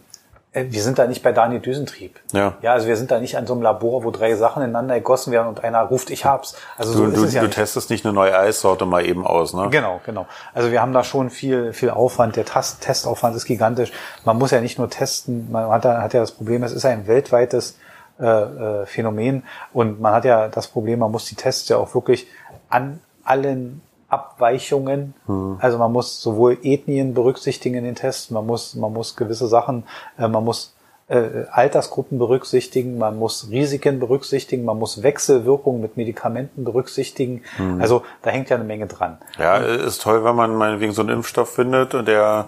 wir 0.55 0.81
sind 0.81 0.97
da 0.97 1.05
nicht 1.05 1.21
bei 1.21 1.33
Daniel 1.33 1.59
Düsentrieb. 1.59 2.19
Ja. 2.31 2.53
Ja, 2.61 2.73
also 2.73 2.87
wir 2.87 2.95
sind 2.95 3.11
da 3.11 3.19
nicht 3.19 3.37
an 3.37 3.45
so 3.45 3.53
einem 3.53 3.61
Labor, 3.61 4.03
wo 4.05 4.11
drei 4.11 4.35
Sachen 4.35 4.63
ineinander 4.63 4.95
gegossen 4.95 5.31
werden 5.31 5.47
und 5.47 5.63
einer 5.63 5.81
ruft, 5.81 6.09
ich 6.09 6.23
hab's. 6.23 6.55
Also 6.77 6.93
so 6.93 7.05
du, 7.05 7.11
ist 7.11 7.17
du, 7.17 7.25
es 7.25 7.33
ja 7.33 7.41
du 7.41 7.47
nicht. 7.47 7.55
testest 7.55 7.89
nicht 7.89 8.05
eine 8.05 8.13
neue 8.13 8.37
Eissorte 8.37 8.85
mal 8.85 9.05
eben 9.05 9.27
aus, 9.27 9.53
ne? 9.53 9.67
Genau, 9.69 9.99
genau. 10.05 10.27
Also 10.53 10.71
wir 10.71 10.81
haben 10.81 10.93
da 10.93 11.03
schon 11.03 11.29
viel, 11.29 11.73
viel 11.73 11.89
Aufwand. 11.89 12.37
Der 12.37 12.45
Test 12.45 12.81
Testaufwand 12.81 13.35
ist 13.35 13.45
gigantisch. 13.45 13.91
Man 14.23 14.37
muss 14.37 14.51
ja 14.51 14.61
nicht 14.61 14.79
nur 14.79 14.89
testen, 14.89 15.51
man 15.51 15.67
hat, 15.69 15.83
hat 15.83 16.13
ja 16.13 16.21
das 16.21 16.31
Problem, 16.31 16.63
es 16.63 16.71
ist 16.71 16.85
ein 16.85 17.05
weltweites 17.05 17.77
äh, 18.19 18.25
äh, 18.25 18.85
Phänomen 18.85 19.43
und 19.73 19.99
man 19.99 20.13
hat 20.13 20.23
ja 20.23 20.47
das 20.47 20.69
Problem, 20.69 20.99
man 20.99 21.11
muss 21.11 21.25
die 21.25 21.35
Tests 21.35 21.67
ja 21.67 21.75
auch 21.75 21.93
wirklich 21.93 22.27
an 22.69 23.01
allen 23.25 23.81
Abweichungen. 24.09 25.13
Mhm. 25.27 25.57
Also 25.59 25.77
man 25.77 25.91
muss 25.91 26.21
sowohl 26.21 26.57
Ethnien 26.63 27.13
berücksichtigen 27.13 27.75
in 27.75 27.83
den 27.83 27.95
Tests, 27.95 28.31
man 28.31 28.45
muss, 28.45 28.75
man 28.75 28.93
muss 28.93 29.15
gewisse 29.15 29.47
Sachen, 29.47 29.83
äh, 30.17 30.27
man 30.27 30.43
muss 30.43 30.75
äh, 31.07 31.45
Altersgruppen 31.51 32.17
berücksichtigen, 32.17 32.97
man 32.97 33.17
muss 33.17 33.49
Risiken 33.51 33.99
berücksichtigen, 33.99 34.65
man 34.65 34.79
muss 34.79 35.03
Wechselwirkungen 35.03 35.81
mit 35.81 35.97
Medikamenten 35.97 36.63
berücksichtigen. 36.63 37.43
Mhm. 37.57 37.81
Also 37.81 38.03
da 38.21 38.31
hängt 38.31 38.49
ja 38.49 38.55
eine 38.55 38.65
Menge 38.65 38.87
dran. 38.87 39.17
Ja, 39.37 39.57
ist 39.57 40.01
toll, 40.01 40.23
wenn 40.23 40.35
man 40.35 40.55
meinetwegen 40.55 40.93
so 40.93 41.01
einen 41.01 41.11
Impfstoff 41.11 41.49
findet 41.53 41.93
und 41.93 42.07
der 42.07 42.47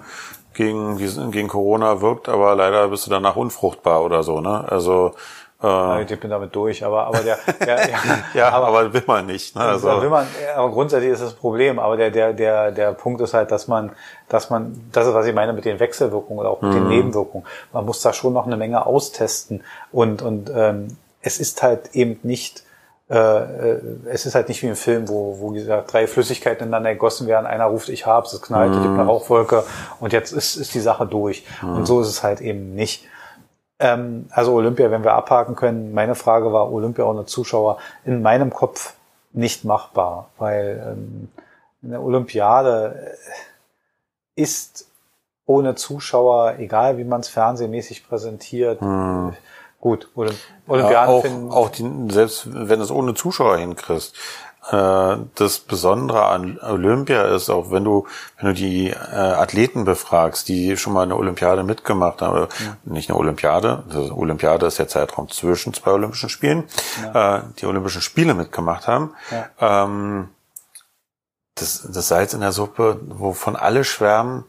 gegen, 0.54 0.98
gegen 1.32 1.48
Corona 1.48 2.02
wirkt, 2.02 2.30
aber 2.30 2.56
leider 2.56 2.88
bist 2.88 3.06
du 3.06 3.12
danach 3.12 3.36
unfruchtbar 3.36 4.04
oder 4.04 4.24
so, 4.24 4.42
ne? 4.42 4.66
Also 4.68 5.14
äh, 5.64 6.04
ich 6.04 6.20
bin 6.20 6.30
damit 6.30 6.56
durch, 6.56 6.84
aber, 6.86 7.08
aber 7.08 7.20
der, 7.20 7.40
der 7.60 7.90
ja, 7.90 8.00
ja, 8.34 8.50
aber, 8.50 8.68
aber 8.68 8.94
will 8.94 9.04
man 9.08 9.26
nicht. 9.26 9.56
Ne? 9.56 9.62
Also 9.62 10.02
will 10.02 10.10
man, 10.10 10.28
aber 10.56 10.70
grundsätzlich 10.70 11.12
ist 11.12 11.22
das 11.22 11.34
Problem. 11.34 11.80
Aber 11.80 11.98
der, 11.98 12.12
der, 12.12 12.34
der, 12.34 12.72
der 12.72 12.92
Punkt 12.94 13.22
ist 13.22 13.34
halt, 13.34 13.52
dass 13.52 13.68
man, 13.68 13.92
dass 14.30 14.50
man, 14.50 14.90
das 14.92 15.08
ist 15.08 15.14
was 15.14 15.26
ich 15.26 15.34
meine 15.34 15.54
mit 15.54 15.66
den 15.66 15.80
Wechselwirkungen 15.80 16.40
oder 16.40 16.52
auch 16.52 16.62
mit 16.62 16.72
mhm. 16.72 16.76
den 16.76 16.88
Nebenwirkungen. 16.90 17.46
Man 17.74 17.86
muss 17.86 18.02
da 18.02 18.14
schon 18.14 18.34
noch 18.34 18.46
eine 18.46 18.58
Menge 18.58 18.86
austesten 18.86 19.64
und 19.92 20.22
und 20.22 20.52
ähm, 20.54 20.98
es 21.22 21.40
ist 21.40 21.64
halt 21.64 21.96
eben 21.96 22.20
nicht 22.22 22.64
äh, 23.10 23.16
äh 23.18 23.82
es 24.06 24.28
ist 24.28 24.36
halt 24.36 24.50
nicht 24.50 24.62
wie 24.62 24.68
im 24.68 24.76
Film, 24.76 25.10
wo, 25.10 25.40
wo 25.40 25.50
gesagt, 25.50 25.92
drei 25.92 26.06
Flüssigkeiten 26.06 26.68
ineinander 26.68 26.94
gegossen 26.94 27.26
werden, 27.26 27.48
einer 27.48 27.66
ruft, 27.66 27.90
ich 27.90 28.06
hab's, 28.06 28.32
es 28.32 28.44
knallt, 28.44 28.76
mhm. 28.76 28.84
gibt 28.84 28.94
eine 28.94 29.06
Rauchwolke 29.06 29.64
und 30.00 30.14
jetzt 30.14 30.34
ist, 30.34 30.56
ist 30.56 30.76
die 30.76 30.80
Sache 30.82 31.08
durch. 31.08 31.46
Mhm. 31.64 31.78
Und 31.78 31.86
so 31.88 32.00
ist 32.02 32.10
es 32.10 32.22
halt 32.22 32.42
eben 32.42 32.76
nicht. 32.76 33.08
Ähm, 33.80 34.28
also 34.32 34.54
Olympia, 34.54 34.90
wenn 34.90 35.04
wir 35.04 35.14
abhaken 35.14 35.56
können, 35.56 35.94
meine 35.94 36.16
Frage 36.16 36.52
war 36.52 36.72
Olympia 36.72 37.06
ohne 37.06 37.26
Zuschauer 37.26 37.78
in 38.06 38.22
meinem 38.22 38.52
Kopf 38.52 38.94
nicht 39.34 39.66
machbar, 39.66 40.30
weil 40.38 40.96
ähm, 40.98 41.30
eine 41.84 42.02
Olympiade 42.02 43.16
äh, 44.36 44.42
ist 44.42 44.88
ohne 45.46 45.76
Zuschauer, 45.76 46.56
egal 46.58 46.98
wie 46.98 47.04
man 47.04 47.22
es 47.22 47.30
fernsehmäßig 47.30 48.08
präsentiert, 48.08 48.82
hm. 48.82 49.34
gut, 49.80 50.10
Olympiaden 50.16 50.92
ja, 50.92 51.06
auch, 51.06 51.22
finden. 51.22 51.52
Auch 51.52 51.70
die, 51.70 51.90
selbst 52.10 52.50
wenn 52.52 52.82
es 52.82 52.92
ohne 52.92 53.14
Zuschauer 53.14 53.58
hinkriegst, 53.58 54.16
äh, 54.72 55.18
das 55.36 55.60
Besondere 55.60 56.26
an 56.26 56.60
Olympia 56.60 57.24
ist, 57.36 57.50
auch 57.50 57.72
wenn 57.72 57.84
du, 57.84 58.08
wenn 58.38 58.50
du 58.50 58.54
die 58.54 58.90
äh, 58.90 58.94
Athleten 58.94 59.86
befragst, 59.86 60.48
die 60.48 60.78
schon 60.78 60.94
mal 60.94 61.04
eine 61.04 61.16
Olympiade 61.16 61.64
mitgemacht 61.64 62.22
haben, 62.22 62.48
ja. 62.60 62.78
nicht 62.84 63.10
eine 63.10 63.18
Olympiade, 63.18 63.84
das 63.90 64.12
Olympiade 64.12 64.66
ist 64.66 64.80
der 64.80 64.88
Zeitraum 64.88 65.30
zwischen 65.30 65.74
zwei 65.74 65.92
Olympischen 65.92 66.30
Spielen, 66.30 66.66
ja. 67.02 67.38
äh, 67.38 67.42
die 67.60 67.66
Olympischen 67.66 68.02
Spiele 68.02 68.34
mitgemacht 68.34 68.88
haben, 68.88 69.14
ja. 69.32 69.84
ähm, 69.86 70.30
das, 71.56 71.88
das 71.92 72.08
Salz 72.08 72.34
in 72.34 72.42
der 72.42 72.52
Suppe, 72.52 73.00
wovon 73.08 73.56
alle 73.56 73.84
schwärmen, 73.84 74.46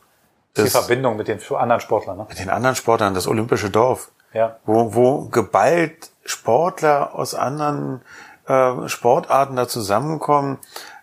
ist 0.54 0.66
die 0.66 0.70
Verbindung 0.70 1.16
mit 1.16 1.28
den 1.28 1.40
anderen 1.57 1.81
Sportlern, 1.81 2.16
ne? 2.16 2.26
Mit 2.28 2.38
den 2.38 2.50
anderen 2.50 2.74
Sportlern, 2.74 3.14
das 3.14 3.28
olympische 3.28 3.70
Dorf. 3.70 4.11
Ja. 4.33 4.57
Wo, 4.64 4.94
wo 4.94 5.24
geballt 5.28 6.11
Sportler 6.24 7.14
aus 7.14 7.35
anderen 7.35 8.02
äh, 8.48 8.88
Sportarten 8.88 9.56
da 9.56 9.68
zusammenkommen. 9.68 10.58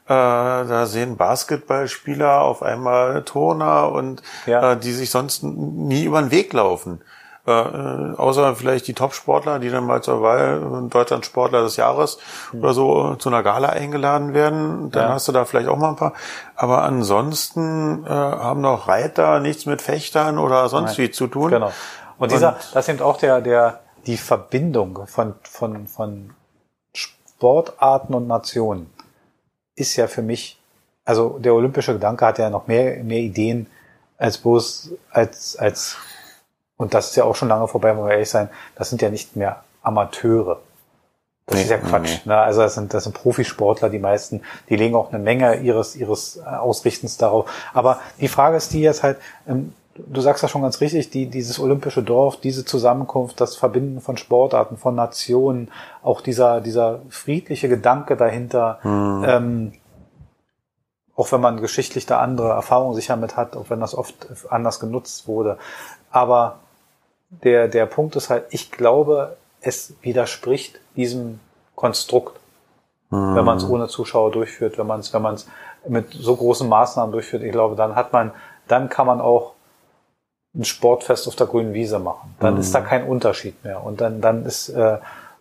Äh, 0.05 0.09
da 0.09 0.85
sehen 0.85 1.17
Basketballspieler 1.17 2.41
auf 2.41 2.61
einmal 2.61 3.23
Turner 3.23 3.91
und 3.91 4.21
ja. 4.45 4.73
äh, 4.73 4.77
die 4.77 4.91
sich 4.91 5.09
sonst 5.09 5.43
nie 5.43 6.03
über 6.03 6.21
den 6.21 6.31
Weg 6.31 6.53
laufen. 6.53 7.01
Äh, 7.47 7.51
außer 7.51 8.55
vielleicht 8.55 8.87
die 8.87 8.93
Top-Sportler, 8.93 9.59
die 9.59 9.69
dann 9.69 9.85
mal 9.85 10.01
zur 10.01 10.23
Wahl 10.23 10.87
Deutschland-Sportler 10.89 11.61
des 11.61 11.75
Jahres 11.75 12.17
mhm. 12.51 12.59
oder 12.59 12.73
so 12.73 13.15
zu 13.15 13.29
einer 13.29 13.43
Gala 13.43 13.69
eingeladen 13.69 14.33
werden. 14.33 14.89
Dann 14.89 15.09
ja. 15.09 15.13
hast 15.13 15.27
du 15.27 15.31
da 15.31 15.45
vielleicht 15.45 15.69
auch 15.69 15.77
mal 15.77 15.89
ein 15.89 15.95
paar. 15.95 16.13
Aber 16.55 16.81
ansonsten 16.81 18.03
äh, 18.05 18.09
haben 18.09 18.61
noch 18.61 18.87
Reiter 18.87 19.39
nichts 19.39 19.67
mit 19.67 19.83
Fechtern 19.83 20.39
oder 20.39 20.69
sonst 20.69 20.97
Nein. 20.97 21.07
wie 21.07 21.11
zu 21.11 21.27
tun. 21.27 21.51
Genau. 21.51 21.71
Und 22.17 22.31
dieser, 22.31 22.53
und, 22.53 22.75
das 22.75 22.85
sind 22.87 23.03
auch 23.03 23.17
der, 23.17 23.41
der, 23.41 23.81
die 24.07 24.17
Verbindung 24.17 25.05
von, 25.05 25.35
von, 25.43 25.85
von 25.85 26.33
Sportarten 27.37 28.13
und 28.13 28.27
Nationen 28.27 28.89
ist 29.75 29.95
ja 29.95 30.07
für 30.07 30.21
mich, 30.21 30.59
also 31.03 31.37
der 31.39 31.53
olympische 31.53 31.93
Gedanke 31.93 32.25
hat 32.25 32.39
ja 32.39 32.49
noch 32.49 32.67
mehr, 32.67 33.03
mehr 33.03 33.19
Ideen 33.19 33.67
als 34.17 34.37
bloß, 34.37 34.91
als, 35.11 35.57
als, 35.57 35.97
und 36.77 36.93
das 36.93 37.09
ist 37.09 37.15
ja 37.17 37.25
auch 37.25 37.35
schon 37.35 37.49
lange 37.49 37.67
vorbei, 37.67 37.93
muss 37.93 38.03
man 38.03 38.11
ehrlich 38.11 38.29
sein, 38.29 38.49
das 38.75 38.89
sind 38.89 39.01
ja 39.01 39.09
nicht 39.09 39.35
mehr 39.35 39.63
Amateure. 39.81 40.61
Das 41.45 41.57
nee, 41.57 41.63
ist 41.63 41.69
ja 41.69 41.77
Quatsch. 41.77 42.21
Nee. 42.25 42.31
Ne? 42.31 42.37
Also 42.37 42.61
das 42.61 42.73
sind, 42.73 42.93
das 42.93 43.03
sind 43.03 43.13
Profisportler, 43.13 43.89
die 43.89 43.99
meisten, 43.99 44.41
die 44.69 44.77
legen 44.77 44.95
auch 44.95 45.09
eine 45.09 45.21
Menge 45.21 45.57
ihres, 45.57 45.95
ihres 45.95 46.39
Ausrichtens 46.39 47.17
darauf. 47.17 47.49
Aber 47.73 47.99
die 48.19 48.27
Frage 48.27 48.57
ist 48.57 48.73
die 48.73 48.81
jetzt 48.81 49.03
halt, 49.03 49.19
ähm, 49.47 49.73
du 49.95 50.21
sagst 50.21 50.43
ja 50.43 50.49
schon 50.49 50.61
ganz 50.61 50.81
richtig, 50.81 51.09
die, 51.09 51.27
dieses 51.27 51.59
olympische 51.59 52.03
Dorf, 52.03 52.37
diese 52.37 52.65
Zusammenkunft, 52.65 53.39
das 53.39 53.55
Verbinden 53.55 54.01
von 54.01 54.17
Sportarten, 54.17 54.77
von 54.77 54.95
Nationen, 54.95 55.71
auch 56.03 56.21
dieser, 56.21 56.61
dieser 56.61 56.99
friedliche 57.09 57.69
Gedanke 57.69 58.17
dahinter, 58.17 58.79
mhm. 58.83 59.25
ähm, 59.27 59.73
auch 61.15 61.31
wenn 61.31 61.39
man 61.39 61.61
geschichtlich 61.61 62.05
da 62.05 62.19
andere 62.19 62.49
Erfahrungen 62.49 62.93
sicher 62.93 63.15
mit 63.15 63.37
hat, 63.37 63.55
auch 63.55 63.69
wenn 63.69 63.79
das 63.79 63.95
oft 63.95 64.27
anders 64.49 64.81
genutzt 64.81 65.27
wurde. 65.27 65.57
Aber 66.11 66.59
der, 67.29 67.69
der 67.69 67.85
Punkt 67.85 68.17
ist 68.17 68.29
halt, 68.29 68.45
ich 68.49 68.71
glaube, 68.71 69.37
es 69.61 69.93
widerspricht 70.01 70.79
diesem 70.97 71.39
Konstrukt, 71.75 72.37
mhm. 73.11 73.35
wenn 73.35 73.45
man 73.45 73.57
es 73.57 73.67
ohne 73.67 73.87
Zuschauer 73.87 74.31
durchführt, 74.31 74.77
wenn 74.77 74.87
man 74.87 74.99
es, 74.99 75.13
wenn 75.13 75.21
man 75.21 75.35
es 75.35 75.47
mit 75.87 76.11
so 76.11 76.35
großen 76.35 76.67
Maßnahmen 76.67 77.13
durchführt. 77.13 77.43
Ich 77.43 77.51
glaube, 77.51 77.75
dann 77.77 77.95
hat 77.95 78.11
man, 78.11 78.31
dann 78.67 78.89
kann 78.89 79.07
man 79.07 79.21
auch 79.21 79.54
ein 80.55 80.63
Sportfest 80.63 81.27
auf 81.27 81.35
der 81.35 81.47
grünen 81.47 81.73
Wiese 81.73 81.99
machen. 81.99 82.35
Dann 82.39 82.55
mhm. 82.55 82.59
ist 82.61 82.73
da 82.73 82.81
kein 82.81 83.05
Unterschied 83.05 83.63
mehr. 83.63 83.83
Und 83.83 84.01
dann, 84.01 84.21
dann 84.21 84.45
ist 84.45 84.69
äh, 84.69 84.97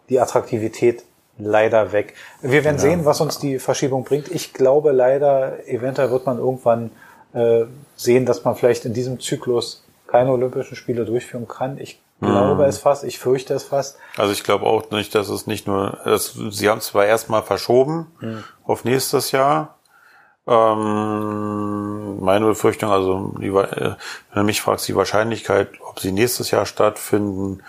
die 0.08 0.20
Attraktivität 0.20 1.04
leider 1.38 1.92
weg. 1.92 2.14
Wir 2.42 2.64
werden 2.64 2.76
ja. 2.76 2.82
sehen, 2.82 3.04
was 3.04 3.20
uns 3.20 3.38
die 3.38 3.58
Verschiebung 3.58 4.04
bringt. 4.04 4.28
Ich 4.28 4.52
glaube 4.52 4.92
leider, 4.92 5.66
eventuell 5.68 6.10
wird 6.10 6.26
man 6.26 6.38
irgendwann 6.38 6.90
äh, 7.32 7.64
sehen, 7.96 8.26
dass 8.26 8.44
man 8.44 8.56
vielleicht 8.56 8.84
in 8.84 8.94
diesem 8.94 9.20
Zyklus 9.20 9.84
keine 10.06 10.30
Olympischen 10.30 10.76
Spiele 10.76 11.04
durchführen 11.04 11.48
kann. 11.48 11.78
Ich 11.78 12.00
glaube 12.20 12.62
mhm. 12.62 12.68
es 12.68 12.78
fast, 12.78 13.04
ich 13.04 13.18
fürchte 13.18 13.54
es 13.54 13.64
fast. 13.64 13.98
Also 14.16 14.32
ich 14.32 14.44
glaube 14.44 14.66
auch 14.66 14.90
nicht, 14.90 15.14
dass 15.14 15.28
es 15.28 15.46
nicht 15.46 15.66
nur, 15.66 15.98
dass, 16.04 16.34
sie 16.50 16.68
haben 16.68 16.80
zwar 16.80 17.06
erstmal 17.06 17.42
verschoben 17.42 18.06
mhm. 18.20 18.44
auf 18.64 18.84
nächstes 18.84 19.32
Jahr, 19.32 19.76
ähm, 20.46 22.20
meine 22.20 22.46
Befürchtung, 22.46 22.90
also 22.90 23.34
die, 23.38 23.48
äh, 23.48 23.52
wenn 23.52 23.96
du 24.34 24.42
mich 24.42 24.60
fragst, 24.60 24.86
die 24.88 24.96
Wahrscheinlichkeit, 24.96 25.68
ob 25.88 26.00
sie 26.00 26.12
nächstes 26.12 26.50
Jahr 26.50 26.66
stattfinden, 26.66 27.62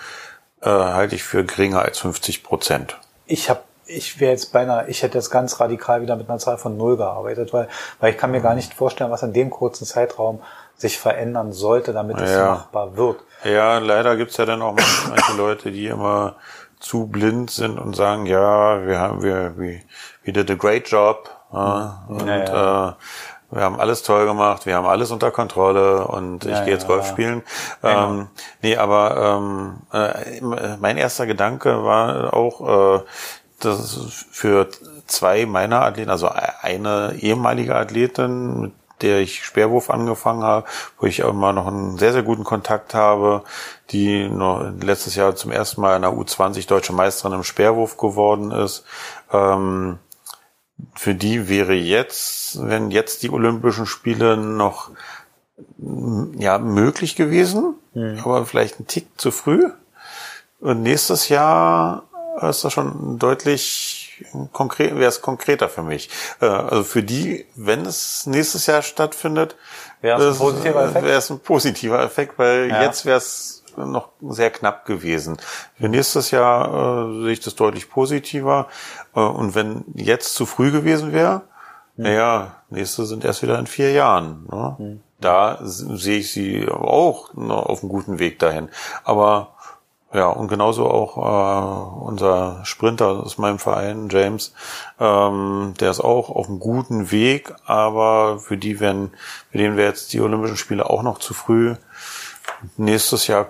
äh, 0.61 0.69
halte 0.69 1.15
ich 1.15 1.23
für 1.23 1.43
geringer 1.43 1.81
als 1.81 1.99
50 1.99 2.43
Prozent. 2.43 2.97
Ich 3.25 3.49
habe 3.49 3.61
ich 3.87 4.19
wäre 4.19 4.31
jetzt 4.31 4.51
beinahe, 4.51 4.87
ich 4.87 5.03
hätte 5.03 5.17
jetzt 5.17 5.29
ganz 5.29 5.59
radikal 5.59 6.01
wieder 6.01 6.15
mit 6.15 6.27
einer 6.27 6.39
Zahl 6.39 6.57
von 6.57 6.75
null 6.77 6.97
gearbeitet, 6.97 7.53
weil, 7.53 7.67
weil 7.99 8.13
ich 8.13 8.17
kann 8.17 8.31
mir 8.31 8.41
gar 8.41 8.55
nicht 8.55 8.73
vorstellen, 8.73 9.11
was 9.11 9.23
in 9.23 9.33
dem 9.33 9.49
kurzen 9.49 9.85
Zeitraum 9.85 10.41
sich 10.75 10.97
verändern 10.97 11.53
sollte, 11.53 11.93
damit 11.93 12.19
es 12.19 12.31
ja. 12.31 12.55
machbar 12.55 12.97
wird. 12.97 13.19
Ja, 13.43 13.77
leider 13.77 14.17
gibt's 14.17 14.37
ja 14.37 14.45
dann 14.45 14.61
auch 14.61 14.75
manche 15.07 15.33
Leute, 15.37 15.71
die 15.71 15.87
immer 15.87 16.35
zu 16.79 17.07
blind 17.07 17.51
sind 17.51 17.79
und 17.79 17.95
sagen, 17.95 18.25
ja, 18.25 18.85
wir 18.85 18.99
haben, 18.99 19.23
wir, 19.23 19.53
we, 19.55 19.81
we 20.23 20.33
did 20.33 20.49
a 20.51 20.55
great 20.55 20.87
job, 20.89 21.29
und 22.07 22.27
ja, 22.27 22.37
ja. 22.37 22.89
Äh, 22.89 22.93
wir 23.51 23.61
haben 23.61 23.79
alles 23.79 24.03
toll 24.03 24.25
gemacht, 24.25 24.65
wir 24.65 24.75
haben 24.75 24.87
alles 24.87 25.11
unter 25.11 25.31
Kontrolle 25.31 26.07
und 26.07 26.45
ich 26.45 26.63
gehe 26.65 26.73
jetzt 26.73 26.87
Golf 26.87 27.07
spielen. 27.07 27.43
Ähm, 27.83 28.27
nee, 28.61 28.75
aber 28.75 29.39
ähm, 29.39 29.77
äh, 29.93 30.77
mein 30.79 30.97
erster 30.97 31.25
Gedanke 31.25 31.85
war 31.85 32.33
auch, 32.33 32.97
äh, 32.97 33.03
dass 33.59 34.27
für 34.31 34.67
zwei 35.05 35.45
meiner 35.45 35.83
Athleten, 35.83 36.09
also 36.09 36.29
eine 36.61 37.15
ehemalige 37.19 37.75
Athletin, 37.75 38.61
mit 38.61 38.73
der 39.01 39.19
ich 39.19 39.43
Speerwurf 39.43 39.89
angefangen 39.89 40.43
habe, 40.43 40.67
wo 40.99 41.05
ich 41.05 41.19
immer 41.19 41.53
noch 41.53 41.67
einen 41.67 41.97
sehr, 41.97 42.13
sehr 42.13 42.23
guten 42.23 42.43
Kontakt 42.43 42.93
habe, 42.93 43.43
die 43.91 44.27
noch 44.29 44.65
letztes 44.81 45.15
Jahr 45.15 45.35
zum 45.35 45.51
ersten 45.51 45.81
Mal 45.81 45.95
in 45.97 46.01
der 46.01 46.11
U20 46.11 46.67
deutsche 46.67 46.93
Meisterin 46.93 47.33
im 47.33 47.43
Speerwurf 47.43 47.97
geworden 47.97 48.51
ist. 48.51 48.85
Ähm, 49.31 49.99
für 50.95 51.15
die 51.15 51.47
wäre 51.47 51.73
jetzt, 51.73 52.59
wenn 52.67 52.91
jetzt 52.91 53.23
die 53.23 53.29
Olympischen 53.29 53.85
Spiele 53.85 54.37
noch 54.37 54.91
ja 56.37 56.57
möglich 56.57 57.15
gewesen, 57.15 57.75
mhm. 57.93 58.19
aber 58.23 58.45
vielleicht 58.45 58.79
ein 58.79 58.87
Tick 58.87 59.07
zu 59.17 59.31
früh. 59.31 59.69
Und 60.59 60.83
nächstes 60.83 61.29
Jahr 61.29 62.03
ist 62.41 62.63
das 62.63 62.73
schon 62.73 63.17
deutlich 63.19 64.25
konkret, 64.51 64.95
wäre 64.95 65.09
es 65.09 65.21
konkreter 65.21 65.69
für 65.69 65.83
mich. 65.83 66.09
Äh, 66.41 66.45
also 66.45 66.83
für 66.83 67.03
die, 67.03 67.45
wenn 67.55 67.85
es 67.85 68.25
nächstes 68.25 68.65
Jahr 68.65 68.81
stattfindet, 68.81 69.55
wäre 70.01 70.29
es 70.29 70.35
ein 70.35 70.39
positiver 70.39 70.85
Effekt, 70.85 71.31
ein 71.31 71.39
positiver 71.39 72.03
Effekt 72.03 72.39
weil 72.39 72.69
ja. 72.69 72.83
jetzt 72.83 73.05
wäre 73.05 73.17
es 73.17 73.54
noch 73.77 74.09
sehr 74.21 74.51
knapp 74.51 74.85
gewesen. 74.85 75.37
Für 75.77 75.89
nächstes 75.89 76.31
Jahr 76.31 77.09
äh, 77.09 77.23
sehe 77.23 77.31
ich 77.31 77.39
das 77.39 77.55
deutlich 77.55 77.89
positiver. 77.89 78.67
Äh, 79.15 79.19
und 79.19 79.55
wenn 79.55 79.85
jetzt 79.93 80.35
zu 80.35 80.45
früh 80.45 80.71
gewesen 80.71 81.11
wäre, 81.11 81.43
hm. 81.95 82.03
naja, 82.03 82.55
nächste 82.69 83.05
sind 83.05 83.25
erst 83.25 83.43
wieder 83.43 83.59
in 83.59 83.67
vier 83.67 83.91
Jahren. 83.91 84.47
Ne? 84.51 84.75
Hm. 84.77 85.01
Da 85.19 85.59
sehe 85.61 86.19
ich 86.19 86.33
sie 86.33 86.67
auch 86.69 87.33
auf 87.35 87.81
einem 87.81 87.89
guten 87.89 88.19
Weg 88.19 88.37
dahin. 88.39 88.69
Aber 89.03 89.55
ja, 90.15 90.27
und 90.27 90.47
genauso 90.47 90.89
auch 90.89 91.17
äh, 91.17 92.05
unser 92.05 92.63
Sprinter 92.63 93.07
aus 93.23 93.37
meinem 93.37 93.59
Verein, 93.59 94.07
James, 94.09 94.53
ähm, 94.97 95.73
der 95.79 95.91
ist 95.91 95.99
auch 95.99 96.29
auf 96.29 96.47
einem 96.47 96.59
guten 96.59 97.11
Weg, 97.11 97.53
aber 97.65 98.39
für 98.39 98.55
die 98.55 98.79
werden, 98.79 99.11
für 99.51 99.57
den 99.57 99.75
wäre 99.75 99.89
jetzt 99.89 100.13
die 100.13 100.21
Olympischen 100.21 100.55
Spiele 100.55 100.89
auch 100.89 101.03
noch 101.03 101.19
zu 101.19 101.33
früh. 101.33 101.75
Nächstes 102.77 103.27
Jahr 103.27 103.47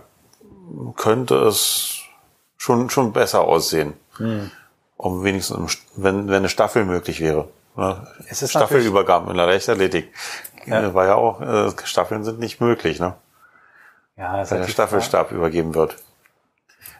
könnte 0.95 1.35
es 1.35 1.99
schon, 2.57 2.89
schon 2.89 3.13
besser 3.13 3.41
aussehen. 3.41 3.93
Hm. 4.17 4.51
Um 4.97 5.23
wenigstens, 5.23 5.77
wenn, 5.95 6.27
wenn 6.29 6.35
eine 6.37 6.49
Staffel 6.49 6.85
möglich 6.85 7.19
wäre. 7.19 7.49
Ne? 7.75 8.07
Es 8.29 8.41
ist 8.41 8.51
Staffelübergaben 8.51 9.29
in 9.29 9.37
der 9.37 9.45
Leichtathletik. 9.45 10.13
Ja. 10.65 10.93
War 10.93 11.05
ja 11.05 11.15
auch, 11.15 11.41
äh, 11.41 11.71
Staffeln 11.83 12.23
sind 12.23 12.39
nicht 12.39 12.59
möglich, 12.61 12.99
ne? 12.99 13.13
Ja, 14.17 14.37
das 14.37 14.51
wenn 14.51 14.61
der 14.61 14.67
Staffelstab 14.67 15.27
Frage. 15.27 15.35
übergeben 15.35 15.75
wird. 15.75 15.97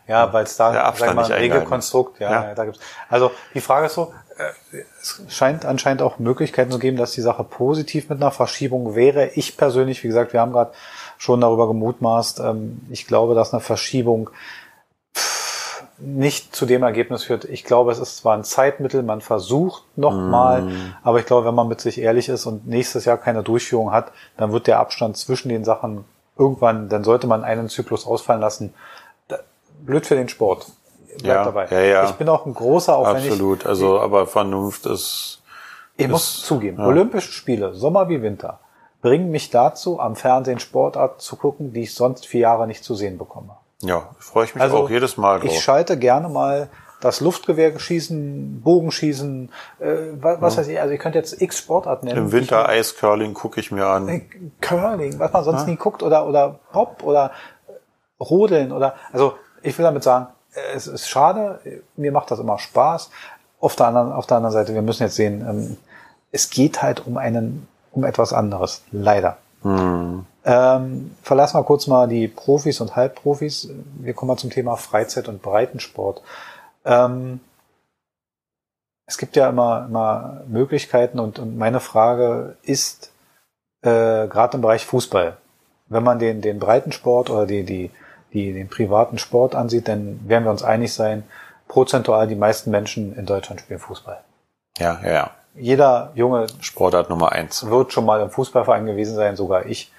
Ja, 0.07 0.31
weil 0.33 0.43
es 0.43 0.55
da 0.57 0.71
der 0.71 0.85
Abstand 0.85 1.15
mal, 1.15 1.25
ein 1.25 1.31
Regelkonstrukt, 1.31 2.19
ja, 2.19 2.31
ja. 2.31 2.53
da 2.53 2.65
gibt's. 2.65 2.79
Also 3.09 3.31
die 3.55 3.61
Frage 3.61 3.87
ist 3.87 3.95
so, 3.95 4.13
äh, 4.37 4.83
es 5.01 5.23
scheint 5.29 5.65
anscheinend 5.65 6.01
auch 6.01 6.19
Möglichkeiten 6.19 6.71
zu 6.71 6.77
geben, 6.77 6.97
dass 6.97 7.13
die 7.13 7.21
Sache 7.21 7.43
positiv 7.43 8.09
mit 8.09 8.21
einer 8.21 8.31
Verschiebung 8.31 8.95
wäre. 8.95 9.29
Ich 9.29 9.57
persönlich, 9.57 10.03
wie 10.03 10.07
gesagt, 10.07 10.33
wir 10.33 10.41
haben 10.41 10.51
gerade 10.51 10.73
schon 11.17 11.41
darüber 11.41 11.67
gemutmaßt. 11.67 12.39
Ähm, 12.39 12.81
ich 12.89 13.07
glaube, 13.07 13.35
dass 13.35 13.53
eine 13.53 13.61
Verschiebung 13.61 14.29
nicht 15.97 16.55
zu 16.55 16.65
dem 16.65 16.83
Ergebnis 16.83 17.23
führt. 17.23 17.45
Ich 17.45 17.63
glaube, 17.63 17.91
es 17.91 17.99
ist 17.99 18.17
zwar 18.17 18.35
ein 18.35 18.43
Zeitmittel, 18.43 19.01
man 19.01 19.21
versucht 19.21 19.83
nochmal, 19.95 20.63
mm. 20.63 20.95
aber 21.03 21.19
ich 21.19 21.25
glaube, 21.25 21.47
wenn 21.47 21.55
man 21.55 21.69
mit 21.69 21.79
sich 21.79 21.99
ehrlich 21.99 22.27
ist 22.27 22.45
und 22.45 22.67
nächstes 22.67 23.05
Jahr 23.05 23.17
keine 23.17 23.43
Durchführung 23.43 23.91
hat, 23.91 24.11
dann 24.35 24.51
wird 24.51 24.67
der 24.67 24.79
Abstand 24.79 25.15
zwischen 25.15 25.47
den 25.47 25.63
Sachen 25.63 26.03
irgendwann, 26.37 26.89
dann 26.89 27.03
sollte 27.03 27.27
man 27.27 27.43
einen 27.43 27.69
Zyklus 27.69 28.05
ausfallen 28.05 28.41
lassen. 28.41 28.73
Blöd 29.85 30.05
für 30.05 30.15
den 30.15 30.29
Sport. 30.29 30.67
Bleibt 31.21 31.25
ja, 31.25 31.45
dabei. 31.45 31.67
Ja, 31.69 31.79
ja. 31.81 32.05
Ich 32.05 32.15
bin 32.15 32.27
auch 32.27 32.45
ein 32.45 32.53
großer, 32.53 32.95
auch 32.95 33.07
Absolut. 33.07 33.61
Ich, 33.61 33.65
also, 33.65 33.99
aber 33.99 34.27
Vernunft 34.27 34.85
ist. 34.85 35.41
Ich 35.95 36.05
ist, 36.05 36.11
muss 36.11 36.41
zugeben, 36.43 36.77
ja. 36.79 36.87
Olympische 36.87 37.31
Spiele, 37.31 37.73
Sommer 37.73 38.09
wie 38.09 38.21
Winter, 38.21 38.59
bringen 39.05 39.29
mich 39.29 39.51
dazu, 39.51 39.99
am 39.99 40.15
Fernsehen 40.15 40.57
Sportarten 40.57 41.19
zu 41.19 41.35
gucken, 41.35 41.73
die 41.73 41.83
ich 41.83 41.93
sonst 41.93 42.25
vier 42.25 42.39
Jahre 42.39 42.65
nicht 42.65 42.83
zu 42.83 42.95
sehen 42.95 43.19
bekomme. 43.19 43.55
Ja, 43.81 44.09
freue 44.17 44.45
ich 44.45 44.55
mich 44.55 44.63
also, 44.63 44.77
auch 44.77 44.89
jedes 44.89 45.15
Mal 45.15 45.39
drauf. 45.39 45.51
Ich 45.51 45.61
schalte 45.61 45.99
gerne 45.99 46.27
mal 46.27 46.69
das 47.01 47.19
Luftgewehr 47.19 47.77
schießen, 47.77 48.61
Bogenschießen, 48.63 49.51
äh, 49.77 49.85
was, 50.19 50.41
was 50.41 50.55
ja. 50.55 50.61
weiß 50.61 50.67
ich, 50.69 50.79
also 50.81 50.91
ihr 50.91 50.97
könnt 50.97 51.13
jetzt 51.13 51.39
x 51.39 51.59
Sportarten 51.59 52.07
nennen. 52.07 52.17
Im 52.17 52.31
Winter 52.31 52.67
Eiscurling 52.67 53.35
gucke 53.35 53.59
ich 53.59 53.71
mir 53.71 53.85
an. 53.85 54.09
Äh, 54.09 54.21
Curling, 54.59 55.19
was 55.19 55.31
man 55.31 55.43
sonst 55.43 55.61
ja. 55.61 55.67
nie 55.67 55.75
guckt, 55.75 56.01
oder, 56.01 56.25
oder 56.25 56.59
Pop 56.71 57.03
oder 57.03 57.29
Rodeln 58.19 58.71
oder, 58.71 58.95
also 59.13 59.35
ich 59.61 59.77
will 59.77 59.83
damit 59.83 60.01
sagen, 60.01 60.29
es 60.73 60.87
ist 60.87 61.07
schade, 61.07 61.59
mir 61.95 62.11
macht 62.11 62.31
das 62.31 62.39
immer 62.39 62.57
Spaß. 62.57 63.11
Auf 63.59 63.75
der 63.75 63.85
anderen, 63.85 64.13
auf 64.13 64.25
der 64.25 64.37
anderen 64.37 64.53
Seite, 64.53 64.73
wir 64.73 64.81
müssen 64.81 65.03
jetzt 65.03 65.15
sehen, 65.15 65.45
ähm, 65.47 65.77
es 66.31 66.49
geht 66.49 66.81
halt 66.81 67.05
um 67.05 67.17
einen 67.17 67.67
um 67.95 68.03
etwas 68.03 68.33
anderes. 68.33 68.83
Leider. 68.91 69.37
Hm. 69.63 70.25
Ähm, 70.43 71.15
verlassen 71.23 71.57
wir 71.57 71.63
kurz 71.63 71.87
mal 71.87 72.07
die 72.07 72.27
Profis 72.27 72.79
und 72.81 72.95
Halbprofis. 72.95 73.69
Wir 73.99 74.13
kommen 74.13 74.27
mal 74.27 74.37
zum 74.37 74.51
Thema 74.51 74.75
Freizeit 74.75 75.27
und 75.27 75.41
Breitensport. 75.41 76.21
Ähm, 76.85 77.39
es 79.07 79.17
gibt 79.17 79.35
ja 79.35 79.49
immer, 79.49 79.85
immer 79.87 80.41
Möglichkeiten 80.47 81.19
und, 81.19 81.39
und 81.39 81.57
meine 81.57 81.79
Frage 81.79 82.57
ist, 82.63 83.11
äh, 83.81 84.27
gerade 84.27 84.57
im 84.57 84.61
Bereich 84.61 84.85
Fußball, 84.85 85.37
wenn 85.87 86.03
man 86.03 86.19
den, 86.19 86.41
den 86.41 86.59
Breitensport 86.59 87.29
oder 87.29 87.45
die, 87.45 87.63
die, 87.63 87.91
die, 88.33 88.53
den 88.53 88.67
privaten 88.67 89.17
Sport 89.17 89.55
ansieht, 89.55 89.87
dann 89.87 90.27
werden 90.27 90.43
wir 90.43 90.51
uns 90.51 90.63
einig 90.63 90.93
sein, 90.93 91.23
prozentual 91.67 92.27
die 92.27 92.35
meisten 92.35 92.71
Menschen 92.71 93.15
in 93.15 93.25
Deutschland 93.25 93.61
spielen 93.61 93.79
Fußball. 93.79 94.21
Ja, 94.77 94.99
ja, 95.03 95.11
ja 95.11 95.31
jeder 95.55 96.11
junge 96.15 96.47
Sportart 96.61 97.09
Nummer 97.09 97.31
eins 97.31 97.65
wird 97.69 97.93
schon 97.93 98.05
mal 98.05 98.21
im 98.21 98.29
Fußballverein 98.29 98.85
gewesen 98.85 99.15
sein, 99.15 99.35
sogar 99.35 99.65
ich, 99.65 99.91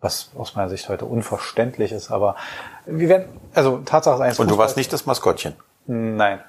was 0.00 0.30
aus 0.36 0.54
meiner 0.54 0.68
Sicht 0.68 0.88
heute 0.88 1.04
unverständlich 1.04 1.92
ist. 1.92 2.10
Aber 2.10 2.36
wir 2.86 3.08
werden, 3.08 3.26
also 3.54 3.78
Tatsache 3.78 4.16
ist 4.16 4.20
eins. 4.20 4.38
Und 4.38 4.50
du 4.50 4.58
warst 4.58 4.76
nicht 4.76 4.92
das 4.92 5.06
Maskottchen? 5.06 5.54
Nein. 5.86 6.40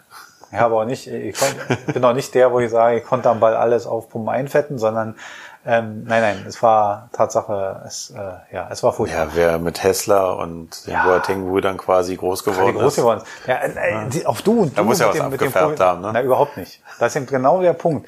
Ich 0.52 0.58
habe 0.60 0.76
auch 0.76 0.86
nicht, 0.86 1.08
ich 1.08 1.38
konnt, 1.38 1.94
bin 1.94 2.04
auch 2.06 2.14
nicht 2.14 2.34
der, 2.34 2.52
wo 2.52 2.60
ich 2.60 2.72
sage, 2.72 2.98
ich 3.00 3.04
konnte 3.04 3.30
am 3.30 3.40
Ball 3.42 3.56
alles 3.56 3.88
auf 3.88 4.10
Pumpen 4.10 4.30
einfetten, 4.30 4.78
sondern 4.78 5.16
Ähm, 5.68 6.04
nein, 6.06 6.22
nein, 6.22 6.46
es 6.48 6.62
war 6.62 7.10
Tatsache, 7.12 7.82
es, 7.88 8.12
äh, 8.12 8.56
ja, 8.56 8.68
es 8.70 8.84
war 8.84 8.94
furchtbar. 8.94 9.24
Ja, 9.26 9.32
wer 9.34 9.58
mit 9.58 9.82
Hessler 9.82 10.38
und 10.38 10.86
den 10.86 10.94
Ja. 10.94 11.06
Boateng-Brüdern 11.06 11.78
quasi 11.78 12.16
groß 12.16 12.44
geworden 12.44 12.76
groß 12.78 12.86
ist. 12.94 12.96
geworden 12.98 13.22
ist. 13.24 13.48
Ja, 13.48 13.56
äh, 13.56 14.08
die, 14.10 14.28
auch 14.28 14.40
du 14.42 14.62
und 14.62 14.78
Da 14.78 14.84
du 14.84 14.88
muss 14.90 15.00
ja 15.00 15.08
was 15.08 15.16
dem- 15.16 15.24
abgefärbt 15.26 15.80
haben, 15.80 16.02
ne? 16.02 16.12
Na, 16.14 16.22
überhaupt 16.22 16.56
nicht. 16.58 16.84
Das 17.00 17.14
ist 17.14 17.16
eben 17.16 17.26
genau 17.26 17.62
der 17.64 17.74
Punkt. 17.74 18.08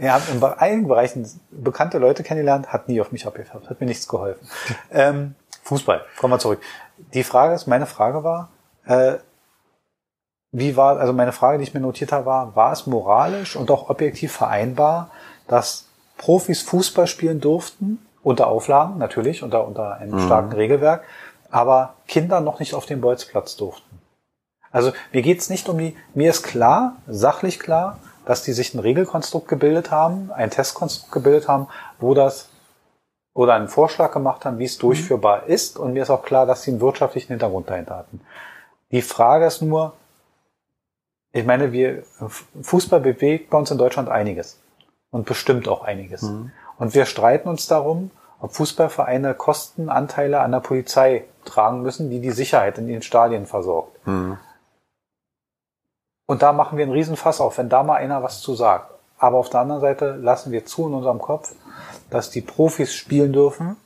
Habt 0.00 0.30
in 0.30 0.42
einigen 0.42 0.88
Bereichen 0.88 1.28
bekannte 1.50 1.98
Leute 1.98 2.22
kennengelernt, 2.22 2.72
hat 2.72 2.88
nie 2.88 3.00
auf 3.00 3.10
mich 3.10 3.26
abgefärbt, 3.26 3.68
hat 3.68 3.80
mir 3.80 3.86
nichts 3.86 4.06
geholfen. 4.06 4.48
ähm, 4.92 5.34
Fußball, 5.64 6.04
kommen 6.18 6.32
wir 6.32 6.38
zurück. 6.38 6.60
Die 7.14 7.24
Frage 7.24 7.54
ist, 7.54 7.66
meine 7.66 7.86
Frage 7.86 8.24
war, 8.24 8.50
äh, 8.86 9.14
wie 10.52 10.76
war, 10.76 10.98
also 10.98 11.12
meine 11.12 11.32
Frage, 11.32 11.58
die 11.58 11.64
ich 11.64 11.74
mir 11.74 11.80
notiert 11.80 12.12
habe, 12.12 12.26
war, 12.26 12.56
war 12.56 12.72
es 12.72 12.86
moralisch 12.86 13.56
und 13.56 13.70
auch 13.70 13.90
objektiv 13.90 14.32
vereinbar, 14.32 15.10
dass 15.46 15.86
Profis 16.16 16.62
Fußball 16.62 17.06
spielen 17.06 17.40
durften, 17.40 17.98
unter 18.22 18.48
Auflagen 18.48 18.98
natürlich, 18.98 19.42
unter, 19.42 19.66
unter 19.66 19.96
einem 19.96 20.20
starken 20.20 20.52
Regelwerk, 20.52 21.04
aber 21.50 21.94
Kinder 22.06 22.40
noch 22.40 22.60
nicht 22.60 22.74
auf 22.74 22.86
den 22.86 23.00
Bolzplatz 23.00 23.56
durften? 23.56 24.00
Also 24.70 24.92
mir 25.12 25.22
geht's 25.22 25.48
nicht 25.48 25.68
um 25.68 25.78
die, 25.78 25.96
mir 26.14 26.30
ist 26.30 26.42
klar, 26.42 26.96
sachlich 27.06 27.58
klar, 27.58 27.98
dass 28.28 28.42
die 28.42 28.52
sich 28.52 28.74
ein 28.74 28.78
Regelkonstrukt 28.78 29.48
gebildet 29.48 29.90
haben, 29.90 30.30
ein 30.30 30.50
Testkonstrukt 30.50 31.10
gebildet 31.12 31.48
haben, 31.48 31.66
wo 31.98 32.12
das 32.12 32.50
oder 33.32 33.54
einen 33.54 33.68
Vorschlag 33.68 34.12
gemacht 34.12 34.44
haben, 34.44 34.58
wie 34.58 34.66
es 34.66 34.76
durchführbar 34.76 35.46
ist. 35.46 35.78
Und 35.78 35.94
mir 35.94 36.02
ist 36.02 36.10
auch 36.10 36.22
klar, 36.22 36.44
dass 36.44 36.62
sie 36.62 36.72
einen 36.72 36.82
wirtschaftlichen 36.82 37.28
Hintergrund 37.28 37.70
dahinter 37.70 37.96
hatten. 37.96 38.20
Die 38.90 39.00
Frage 39.00 39.46
ist 39.46 39.62
nur, 39.62 39.94
ich 41.32 41.46
meine, 41.46 41.72
wir, 41.72 42.02
Fußball 42.60 43.00
bewegt 43.00 43.48
bei 43.48 43.56
uns 43.56 43.70
in 43.70 43.78
Deutschland 43.78 44.10
einiges. 44.10 44.60
Und 45.10 45.24
bestimmt 45.24 45.66
auch 45.66 45.82
einiges. 45.82 46.22
Und 46.76 46.94
wir 46.94 47.06
streiten 47.06 47.48
uns 47.48 47.66
darum, 47.66 48.10
ob 48.40 48.52
Fußballvereine 48.52 49.32
Kostenanteile 49.32 50.40
an 50.40 50.52
der 50.52 50.60
Polizei 50.60 51.24
tragen 51.46 51.80
müssen, 51.80 52.10
die 52.10 52.20
die 52.20 52.30
Sicherheit 52.30 52.76
in 52.76 52.88
den 52.88 53.00
Stadien 53.00 53.46
versorgt. 53.46 54.06
Mhm. 54.06 54.36
Und 56.28 56.42
da 56.42 56.52
machen 56.52 56.76
wir 56.76 56.84
einen 56.84 56.92
Riesenfass 56.92 57.40
auf, 57.40 57.56
wenn 57.56 57.70
da 57.70 57.82
mal 57.82 57.96
einer 57.96 58.22
was 58.22 58.42
zu 58.42 58.54
sagt. 58.54 58.92
Aber 59.18 59.38
auf 59.38 59.48
der 59.48 59.60
anderen 59.60 59.80
Seite 59.80 60.14
lassen 60.16 60.52
wir 60.52 60.66
zu 60.66 60.86
in 60.86 60.92
unserem 60.92 61.20
Kopf, 61.20 61.54
dass 62.10 62.28
die 62.28 62.42
Profis 62.42 62.94
spielen 62.94 63.32
dürfen, 63.32 63.76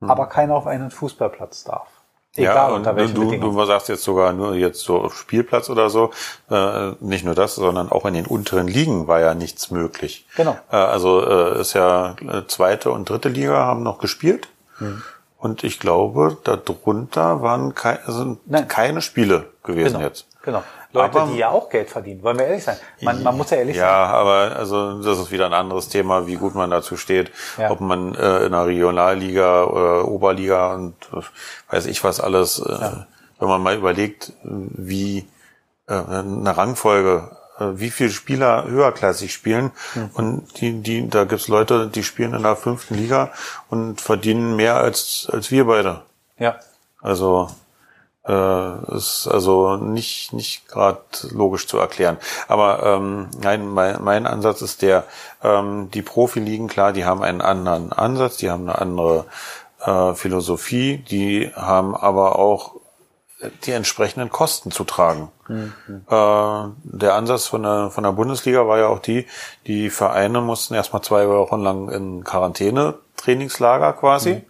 aber 0.00 0.26
keiner 0.26 0.54
auf 0.54 0.66
einen 0.66 0.90
Fußballplatz 0.90 1.64
darf. 1.64 1.86
Egal 2.34 2.54
ja, 2.54 2.66
und 2.68 2.74
unter 2.76 2.96
welchen 2.96 3.14
du, 3.14 3.24
Bedingungen. 3.26 3.54
du 3.54 3.64
sagst 3.66 3.90
jetzt 3.90 4.04
sogar 4.04 4.32
nur 4.32 4.54
jetzt 4.54 4.80
so 4.80 5.02
auf 5.02 5.18
Spielplatz 5.18 5.68
oder 5.68 5.90
so. 5.90 6.12
Äh, 6.48 6.92
nicht 7.00 7.24
nur 7.24 7.34
das, 7.34 7.56
sondern 7.56 7.90
auch 7.90 8.06
in 8.06 8.14
den 8.14 8.24
unteren 8.24 8.66
Ligen 8.66 9.06
war 9.06 9.20
ja 9.20 9.34
nichts 9.34 9.70
möglich. 9.70 10.26
Genau. 10.36 10.56
Äh, 10.70 10.76
also 10.76 11.26
äh, 11.26 11.60
ist 11.60 11.74
ja 11.74 12.14
äh, 12.26 12.46
zweite 12.46 12.92
und 12.92 13.10
dritte 13.10 13.28
Liga 13.28 13.66
haben 13.66 13.82
noch 13.82 13.98
gespielt. 13.98 14.48
Mhm. 14.78 15.02
Und 15.38 15.64
ich 15.64 15.80
glaube, 15.80 16.38
darunter 16.44 17.42
waren 17.42 17.74
kei 17.74 17.98
sind 18.06 18.38
Nein. 18.48 18.68
keine 18.68 19.02
Spiele 19.02 19.50
gewesen 19.62 19.94
genau. 19.94 20.06
jetzt. 20.06 20.26
Genau. 20.42 20.62
Leute, 20.92 21.20
Aber- 21.20 21.30
die 21.30 21.38
ja 21.38 21.50
auch 21.50 21.68
Geld 21.70 21.88
verdienen, 21.88 22.22
wollen 22.22 22.38
wir 22.38 22.46
ehrlich 22.46 22.64
sein. 22.64 22.76
Man, 23.00 23.22
man 23.22 23.36
muss 23.36 23.50
ja 23.50 23.58
ehrlich 23.58 23.76
sein. 23.76 23.86
Ja, 23.86 24.06
aber 24.06 24.56
also 24.56 25.00
das 25.02 25.18
ist 25.18 25.30
wieder 25.30 25.46
ein 25.46 25.52
anderes 25.54 25.88
Thema, 25.88 26.26
wie 26.26 26.34
gut 26.36 26.54
man 26.54 26.70
dazu 26.70 26.96
steht, 26.96 27.30
Ja. 27.58 27.70
ob 27.70 27.80
man 27.80 28.14
äh, 28.16 28.44
in 28.46 28.52
der 28.52 28.66
Regionalliga 28.66 29.64
oder 29.64 30.08
Oberliga 30.08 30.74
und 30.74 30.94
äh, 31.12 31.20
weiß 31.72 31.86
ich 31.86 32.02
was 32.02 32.18
alles, 32.20 32.58
äh, 32.58 32.90
wenn 33.38 33.48
man 33.48 33.62
mal 33.62 33.76
überlegt, 33.76 34.32
wie 34.42 35.26
äh, 35.88 35.92
eine 35.94 36.56
Rangfolge, 36.56 37.30
äh, 37.58 37.64
wie 37.74 37.90
viele 37.90 38.10
Spieler 38.10 38.64
höherklassig 38.66 39.32
spielen 39.32 39.70
Mhm. 39.94 40.10
und 40.14 40.60
die, 40.60 40.82
die, 40.82 41.08
da 41.08 41.24
gibt's 41.24 41.48
Leute, 41.48 41.86
die 41.88 42.02
spielen 42.02 42.34
in 42.34 42.42
der 42.42 42.56
fünften 42.56 42.94
Liga 42.96 43.30
und 43.68 44.00
verdienen 44.00 44.56
mehr 44.56 44.76
als 44.76 45.28
als 45.32 45.50
wir 45.52 45.64
beide. 45.66 46.02
Ja. 46.38 46.56
Also 47.00 47.48
äh, 48.26 48.96
ist 48.96 49.28
also 49.28 49.76
nicht 49.76 50.32
nicht 50.32 50.68
gerade 50.68 51.00
logisch 51.30 51.66
zu 51.66 51.78
erklären. 51.78 52.18
Aber 52.48 52.82
ähm, 52.84 53.28
nein, 53.40 53.66
mein, 53.66 54.02
mein 54.02 54.26
Ansatz 54.26 54.62
ist 54.62 54.82
der: 54.82 55.04
ähm, 55.42 55.90
Die 55.92 56.02
Profiligen, 56.02 56.68
klar, 56.68 56.92
die 56.92 57.04
haben 57.04 57.22
einen 57.22 57.40
anderen 57.40 57.92
Ansatz, 57.92 58.36
die 58.36 58.50
haben 58.50 58.68
eine 58.68 58.78
andere 58.78 59.26
äh, 59.84 60.14
Philosophie, 60.14 60.98
die 60.98 61.50
haben 61.54 61.96
aber 61.96 62.38
auch 62.38 62.74
die 63.64 63.72
entsprechenden 63.72 64.28
Kosten 64.28 64.70
zu 64.70 64.84
tragen. 64.84 65.30
Äh, 65.48 66.72
der 66.84 67.14
Ansatz 67.14 67.46
von 67.46 67.62
der, 67.62 67.90
von 67.90 68.04
der 68.04 68.12
Bundesliga 68.12 68.66
war 68.68 68.78
ja 68.78 68.88
auch 68.88 68.98
die, 68.98 69.26
die 69.66 69.88
Vereine 69.90 70.40
mussten 70.42 70.74
erstmal 70.74 71.02
zwei 71.02 71.26
Wochen 71.28 71.60
lang 71.60 71.88
in 71.88 72.22
Quarantäne-Trainingslager 72.22 73.94
quasi 73.94 74.42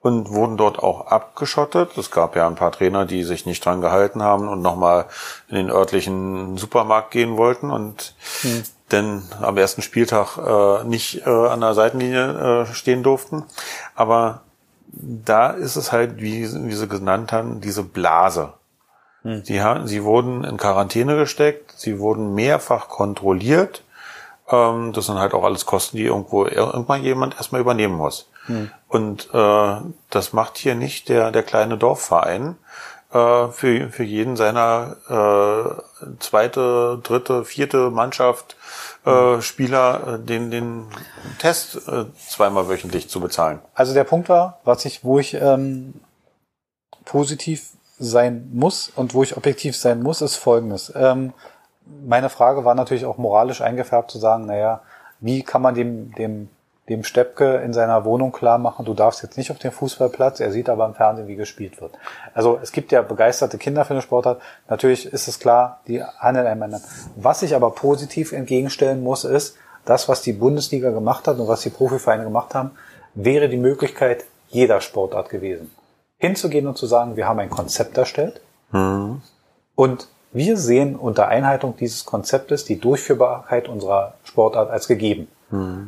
und 0.00 0.30
wurden 0.30 0.56
dort 0.56 0.78
auch 0.78 1.08
abgeschottet. 1.08 1.96
Es 1.96 2.10
gab 2.10 2.36
ja 2.36 2.46
ein 2.46 2.54
paar 2.54 2.72
Trainer, 2.72 3.04
die 3.04 3.24
sich 3.24 3.46
nicht 3.46 3.64
dran 3.64 3.80
gehalten 3.80 4.22
haben 4.22 4.48
und 4.48 4.62
nochmal 4.62 5.06
in 5.48 5.56
den 5.56 5.70
örtlichen 5.70 6.56
Supermarkt 6.56 7.10
gehen 7.10 7.36
wollten 7.36 7.70
und 7.70 8.14
denn 8.92 9.22
am 9.40 9.56
ersten 9.56 9.82
Spieltag 9.82 10.38
äh, 10.38 10.84
nicht 10.84 11.26
äh, 11.26 11.30
an 11.30 11.60
der 11.60 11.74
Seitenlinie 11.74 12.62
äh, 12.68 12.74
stehen 12.74 13.02
durften. 13.02 13.44
Aber 13.94 14.42
da 14.86 15.50
ist 15.50 15.76
es 15.76 15.92
halt, 15.92 16.20
wie, 16.20 16.42
wie 16.42 16.72
sie 16.72 16.88
genannt 16.88 17.32
haben, 17.32 17.60
diese 17.60 17.82
Blase. 17.82 18.54
Sie, 19.42 19.60
haben, 19.60 19.86
sie 19.86 20.04
wurden 20.04 20.44
in 20.44 20.56
Quarantäne 20.56 21.16
gesteckt, 21.16 21.74
sie 21.76 21.98
wurden 21.98 22.34
mehrfach 22.34 22.88
kontrolliert. 22.88 23.82
Ähm, 24.48 24.92
das 24.92 25.06
sind 25.06 25.18
halt 25.18 25.34
auch 25.34 25.44
alles 25.44 25.66
Kosten, 25.66 25.96
die 25.96 26.04
irgendwo 26.04 26.46
irgendwann 26.46 27.02
jemand 27.02 27.34
erstmal 27.34 27.60
übernehmen 27.60 27.94
muss. 27.94 28.30
Und 28.88 29.28
äh, 29.32 29.76
das 30.10 30.32
macht 30.32 30.58
hier 30.58 30.74
nicht 30.74 31.08
der, 31.08 31.30
der 31.30 31.42
kleine 31.42 31.76
Dorfverein 31.76 32.56
äh, 33.12 33.48
für, 33.48 33.90
für 33.90 34.04
jeden 34.04 34.36
seiner 34.36 34.96
äh, 35.08 36.14
zweite, 36.18 37.00
dritte, 37.02 37.44
vierte 37.44 37.90
Mannschaft 37.90 38.56
äh, 39.04 39.40
Spieler 39.40 40.14
äh, 40.14 40.18
den, 40.18 40.50
den 40.50 40.86
Test 41.38 41.88
äh, 41.88 42.04
zweimal 42.28 42.68
wöchentlich 42.68 43.08
zu 43.08 43.20
bezahlen. 43.20 43.60
Also 43.74 43.94
der 43.94 44.04
Punkt 44.04 44.28
war, 44.28 44.60
was 44.64 44.84
ich, 44.84 45.04
wo 45.04 45.18
ich 45.18 45.34
ähm, 45.34 45.94
positiv 47.04 47.70
sein 47.98 48.50
muss 48.52 48.90
und 48.94 49.14
wo 49.14 49.22
ich 49.22 49.36
objektiv 49.36 49.76
sein 49.76 50.02
muss, 50.02 50.20
ist 50.22 50.36
folgendes. 50.36 50.92
Ähm, 50.94 51.32
meine 52.06 52.28
Frage 52.28 52.64
war 52.64 52.74
natürlich 52.74 53.06
auch 53.06 53.18
moralisch 53.18 53.60
eingefärbt 53.60 54.10
zu 54.10 54.18
sagen, 54.18 54.46
naja, 54.46 54.82
wie 55.20 55.42
kann 55.42 55.62
man 55.62 55.74
dem, 55.74 56.12
dem, 56.14 56.50
dem 56.88 57.04
Steppke 57.04 57.56
in 57.56 57.72
seiner 57.72 58.04
Wohnung 58.04 58.32
klar 58.32 58.58
machen, 58.58 58.84
du 58.84 58.94
darfst 58.94 59.22
jetzt 59.22 59.36
nicht 59.36 59.50
auf 59.50 59.58
den 59.58 59.72
Fußballplatz, 59.72 60.40
er 60.40 60.52
sieht 60.52 60.68
aber 60.68 60.86
im 60.86 60.94
Fernsehen, 60.94 61.28
wie 61.28 61.36
gespielt 61.36 61.80
wird. 61.80 61.92
Also 62.34 62.58
es 62.62 62.72
gibt 62.72 62.92
ja 62.92 63.02
begeisterte 63.02 63.58
Kinder 63.58 63.84
für 63.84 63.94
den 63.94 64.02
Sportart. 64.02 64.40
Natürlich 64.68 65.12
ist 65.12 65.28
es 65.28 65.38
klar, 65.38 65.80
die 65.86 66.02
handeln 66.02 66.46
einander. 66.46 66.80
Was 67.16 67.42
ich 67.42 67.54
aber 67.54 67.70
positiv 67.72 68.32
entgegenstellen 68.32 69.02
muss, 69.02 69.24
ist, 69.24 69.56
das, 69.84 70.08
was 70.08 70.22
die 70.22 70.32
Bundesliga 70.32 70.90
gemacht 70.90 71.26
hat 71.26 71.38
und 71.38 71.48
was 71.48 71.62
die 71.62 71.70
Profivereine 71.70 72.24
gemacht 72.24 72.54
haben, 72.54 72.72
wäre 73.14 73.48
die 73.48 73.56
Möglichkeit 73.56 74.24
jeder 74.48 74.80
Sportart 74.80 75.30
gewesen. 75.30 75.70
Hinzugehen 76.18 76.66
und 76.66 76.76
zu 76.76 76.86
sagen, 76.86 77.16
wir 77.16 77.26
haben 77.26 77.38
ein 77.38 77.50
Konzept 77.50 77.96
erstellt 77.96 78.40
und 78.70 80.08
wir 80.32 80.56
sehen 80.58 80.96
unter 80.96 81.28
Einhaltung 81.28 81.76
dieses 81.76 82.04
Konzeptes 82.04 82.64
die 82.64 82.78
Durchführbarkeit 82.78 83.68
unserer 83.68 84.14
Sportart 84.24 84.70
als 84.70 84.88
gegeben. 84.88 85.28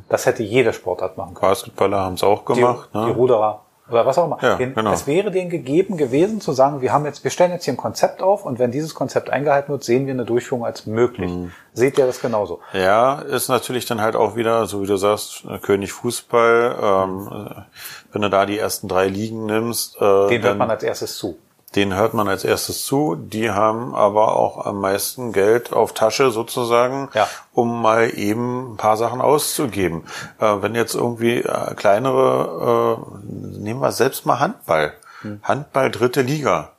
Das 0.09 0.27
hätte 0.27 0.43
jede 0.43 0.73
Sportart 0.73 1.17
machen 1.17 1.35
können. 1.35 1.51
Basketballer 1.51 2.01
haben 2.01 2.15
es 2.15 2.23
auch 2.23 2.45
Die, 2.47 2.55
gemacht. 2.55 2.89
die 2.95 2.99
ne? 2.99 3.11
Ruderer 3.11 3.63
oder 3.91 4.07
was 4.07 4.19
auch 4.19 4.27
immer. 4.27 4.39
Ja, 4.41 4.55
Den, 4.57 4.75
genau. 4.75 4.93
Es 4.93 5.07
wäre 5.07 5.31
denen 5.31 5.51
gegeben 5.51 5.97
gewesen 5.97 6.41
zu 6.41 6.53
sagen, 6.53 6.81
wir 6.81 6.93
haben 6.93 7.05
jetzt, 7.05 7.25
wir 7.25 7.31
stellen 7.31 7.51
jetzt 7.51 7.65
hier 7.65 7.75
ein 7.75 7.77
Konzept 7.77 8.23
auf 8.23 8.45
und 8.45 8.59
wenn 8.59 8.71
dieses 8.71 8.95
Konzept 8.95 9.31
eingehalten 9.31 9.73
wird, 9.73 9.85
sehen 9.85 10.07
wir 10.07 10.15
eine 10.15 10.25
Durchführung 10.25 10.65
als 10.65 10.87
möglich. 10.87 11.31
Mhm. 11.31 11.51
Seht 11.73 11.99
ihr 11.99 12.07
das 12.07 12.21
genauso? 12.21 12.61
Ja, 12.73 13.21
ist 13.21 13.49
natürlich 13.49 13.87
dann 13.87 14.01
halt 14.01 14.17
auch 14.17 14.37
wieder, 14.37 14.67
so 14.67 14.83
wie 14.83 14.87
du 14.87 14.97
sagst, 14.97 15.45
äh, 15.49 15.59
König 15.59 15.93
Fußball. 15.93 16.77
Ähm, 16.81 17.29
äh, 17.33 17.61
wenn 18.13 18.23
du 18.23 18.31
da 18.31 18.47
die 18.47 18.59
ersten 18.59 18.89
drei 18.89 19.09
Ligen 19.09 19.47
nimmst, 19.47 19.97
äh, 20.01 20.29
Den 20.29 20.43
hört 20.43 20.59
man 20.59 20.71
als 20.71 20.83
erstes 20.83 21.17
zu. 21.19 21.37
Den 21.77 21.95
hört 21.95 22.14
man 22.14 22.29
als 22.29 22.45
erstes 22.45 22.85
zu. 22.85 23.14
Die 23.14 23.51
haben 23.51 23.95
aber 23.95 24.37
auch 24.37 24.66
am 24.66 24.81
meisten 24.81 25.33
Geld 25.33 25.73
auf 25.73 25.93
Tasche 25.95 26.31
sozusagen, 26.33 27.09
Ja. 27.14 27.29
um 27.53 27.81
mal 27.81 28.11
eben 28.18 28.73
ein 28.73 28.77
paar 28.77 28.97
Sachen 28.97 29.21
auszugeben. 29.21 30.05
Äh, 30.41 30.57
wenn 30.62 30.75
jetzt 30.75 30.95
irgendwie 30.95 31.39
äh, 31.39 31.75
kleinere, 31.75 32.99
äh, 32.99 33.27
nehmen 33.61 33.81
wir 33.81 33.93
selbst 33.93 34.27
mal 34.27 34.41
Handball. 34.41 34.95
Handball 35.43 35.91
dritte 35.91 36.23
Liga. 36.23 36.71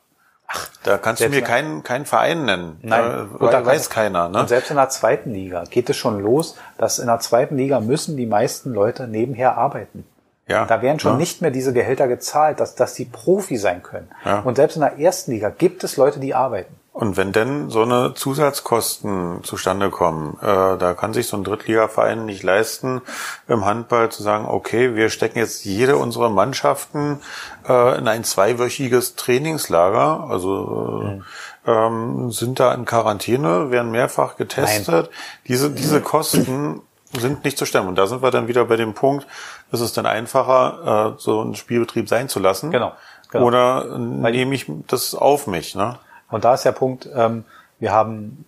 Ach, 0.48 0.68
da 0.82 0.98
kannst 0.98 1.22
du 1.22 1.26
Hm. 1.26 1.30
mir 1.32 1.42
keinen 1.42 1.82
keinen 1.82 2.04
Verein 2.04 2.44
nennen. 2.44 2.78
Nein. 2.82 3.04
Äh, 3.04 3.40
weil, 3.40 3.50
da 3.52 3.64
weiß 3.64 3.88
keiner. 3.88 4.28
Ne? 4.28 4.40
Und 4.40 4.48
selbst 4.48 4.70
in 4.70 4.76
der 4.76 4.90
zweiten 4.90 5.32
Liga 5.32 5.64
geht 5.64 5.88
es 5.88 5.96
schon 5.96 6.20
los, 6.20 6.56
dass 6.76 6.98
in 6.98 7.06
der 7.06 7.20
zweiten 7.20 7.56
Liga 7.56 7.80
müssen 7.80 8.16
die 8.18 8.26
meisten 8.26 8.74
Leute 8.74 9.06
nebenher 9.08 9.56
arbeiten. 9.56 10.04
Ja. 10.48 10.64
Da 10.64 10.82
werden 10.82 10.98
schon 10.98 11.12
Ja. 11.12 11.18
nicht 11.18 11.40
mehr 11.40 11.50
diese 11.50 11.72
Gehälter 11.72 12.08
gezahlt, 12.08 12.60
dass, 12.60 12.74
dass 12.74 12.94
die 12.94 13.04
Profi 13.04 13.56
sein 13.56 13.82
können. 13.82 14.08
Ja. 14.24 14.40
Und 14.40 14.56
selbst 14.56 14.76
in 14.76 14.80
der 14.82 14.98
ersten 14.98 15.30
Liga 15.30 15.50
gibt 15.50 15.84
es 15.84 15.96
Leute, 15.96 16.20
die 16.20 16.34
arbeiten. 16.34 16.74
Und 16.92 17.16
wenn 17.16 17.32
denn 17.32 17.70
so 17.70 17.82
eine 17.82 18.12
Zusatzkosten 18.12 19.42
zustande 19.44 19.88
kommen, 19.88 20.36
äh, 20.42 20.76
da 20.76 20.92
kann 20.94 21.14
sich 21.14 21.26
so 21.26 21.38
ein 21.38 21.44
Drittligaverein 21.44 22.26
nicht 22.26 22.42
leisten, 22.42 23.00
im 23.48 23.64
Handball 23.64 24.10
zu 24.10 24.22
sagen, 24.22 24.44
okay, 24.46 24.94
wir 24.94 25.08
stecken 25.08 25.38
jetzt 25.38 25.64
jede 25.64 25.96
unserer 25.96 26.28
Mannschaften 26.28 27.20
äh, 27.66 27.96
in 27.96 28.08
ein 28.08 28.24
zweiwöchiges 28.24 29.14
Trainingslager, 29.16 30.26
also 30.28 31.00
äh, 31.02 31.04
mhm. 31.04 31.24
ähm, 31.66 32.30
sind 32.30 32.60
da 32.60 32.74
in 32.74 32.84
Quarantäne, 32.84 33.70
werden 33.70 33.90
mehrfach 33.90 34.36
getestet. 34.36 35.06
Nein. 35.06 35.16
Diese, 35.48 35.70
diese 35.70 36.00
Kosten 36.02 36.82
sind 37.12 37.44
nicht 37.44 37.58
zu 37.58 37.66
stemmen. 37.66 37.88
Und 37.88 37.96
da 37.96 38.06
sind 38.06 38.22
wir 38.22 38.30
dann 38.30 38.48
wieder 38.48 38.64
bei 38.64 38.76
dem 38.76 38.94
Punkt, 38.94 39.26
ist 39.70 39.80
es 39.80 39.92
dann 39.92 40.06
einfacher, 40.06 41.14
äh, 41.16 41.20
so 41.20 41.40
einen 41.40 41.54
Spielbetrieb 41.54 42.08
sein 42.08 42.28
zu 42.28 42.40
lassen. 42.40 42.70
Genau. 42.70 42.92
genau. 43.30 43.44
Oder 43.44 43.98
nehme 43.98 44.54
ich 44.54 44.70
das 44.86 45.14
auf 45.14 45.46
mich, 45.46 45.74
ne? 45.74 45.98
Und 46.30 46.44
da 46.44 46.54
ist 46.54 46.64
der 46.64 46.72
Punkt, 46.72 47.08
ähm, 47.14 47.44
wir 47.78 47.92
haben 47.92 48.46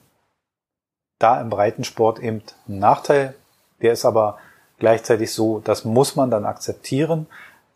da 1.18 1.40
im 1.40 1.50
Breitensport 1.50 2.18
eben 2.18 2.42
einen 2.66 2.78
Nachteil, 2.78 3.34
der 3.82 3.92
ist 3.92 4.04
aber 4.04 4.38
gleichzeitig 4.78 5.32
so, 5.32 5.60
das 5.60 5.84
muss 5.84 6.16
man 6.16 6.30
dann 6.30 6.46
akzeptieren. 6.46 7.26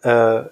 Äh, 0.02 0.44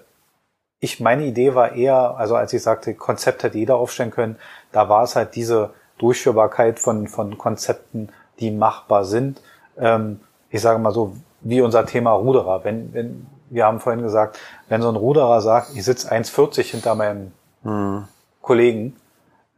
ich, 0.79 0.99
meine 0.99 1.25
Idee 1.25 1.55
war 1.55 1.73
eher, 1.73 2.17
also 2.17 2.35
als 2.35 2.53
ich 2.53 2.61
sagte, 2.61 2.93
Konzept 2.93 3.43
hätte 3.43 3.57
jeder 3.57 3.77
aufstellen 3.77 4.11
können, 4.11 4.37
da 4.71 4.89
war 4.89 5.03
es 5.03 5.15
halt 5.15 5.35
diese 5.35 5.73
Durchführbarkeit 5.97 6.79
von, 6.79 7.07
von 7.07 7.37
Konzepten, 7.37 8.09
die 8.39 8.51
machbar 8.51 9.05
sind. 9.05 9.41
Ähm, 9.77 10.19
ich 10.49 10.61
sage 10.61 10.79
mal 10.79 10.91
so, 10.91 11.15
wie 11.41 11.61
unser 11.61 11.85
Thema 11.85 12.11
Ruderer. 12.11 12.63
Wenn, 12.63 12.93
wenn, 12.93 13.27
wir 13.49 13.65
haben 13.65 13.79
vorhin 13.79 14.01
gesagt, 14.01 14.39
wenn 14.69 14.81
so 14.81 14.89
ein 14.89 14.95
Ruderer 14.95 15.41
sagt, 15.41 15.75
ich 15.75 15.83
sitze 15.83 16.11
1,40 16.11 16.61
hinter 16.63 16.95
meinem 16.95 17.31
mhm. 17.63 18.07
Kollegen, 18.41 18.95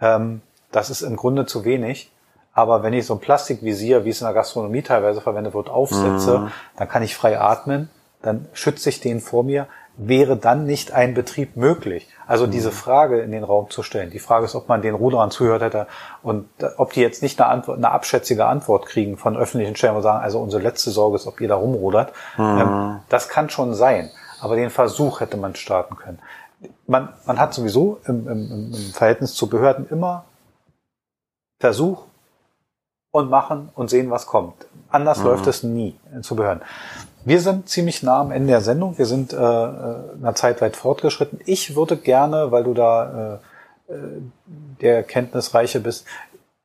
ähm, 0.01 0.41
das 0.71 0.89
ist 0.89 1.01
im 1.01 1.15
Grunde 1.15 1.45
zu 1.45 1.65
wenig. 1.65 2.11
Aber 2.53 2.83
wenn 2.83 2.93
ich 2.93 3.05
so 3.05 3.13
ein 3.13 3.19
Plastikvisier, 3.19 4.05
wie 4.05 4.09
es 4.09 4.21
in 4.21 4.25
der 4.25 4.33
Gastronomie 4.33 4.81
teilweise 4.81 5.21
verwendet 5.21 5.53
wird, 5.53 5.69
aufsetze, 5.69 6.39
mhm. 6.39 6.51
dann 6.77 6.89
kann 6.89 7.03
ich 7.03 7.15
frei 7.15 7.39
atmen, 7.39 7.89
dann 8.21 8.47
schütze 8.53 8.89
ich 8.89 8.99
den 8.99 9.21
vor 9.21 9.43
mir. 9.43 9.67
Wäre 10.01 10.37
dann 10.37 10.65
nicht 10.65 10.93
ein 10.93 11.13
Betrieb 11.13 11.57
möglich? 11.57 12.07
Also 12.25 12.47
mhm. 12.47 12.51
diese 12.51 12.71
Frage 12.71 13.19
in 13.19 13.31
den 13.31 13.43
Raum 13.43 13.69
zu 13.69 13.83
stellen. 13.83 14.09
Die 14.11 14.19
Frage 14.19 14.45
ist, 14.45 14.55
ob 14.55 14.69
man 14.69 14.81
den 14.81 14.95
Ruderern 14.95 15.29
zuhört 15.29 15.61
hätte 15.61 15.87
und 16.23 16.47
ob 16.77 16.93
die 16.93 17.01
jetzt 17.01 17.21
nicht 17.21 17.39
eine, 17.41 17.49
Antwort, 17.49 17.77
eine 17.77 17.91
abschätzige 17.91 18.45
Antwort 18.45 18.85
kriegen 18.85 19.17
von 19.17 19.35
öffentlichen 19.35 19.75
Stellen 19.75 19.95
und 19.95 20.01
sagen, 20.01 20.23
also 20.23 20.39
unsere 20.39 20.63
letzte 20.63 20.91
Sorge 20.91 21.17
ist, 21.17 21.27
ob 21.27 21.41
ihr 21.41 21.47
da 21.47 21.55
rumrudert. 21.55 22.13
Mhm. 22.37 22.59
Ähm, 22.59 22.99
das 23.09 23.29
kann 23.29 23.49
schon 23.49 23.73
sein. 23.73 24.09
Aber 24.41 24.55
den 24.55 24.69
Versuch 24.69 25.19
hätte 25.19 25.35
man 25.35 25.55
starten 25.55 25.97
können 25.97 26.19
man, 26.87 27.09
man 27.25 27.39
hat 27.39 27.53
sowieso 27.53 27.99
im, 28.05 28.27
im, 28.27 28.73
im 28.73 28.93
Verhältnis 28.93 29.33
zu 29.33 29.47
Behörden 29.47 29.87
immer 29.89 30.25
Versuch 31.59 32.03
und 33.11 33.29
machen 33.29 33.69
und 33.75 33.89
sehen, 33.89 34.09
was 34.11 34.25
kommt. 34.25 34.65
Anders 34.89 35.19
mhm. 35.19 35.25
läuft 35.25 35.47
es 35.47 35.63
nie 35.63 35.95
zu 36.21 36.35
Behörden. 36.35 36.63
Wir 37.25 37.41
sind 37.41 37.69
ziemlich 37.69 38.03
nah 38.03 38.21
am 38.21 38.31
Ende 38.31 38.47
der 38.47 38.61
Sendung. 38.61 38.97
Wir 38.97 39.05
sind 39.05 39.33
äh, 39.33 39.35
äh 39.37 39.95
einer 40.19 40.35
Zeit 40.35 40.61
weit 40.61 40.75
fortgeschritten. 40.75 41.39
Ich 41.45 41.75
würde 41.75 41.97
gerne, 41.97 42.51
weil 42.51 42.63
du 42.63 42.73
da 42.73 43.39
äh, 43.87 43.93
äh, 43.93 43.97
der 44.81 45.03
Kenntnisreiche 45.03 45.79
bist, 45.79 46.05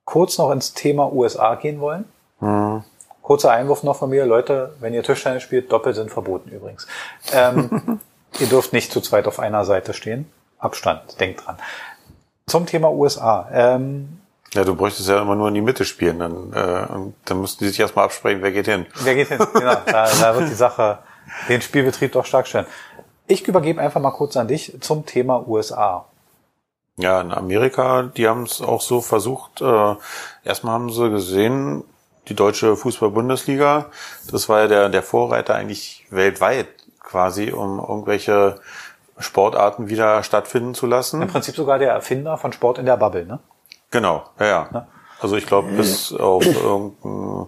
kurz 0.05 0.39
noch 0.39 0.51
ins 0.51 0.75
Thema 0.75 1.13
USA 1.13 1.55
gehen 1.57 1.81
wollen. 1.81 2.05
Mhm. 2.41 2.85
Kurzer 3.23 3.53
Einwurf 3.53 3.83
noch 3.83 3.97
von 3.97 4.11
mir. 4.11 4.27
Leute, 4.27 4.75
wenn 4.81 4.93
ihr 4.93 5.03
Tischtennis 5.03 5.43
spielt, 5.43 5.73
doppelt 5.73 5.97
sind 5.97 6.11
verboten 6.11 6.51
übrigens. 6.51 6.87
Ähm, 7.33 8.01
Ihr 8.41 8.49
dürft 8.49 8.73
nicht 8.73 8.93
zu 8.93 9.01
zweit 9.01 9.27
auf 9.29 9.39
einer 9.39 9.65
Seite 9.65 9.95
stehen. 9.95 10.31
Abstand, 10.59 11.21
denkt 11.21 11.47
dran. 11.47 11.59
Zum 12.47 12.67
Thema 12.67 12.91
USA. 12.91 13.49
Ähm, 13.53 14.21
ja, 14.55 14.65
du 14.65 14.75
bräuchtest 14.75 15.09
ja 15.09 15.21
immer 15.21 15.35
nur 15.35 15.49
in 15.49 15.55
die 15.55 15.61
Mitte 15.61 15.85
spielen, 15.85 16.21
dann, 16.21 16.53
äh, 16.53 16.87
dann 17.25 17.41
müssten 17.41 17.65
die 17.65 17.71
sich 17.71 17.81
erstmal 17.81 18.07
absprechen, 18.07 18.41
wer 18.41 18.53
geht 18.53 18.67
hin. 18.67 18.87
Wer 19.03 19.15
geht 19.17 19.29
hin, 19.29 19.39
genau. 19.53 19.75
Da, 19.87 20.09
da 20.21 20.37
wird 20.37 20.49
die 20.49 20.55
Sache, 20.55 21.01
den 21.49 21.61
Spielbetrieb 21.61 22.13
doch 22.13 22.25
stark 22.25 22.47
stellen. 22.47 22.67
Ich 23.27 23.47
übergebe 23.49 23.81
einfach 23.81 24.01
mal 24.01 24.13
kurz 24.13 24.37
an 24.37 24.49
dich 24.49 24.77
zum 24.81 25.07
Thema 25.07 25.47
USA. 25.49 26.07
Ja, 26.97 27.21
in 27.21 27.33
Amerika, 27.33 28.03
die 28.03 28.29
haben 28.29 28.45
es 28.45 28.61
auch 28.61 28.81
so 28.81 29.01
versucht. 29.01 29.61
Äh, 29.61 29.95
erstmal 30.45 30.75
haben 30.75 30.91
sie 30.91 31.11
gesehen, 31.11 31.83
die 32.29 32.35
deutsche 32.35 32.77
Fußball-Bundesliga, 32.77 33.87
das 34.31 34.49
war 34.49 34.61
ja 34.61 34.69
der, 34.69 34.89
der 34.89 35.03
Vorreiter 35.03 35.55
eigentlich 35.55 36.07
weltweit 36.11 36.69
quasi, 37.01 37.51
um 37.51 37.81
irgendwelche 37.81 38.61
Sportarten 39.19 39.89
wieder 39.89 40.23
stattfinden 40.23 40.75
zu 40.75 40.87
lassen. 40.87 41.23
Im 41.23 41.29
Prinzip 41.29 41.57
sogar 41.57 41.79
der 41.79 41.93
Erfinder 41.93 42.39
von 42.39 42.53
Sport 42.53 42.79
in 42.79 42.87
der 42.87 42.97
Bubble, 42.97 43.27
ne? 43.27 43.41
Genau, 43.91 44.25
ja, 44.39 44.47
ja. 44.47 44.87
Also 45.21 45.37
ich 45.37 45.47
glaube, 45.47 45.71
bis 45.73 46.13
auf 46.13 46.45
irgendein 46.45 47.47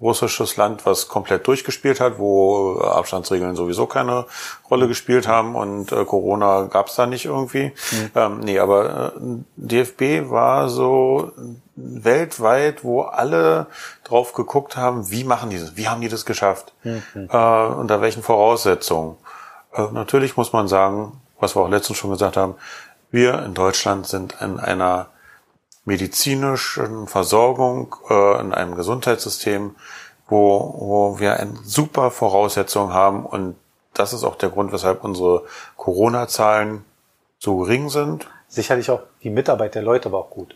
russisches 0.00 0.56
Land, 0.56 0.86
was 0.86 1.08
komplett 1.08 1.46
durchgespielt 1.46 2.00
hat, 2.00 2.18
wo 2.18 2.80
Abstandsregeln 2.80 3.54
sowieso 3.54 3.86
keine 3.86 4.24
Rolle 4.70 4.88
gespielt 4.88 5.28
haben 5.28 5.54
und 5.54 5.92
äh, 5.92 6.04
Corona 6.04 6.62
gab's 6.62 6.96
da 6.96 7.06
nicht 7.06 7.26
irgendwie. 7.26 7.72
Mhm. 7.92 8.10
Ähm, 8.14 8.40
nee, 8.40 8.58
aber 8.58 9.12
äh, 9.16 9.20
DFB 9.56 10.30
war 10.30 10.68
so 10.68 11.32
weltweit, 11.76 12.82
wo 12.82 13.02
alle 13.02 13.66
drauf 14.04 14.32
geguckt 14.32 14.76
haben, 14.76 15.10
wie 15.10 15.24
machen 15.24 15.50
die 15.50 15.58
das, 15.58 15.76
wie 15.76 15.88
haben 15.88 16.00
die 16.00 16.08
das 16.08 16.24
geschafft, 16.24 16.72
mhm. 16.82 17.02
äh, 17.14 17.66
unter 17.66 18.00
welchen 18.00 18.22
Voraussetzungen. 18.22 19.16
Äh, 19.74 19.86
natürlich 19.92 20.36
muss 20.36 20.52
man 20.52 20.66
sagen, 20.66 21.20
was 21.38 21.56
wir 21.56 21.62
auch 21.62 21.68
letztens 21.68 21.98
schon 21.98 22.10
gesagt 22.10 22.36
haben, 22.36 22.54
wir 23.10 23.42
in 23.42 23.54
Deutschland 23.54 24.06
sind 24.06 24.36
in 24.40 24.58
einer 24.58 25.08
medizinischen 25.84 27.06
Versorgung, 27.06 27.96
äh, 28.08 28.40
in 28.40 28.52
einem 28.52 28.74
Gesundheitssystem, 28.74 29.76
wo, 30.28 30.74
wo 30.78 31.18
wir 31.18 31.38
eine 31.38 31.56
super 31.64 32.10
Voraussetzung 32.10 32.92
haben 32.92 33.26
und 33.26 33.56
das 33.94 34.12
ist 34.12 34.24
auch 34.24 34.36
der 34.36 34.50
Grund, 34.50 34.72
weshalb 34.72 35.02
unsere 35.02 35.44
Corona-Zahlen 35.76 36.84
so 37.38 37.58
gering 37.58 37.88
sind. 37.88 38.28
Sicherlich 38.48 38.90
auch 38.90 39.00
die 39.22 39.30
Mitarbeit 39.30 39.74
der 39.74 39.82
Leute 39.82 40.12
war 40.12 40.20
auch 40.20 40.30
gut. 40.30 40.54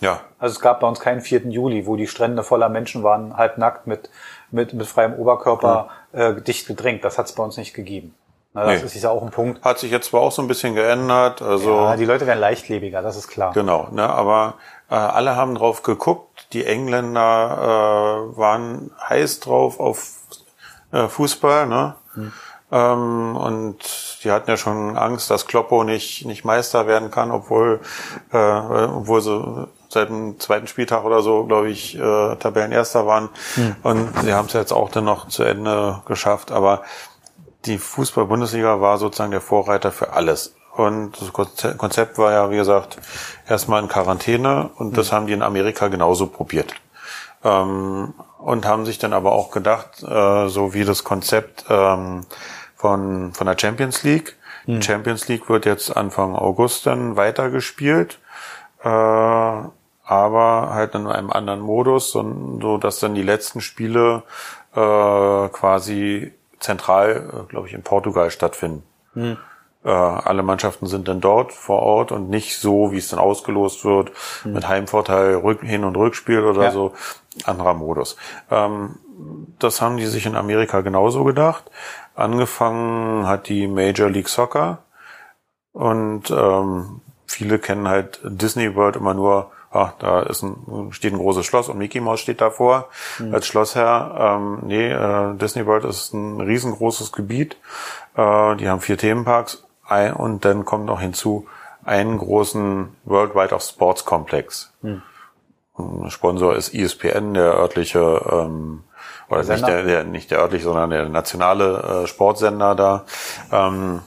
Ja. 0.00 0.20
Also 0.38 0.54
es 0.54 0.60
gab 0.60 0.80
bei 0.80 0.88
uns 0.88 0.98
keinen 0.98 1.20
4. 1.20 1.48
Juli, 1.48 1.86
wo 1.86 1.96
die 1.96 2.06
Strände 2.08 2.42
voller 2.42 2.68
Menschen 2.68 3.02
waren, 3.02 3.36
halbnackt 3.36 3.86
mit, 3.86 4.10
mit, 4.50 4.74
mit 4.74 4.86
freiem 4.86 5.14
Oberkörper 5.14 5.88
ja. 6.12 6.30
äh, 6.30 6.42
dicht 6.42 6.66
gedrängt. 6.66 7.04
Das 7.04 7.16
hat 7.16 7.26
es 7.26 7.32
bei 7.32 7.44
uns 7.44 7.56
nicht 7.56 7.74
gegeben. 7.74 8.14
Na, 8.54 8.64
das 8.64 8.80
nee. 8.80 8.86
ist 8.86 9.02
ja 9.02 9.10
auch 9.10 9.22
ein 9.22 9.30
Punkt. 9.30 9.64
Hat 9.64 9.80
sich 9.80 9.90
jetzt 9.90 10.10
zwar 10.10 10.20
auch 10.20 10.30
so 10.30 10.40
ein 10.40 10.46
bisschen 10.46 10.76
geändert. 10.76 11.42
Also 11.42 11.70
ja, 11.70 11.96
die 11.96 12.04
Leute 12.04 12.26
werden 12.26 12.38
leichtlebiger, 12.38 13.02
das 13.02 13.16
ist 13.16 13.26
klar. 13.26 13.52
Genau, 13.52 13.88
ne, 13.90 14.08
aber 14.08 14.54
äh, 14.88 14.94
alle 14.94 15.34
haben 15.34 15.56
drauf 15.56 15.82
geguckt. 15.82 16.46
Die 16.52 16.64
Engländer 16.64 18.30
äh, 18.30 18.38
waren 18.38 18.92
heiß 19.08 19.40
drauf 19.40 19.80
auf 19.80 20.12
äh, 20.92 21.08
Fußball, 21.08 21.66
ne? 21.66 21.96
Hm. 22.14 22.32
Ähm, 22.70 23.36
und 23.36 23.76
die 24.22 24.30
hatten 24.30 24.48
ja 24.48 24.56
schon 24.56 24.96
Angst, 24.96 25.30
dass 25.30 25.46
Kloppo 25.46 25.82
nicht, 25.82 26.24
nicht 26.24 26.44
Meister 26.44 26.86
werden 26.86 27.10
kann, 27.10 27.32
obwohl, 27.32 27.80
äh, 28.32 28.36
obwohl 28.38 29.20
sie 29.20 29.68
seit 29.88 30.08
dem 30.08 30.38
zweiten 30.40 30.66
Spieltag 30.66 31.04
oder 31.04 31.22
so, 31.22 31.44
glaube 31.44 31.70
ich, 31.70 31.96
äh, 31.96 32.36
Tabellenerster 32.36 33.06
waren. 33.06 33.28
Hm. 33.54 33.76
Und 33.82 34.18
sie 34.22 34.32
haben 34.32 34.46
es 34.46 34.52
jetzt 34.52 34.72
auch 34.72 34.90
dann 34.90 35.04
noch 35.04 35.28
zu 35.28 35.42
Ende 35.42 36.02
geschafft. 36.06 36.52
Aber 36.52 36.82
die 37.66 37.78
Fußball-Bundesliga 37.78 38.80
war 38.80 38.98
sozusagen 38.98 39.30
der 39.30 39.40
Vorreiter 39.40 39.92
für 39.92 40.12
alles. 40.12 40.54
Und 40.76 41.12
das 41.20 41.32
Konzept 41.78 42.18
war 42.18 42.32
ja, 42.32 42.50
wie 42.50 42.56
gesagt, 42.56 42.98
erstmal 43.48 43.82
in 43.82 43.88
Quarantäne 43.88 44.70
und 44.76 44.96
das 44.96 45.10
hm. 45.10 45.16
haben 45.16 45.26
die 45.26 45.32
in 45.32 45.42
Amerika 45.42 45.88
genauso 45.88 46.26
probiert. 46.26 46.74
Ähm, 47.44 48.14
und 48.38 48.66
haben 48.66 48.84
sich 48.84 48.98
dann 48.98 49.12
aber 49.12 49.32
auch 49.32 49.50
gedacht, 49.50 50.02
äh, 50.02 50.48
so 50.48 50.74
wie 50.74 50.84
das 50.84 51.04
Konzept 51.04 51.64
ähm, 51.70 52.26
von, 52.76 53.32
von 53.32 53.46
der 53.46 53.56
Champions 53.58 54.02
League. 54.02 54.36
Mhm. 54.66 54.80
Die 54.80 54.82
Champions 54.82 55.28
League 55.28 55.48
wird 55.48 55.64
jetzt 55.64 55.96
Anfang 55.96 56.34
August 56.34 56.86
dann 56.86 57.16
weitergespielt, 57.16 58.18
äh, 58.82 58.88
aber 58.88 59.70
halt 60.06 60.94
in 60.94 61.06
einem 61.06 61.30
anderen 61.30 61.60
Modus, 61.60 62.10
so, 62.10 62.58
so 62.60 62.76
dass 62.76 63.00
dann 63.00 63.14
die 63.14 63.22
letzten 63.22 63.60
Spiele 63.60 64.24
äh, 64.74 65.48
quasi 65.48 66.32
zentral, 66.64 67.30
äh, 67.32 67.50
glaube 67.50 67.68
ich, 67.68 67.74
in 67.74 67.82
Portugal 67.82 68.30
stattfinden. 68.30 68.82
Mhm. 69.14 69.36
Äh, 69.84 69.90
alle 69.90 70.42
Mannschaften 70.42 70.86
sind 70.86 71.08
dann 71.08 71.20
dort 71.20 71.52
vor 71.52 71.80
Ort 71.80 72.10
und 72.10 72.30
nicht 72.30 72.58
so, 72.58 72.90
wie 72.90 72.98
es 72.98 73.08
dann 73.08 73.18
ausgelost 73.18 73.84
wird, 73.84 74.10
mhm. 74.44 74.54
mit 74.54 74.66
Heimvorteil, 74.66 75.36
Rück 75.36 75.60
Hin- 75.60 75.84
und 75.84 75.96
Rückspiel 75.96 76.42
oder 76.42 76.64
ja. 76.64 76.70
so, 76.70 76.94
anderer 77.44 77.74
Modus. 77.74 78.16
Ähm, 78.50 78.96
das 79.58 79.80
haben 79.80 79.98
die 79.98 80.06
sich 80.06 80.26
in 80.26 80.36
Amerika 80.36 80.80
genauso 80.80 81.22
gedacht. 81.24 81.70
Angefangen 82.14 83.26
hat 83.26 83.48
die 83.48 83.66
Major 83.66 84.08
League 84.08 84.28
Soccer 84.28 84.78
und 85.72 86.30
ähm, 86.30 87.00
viele 87.26 87.58
kennen 87.58 87.88
halt 87.88 88.20
Disney 88.24 88.74
World 88.74 88.96
immer 88.96 89.14
nur, 89.14 89.50
ah, 89.74 89.92
da 89.98 90.22
ist 90.22 90.42
ein, 90.42 90.92
steht 90.92 91.12
ein 91.12 91.18
großes 91.18 91.44
Schloss 91.44 91.68
und 91.68 91.78
Mickey 91.78 92.00
Mouse 92.00 92.20
steht 92.20 92.40
davor 92.40 92.88
mhm. 93.18 93.34
als 93.34 93.46
Schlossherr. 93.46 94.38
Ähm, 94.38 94.58
nee, 94.62 94.90
äh, 94.90 95.34
Disney 95.36 95.66
World 95.66 95.84
ist 95.84 96.14
ein 96.14 96.40
riesengroßes 96.40 97.12
Gebiet. 97.12 97.56
Äh, 98.16 98.56
die 98.56 98.68
haben 98.68 98.80
vier 98.80 98.98
Themenparks 98.98 99.64
ein, 99.86 100.14
und 100.14 100.44
dann 100.44 100.64
kommt 100.64 100.86
noch 100.86 101.00
hinzu 101.00 101.46
einen 101.84 102.18
großen 102.18 102.88
Worldwide 103.04 103.54
of 103.54 103.62
Sports 103.62 104.04
Komplex. 104.04 104.72
Hm. 104.82 105.02
Sponsor 106.08 106.54
ist 106.54 106.72
ESPN, 106.72 107.34
der 107.34 107.54
örtliche 107.54 108.22
ähm, 108.30 108.84
oder 109.28 109.42
nicht 109.42 109.66
der, 109.66 109.82
der 109.82 110.04
nicht 110.04 110.30
der 110.30 110.38
örtliche, 110.38 110.64
sondern 110.64 110.90
der 110.90 111.08
nationale 111.08 112.04
äh, 112.04 112.06
Sportsender 112.06 112.74
da. 112.74 113.04
Ähm, 113.50 114.00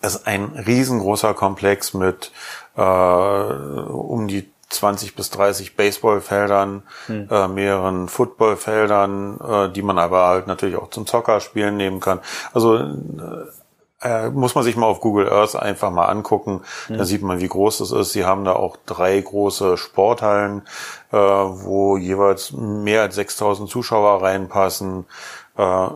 es 0.00 0.16
ist 0.16 0.26
ein 0.26 0.46
riesengroßer 0.66 1.34
Komplex 1.34 1.94
mit 1.94 2.32
äh, 2.76 2.82
um 2.82 4.28
die 4.28 4.51
20 4.72 5.14
bis 5.14 5.30
30 5.30 5.76
Baseballfeldern, 5.76 6.82
hm. 7.06 7.28
äh, 7.30 7.48
mehreren 7.48 8.08
Footballfeldern, 8.08 9.40
äh, 9.40 9.72
die 9.72 9.82
man 9.82 9.98
aber 9.98 10.26
halt 10.26 10.46
natürlich 10.46 10.76
auch 10.76 10.90
zum 10.90 11.06
Zockerspielen 11.06 11.76
nehmen 11.76 12.00
kann. 12.00 12.20
Also 12.52 12.76
äh, 12.76 12.86
äh, 14.02 14.30
muss 14.30 14.54
man 14.54 14.64
sich 14.64 14.76
mal 14.76 14.86
auf 14.86 15.00
Google 15.00 15.30
Earth 15.30 15.56
einfach 15.56 15.90
mal 15.90 16.06
angucken. 16.06 16.62
Mhm. 16.88 16.98
Da 16.98 17.04
sieht 17.04 17.22
man, 17.22 17.40
wie 17.40 17.48
groß 17.48 17.78
das 17.78 17.92
ist. 17.92 18.12
Sie 18.12 18.24
haben 18.24 18.44
da 18.44 18.54
auch 18.54 18.76
drei 18.84 19.20
große 19.20 19.76
Sporthallen, 19.76 20.62
äh, 21.12 21.16
wo 21.16 21.96
jeweils 21.96 22.52
mehr 22.52 23.02
als 23.02 23.14
6000 23.14 23.70
Zuschauer 23.70 24.22
reinpassen. 24.22 25.06
Äh, 25.56 25.62
äh, 25.62 25.88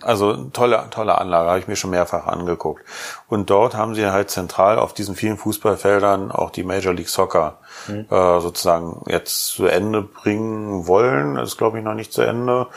also 0.00 0.34
tolle, 0.50 0.86
tolle 0.90 1.18
Anlage, 1.18 1.48
habe 1.48 1.58
ich 1.58 1.68
mir 1.68 1.76
schon 1.76 1.90
mehrfach 1.90 2.26
angeguckt. 2.26 2.84
Und 3.28 3.50
dort 3.50 3.74
haben 3.74 3.94
sie 3.94 4.06
halt 4.10 4.30
zentral 4.30 4.78
auf 4.78 4.94
diesen 4.94 5.14
vielen 5.14 5.36
Fußballfeldern 5.36 6.32
auch 6.32 6.50
die 6.50 6.64
Major 6.64 6.94
League 6.94 7.10
Soccer 7.10 7.58
mhm. 7.86 8.06
äh, 8.10 8.40
sozusagen 8.40 9.02
jetzt 9.06 9.48
zu 9.48 9.66
Ende 9.66 10.02
bringen 10.02 10.86
wollen. 10.86 11.34
Das 11.34 11.50
ist, 11.50 11.58
glaube 11.58 11.78
ich, 11.78 11.84
noch 11.84 11.94
nicht 11.94 12.12
zu 12.12 12.22
Ende. 12.22 12.68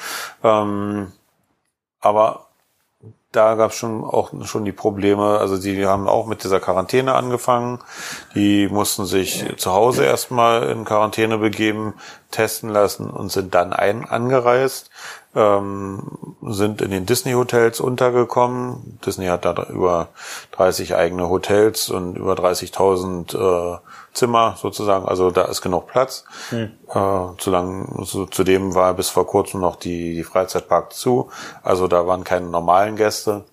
Ähm, 0.44 1.14
aber 2.02 2.46
da 3.36 3.56
gab 3.56 3.72
es 3.72 3.78
schon 3.78 4.04
auch 4.04 4.32
schon 4.46 4.66
die 4.66 4.72
Probleme. 4.72 5.40
Also 5.40 5.58
die 5.58 5.86
haben 5.86 6.08
auch 6.08 6.26
mit 6.26 6.44
dieser 6.44 6.60
Quarantäne 6.60 7.16
angefangen. 7.16 7.80
Die 8.34 8.68
mussten 8.70 9.06
sich 9.06 9.46
zu 9.58 9.74
Hause 9.74 10.06
erstmal 10.06 10.70
in 10.70 10.86
Quarantäne 10.86 11.38
begeben, 11.38 11.96
testen 12.32 12.70
lassen 12.70 13.10
und 13.10 13.32
sind 13.32 13.54
dann 13.54 13.74
ein 13.74 14.06
angereist. 14.06 14.90
Ähm, 15.36 16.36
sind 16.42 16.82
in 16.82 16.92
den 16.92 17.06
Disney-Hotels 17.06 17.80
untergekommen. 17.80 19.00
Disney 19.06 19.28
hat 19.28 19.46
da 19.46 19.54
über 19.70 20.10
30 20.52 20.96
eigene 20.96 21.30
Hotels 21.30 21.90
und 21.90 22.16
über 22.16 22.34
30.000 22.34 23.36
äh, 23.36 23.78
Zimmer 24.14 24.56
sozusagen, 24.58 25.08
also 25.08 25.32
da 25.32 25.44
ist 25.46 25.62
genug 25.62 25.88
Platz. 25.88 26.24
Hm. 26.50 26.72
Äh, 26.90 27.38
zu 27.38 27.52
lang, 27.52 28.06
zu, 28.06 28.26
zudem 28.28 28.76
war 28.76 28.94
bis 28.94 29.10
vor 29.10 29.28
kurzem 29.28 29.60
noch 29.60 29.76
die, 29.76 30.16
die 30.16 30.24
Freizeitpark 30.24 30.94
zu, 30.94 31.30
also 31.64 31.88
da 31.88 32.08
waren 32.08 32.24
keine 32.24 32.48
normalen 32.48 32.96
Gäste. 32.96 33.44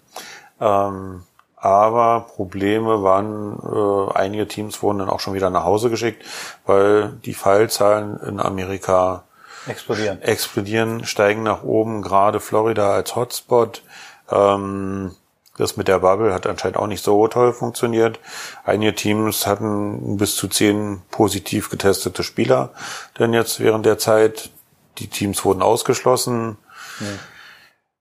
Ähm, 0.61 1.25
aber 1.57 2.27
Probleme 2.35 3.03
waren, 3.03 3.57
äh, 3.59 4.19
einige 4.19 4.49
Teams 4.49 4.83
wurden 4.83 4.99
dann 4.99 5.11
auch 5.11 5.21
schon 5.21 5.35
wieder 5.35 5.51
nach 5.51 5.65
Hause 5.65 5.91
geschickt, 5.91 6.25
weil 6.67 7.13
die 7.25 7.35
Fallzahlen 7.35 8.19
in 8.21 8.41
Amerika 8.41 9.23
explodieren, 9.67 10.23
explodieren 10.23 11.05
steigen 11.07 11.43
nach 11.43 11.63
oben, 11.63 12.03
gerade 12.03 12.41
Florida 12.41 12.93
als 12.93 13.17
Hotspot. 13.17 13.83
Ähm, 14.31 15.15
das 15.59 15.77
mit 15.77 15.87
der 15.87 15.99
Bubble 15.99 16.33
hat 16.33 16.47
anscheinend 16.47 16.79
auch 16.79 16.87
nicht 16.87 17.05
so 17.05 17.29
toll 17.29 17.53
funktioniert. 17.53 18.19
Einige 18.65 18.95
Teams 18.95 19.47
hatten 19.47 20.17
bis 20.17 20.35
zu 20.35 20.49
zehn 20.49 21.03
positiv 21.11 21.69
getestete 21.69 22.23
Spieler, 22.23 22.71
denn 23.19 23.35
jetzt 23.35 23.61
während 23.61 23.85
der 23.85 23.99
Zeit 23.99 24.51
die 24.99 25.09
Teams 25.09 25.45
wurden 25.45 25.63
ausgeschlossen. 25.63 26.57
Ja. 27.01 27.07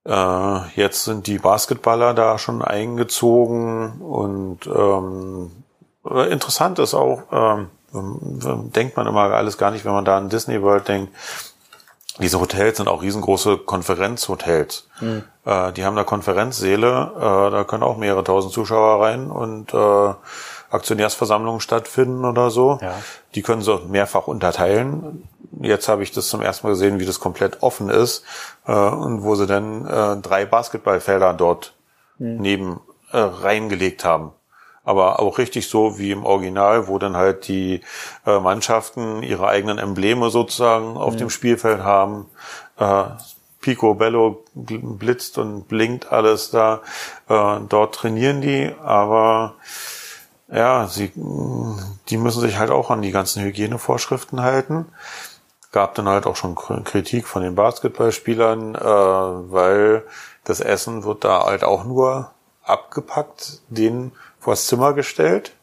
Äh, 0.03 0.61
jetzt 0.75 1.03
sind 1.03 1.27
die 1.27 1.39
Basketballer 1.39 2.13
da 2.13 2.37
schon 2.37 2.61
eingezogen 2.61 4.01
und 4.01 4.65
ähm, 4.67 5.51
interessant 6.03 6.79
ist 6.79 6.93
auch, 6.93 7.23
ähm, 7.31 7.69
denkt 8.73 8.95
man 8.95 9.07
immer 9.07 9.23
alles 9.33 9.57
gar 9.57 9.71
nicht, 9.71 9.85
wenn 9.85 9.91
man 9.91 10.05
da 10.05 10.17
an 10.17 10.29
Disney 10.29 10.61
World 10.61 10.87
denkt, 10.87 11.13
diese 12.21 12.39
Hotels 12.39 12.77
sind 12.77 12.87
auch 12.87 13.01
riesengroße 13.01 13.57
Konferenzhotels. 13.57 14.87
Mhm. 14.99 15.23
Äh, 15.45 15.71
die 15.73 15.83
haben 15.83 15.95
da 15.95 16.03
Konferenzsäle, 16.03 17.11
äh, 17.15 17.51
da 17.51 17.63
können 17.63 17.83
auch 17.83 17.97
mehrere 17.97 18.23
tausend 18.23 18.53
Zuschauer 18.53 19.03
rein 19.03 19.29
und 19.29 19.73
äh, 19.73 20.13
Aktionärsversammlungen 20.69 21.59
stattfinden 21.59 22.23
oder 22.25 22.49
so. 22.49 22.79
Ja. 22.81 22.93
Die 23.35 23.41
können 23.41 23.61
so 23.61 23.81
mehrfach 23.87 24.27
unterteilen. 24.27 25.27
Jetzt 25.59 25.89
habe 25.89 26.03
ich 26.03 26.11
das 26.11 26.27
zum 26.27 26.41
ersten 26.41 26.67
Mal 26.67 26.73
gesehen, 26.73 26.99
wie 26.99 27.05
das 27.05 27.19
komplett 27.19 27.61
offen 27.61 27.89
ist 27.89 28.23
äh, 28.65 28.71
und 28.71 29.23
wo 29.23 29.35
sie 29.35 29.47
dann 29.47 29.85
äh, 29.85 30.17
drei 30.21 30.45
Basketballfelder 30.45 31.33
dort 31.33 31.73
mhm. 32.17 32.37
neben 32.37 32.79
äh, 33.11 33.17
reingelegt 33.17 34.05
haben 34.05 34.31
aber 34.83 35.19
auch 35.19 35.37
richtig 35.37 35.69
so 35.69 35.99
wie 35.99 36.11
im 36.11 36.25
Original, 36.25 36.87
wo 36.87 36.97
dann 36.97 37.15
halt 37.15 37.47
die 37.47 37.81
äh, 38.25 38.39
Mannschaften 38.39 39.23
ihre 39.23 39.47
eigenen 39.47 39.77
Embleme 39.77 40.29
sozusagen 40.29 40.97
auf 40.97 41.13
mhm. 41.13 41.19
dem 41.19 41.29
Spielfeld 41.29 41.83
haben. 41.83 42.27
Äh, 42.77 43.03
Pico 43.61 43.93
Bello 43.93 44.43
blitzt 44.55 45.37
und 45.37 45.67
blinkt 45.67 46.11
alles 46.11 46.49
da. 46.49 46.81
Äh, 47.29 47.59
dort 47.69 47.95
trainieren 47.95 48.41
die, 48.41 48.73
aber 48.83 49.55
ja, 50.51 50.87
sie, 50.87 51.11
die 52.09 52.17
müssen 52.17 52.41
sich 52.41 52.57
halt 52.57 52.71
auch 52.71 52.89
an 52.89 53.01
die 53.01 53.11
ganzen 53.11 53.43
Hygienevorschriften 53.43 54.41
halten. 54.41 54.87
Gab 55.71 55.95
dann 55.95 56.09
halt 56.09 56.25
auch 56.25 56.35
schon 56.35 56.55
Kritik 56.55 57.27
von 57.27 57.43
den 57.43 57.55
Basketballspielern, 57.55 58.75
äh, 58.75 58.81
weil 58.81 60.03
das 60.43 60.59
Essen 60.59 61.03
wird 61.03 61.23
da 61.23 61.45
halt 61.45 61.63
auch 61.63 61.85
nur 61.85 62.31
abgepackt, 62.63 63.61
den 63.69 64.11
vors 64.41 64.67
Zimmer 64.67 64.93
gestellt. 64.93 65.53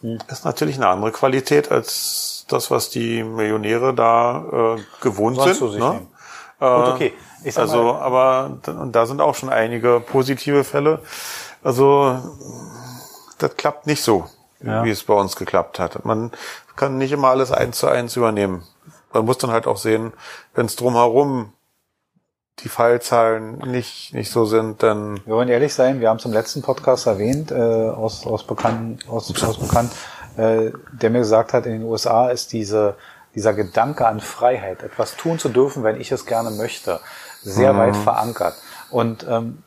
Hm. 0.00 0.18
Ist 0.28 0.44
natürlich 0.44 0.76
eine 0.76 0.88
andere 0.88 1.12
Qualität 1.12 1.70
als 1.70 2.44
das, 2.48 2.70
was 2.70 2.90
die 2.90 3.22
Millionäre 3.22 3.94
da 3.94 4.76
äh, 4.76 5.02
gewohnt 5.02 5.36
Sonst 5.36 5.58
sind. 5.58 5.78
Ne? 5.78 6.00
Äh, 6.60 6.76
Gut, 6.76 6.88
okay. 6.88 7.12
also, 7.54 7.82
mal, 7.84 8.00
aber 8.00 8.58
und 8.66 8.92
da 8.92 9.06
sind 9.06 9.20
auch 9.20 9.34
schon 9.34 9.50
einige 9.50 10.00
positive 10.00 10.64
Fälle. 10.64 11.00
Also 11.62 12.18
das 13.38 13.56
klappt 13.56 13.86
nicht 13.86 14.02
so, 14.02 14.26
ja. 14.60 14.84
wie 14.84 14.90
es 14.90 15.04
bei 15.04 15.14
uns 15.14 15.36
geklappt 15.36 15.78
hat. 15.78 16.04
Man 16.04 16.32
kann 16.76 16.98
nicht 16.98 17.12
immer 17.12 17.28
alles 17.28 17.52
eins 17.52 17.78
zu 17.78 17.88
eins 17.88 18.16
übernehmen. 18.16 18.64
Man 19.12 19.24
muss 19.24 19.38
dann 19.38 19.50
halt 19.50 19.66
auch 19.66 19.76
sehen, 19.76 20.12
wenn 20.54 20.66
es 20.66 20.76
drumherum 20.76 21.52
die 22.62 22.68
Fallzahlen 22.68 23.58
nicht, 23.58 24.12
nicht 24.14 24.30
so 24.30 24.44
sind, 24.44 24.82
dann. 24.82 25.20
Wir 25.26 25.34
wollen 25.34 25.48
ehrlich 25.48 25.74
sein, 25.74 26.00
wir 26.00 26.08
haben 26.08 26.16
es 26.16 26.24
im 26.24 26.32
letzten 26.32 26.62
Podcast 26.62 27.06
erwähnt, 27.06 27.50
äh, 27.50 27.54
aus, 27.54 28.26
aus 28.26 28.46
bekannt, 28.46 29.08
aus, 29.08 29.30
aus 29.42 29.58
bekannt, 29.58 29.92
äh, 30.36 30.72
der 30.92 31.10
mir 31.10 31.20
gesagt 31.20 31.52
hat, 31.52 31.66
in 31.66 31.72
den 31.72 31.82
USA 31.82 32.28
ist 32.30 32.52
diese, 32.52 32.96
dieser 33.34 33.54
Gedanke 33.54 34.06
an 34.06 34.20
Freiheit, 34.20 34.82
etwas 34.82 35.16
tun 35.16 35.38
zu 35.38 35.48
dürfen, 35.48 35.84
wenn 35.84 36.00
ich 36.00 36.10
es 36.12 36.26
gerne 36.26 36.50
möchte, 36.50 37.00
sehr 37.42 37.72
mhm. 37.72 37.78
weit 37.78 37.96
verankert. 37.96 38.54
Und 38.90 39.26
ähm, 39.28 39.62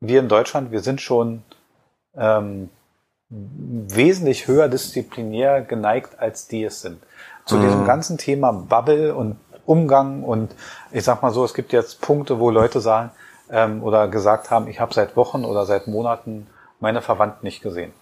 wir 0.00 0.20
in 0.20 0.28
Deutschland, 0.28 0.72
wir 0.72 0.80
sind 0.80 1.00
schon 1.00 1.42
ähm, 2.16 2.68
wesentlich 3.28 4.46
höher 4.46 4.68
disziplinär 4.68 5.62
geneigt, 5.62 6.18
als 6.18 6.48
die 6.48 6.64
es 6.64 6.82
sind. 6.82 7.02
Zu 7.46 7.56
mhm. 7.56 7.62
diesem 7.62 7.84
ganzen 7.86 8.18
Thema 8.18 8.52
Bubble 8.52 9.14
und 9.14 9.36
Umgang 9.66 10.22
und 10.22 10.54
ich 10.90 11.04
sag 11.04 11.22
mal 11.22 11.32
so, 11.32 11.44
es 11.44 11.54
gibt 11.54 11.72
jetzt 11.72 12.00
Punkte, 12.00 12.38
wo 12.38 12.50
Leute 12.50 12.80
sagen 12.80 13.10
ähm, 13.50 13.82
oder 13.82 14.08
gesagt 14.08 14.50
haben, 14.50 14.68
ich 14.68 14.80
habe 14.80 14.94
seit 14.94 15.16
Wochen 15.16 15.44
oder 15.44 15.66
seit 15.66 15.86
Monaten 15.86 16.46
meine 16.80 17.02
Verwandten 17.02 17.46
nicht 17.46 17.62
gesehen, 17.62 17.92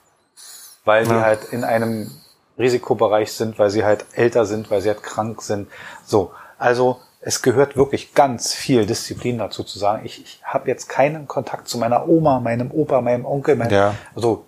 weil 0.84 1.06
ja. 1.06 1.12
die 1.12 1.20
halt 1.20 1.44
in 1.52 1.64
einem 1.64 2.10
Risikobereich 2.58 3.32
sind, 3.32 3.58
weil 3.58 3.70
sie 3.70 3.84
halt 3.84 4.04
älter 4.12 4.46
sind, 4.46 4.70
weil 4.70 4.80
sie 4.80 4.88
halt 4.88 5.02
krank 5.02 5.42
sind. 5.42 5.68
So, 6.04 6.32
also 6.58 6.98
es 7.22 7.42
gehört 7.42 7.76
wirklich 7.76 8.14
ganz 8.14 8.54
viel 8.54 8.86
Disziplin 8.86 9.38
dazu 9.38 9.62
zu 9.62 9.78
sagen, 9.78 10.04
ich, 10.04 10.22
ich 10.22 10.40
habe 10.42 10.68
jetzt 10.68 10.88
keinen 10.88 11.28
Kontakt 11.28 11.68
zu 11.68 11.78
meiner 11.78 12.08
Oma, 12.08 12.40
meinem 12.40 12.70
Opa, 12.70 13.00
meinem 13.02 13.26
Onkel, 13.26 13.56
meinem, 13.56 13.72
ja. 13.72 13.94
also 14.14 14.46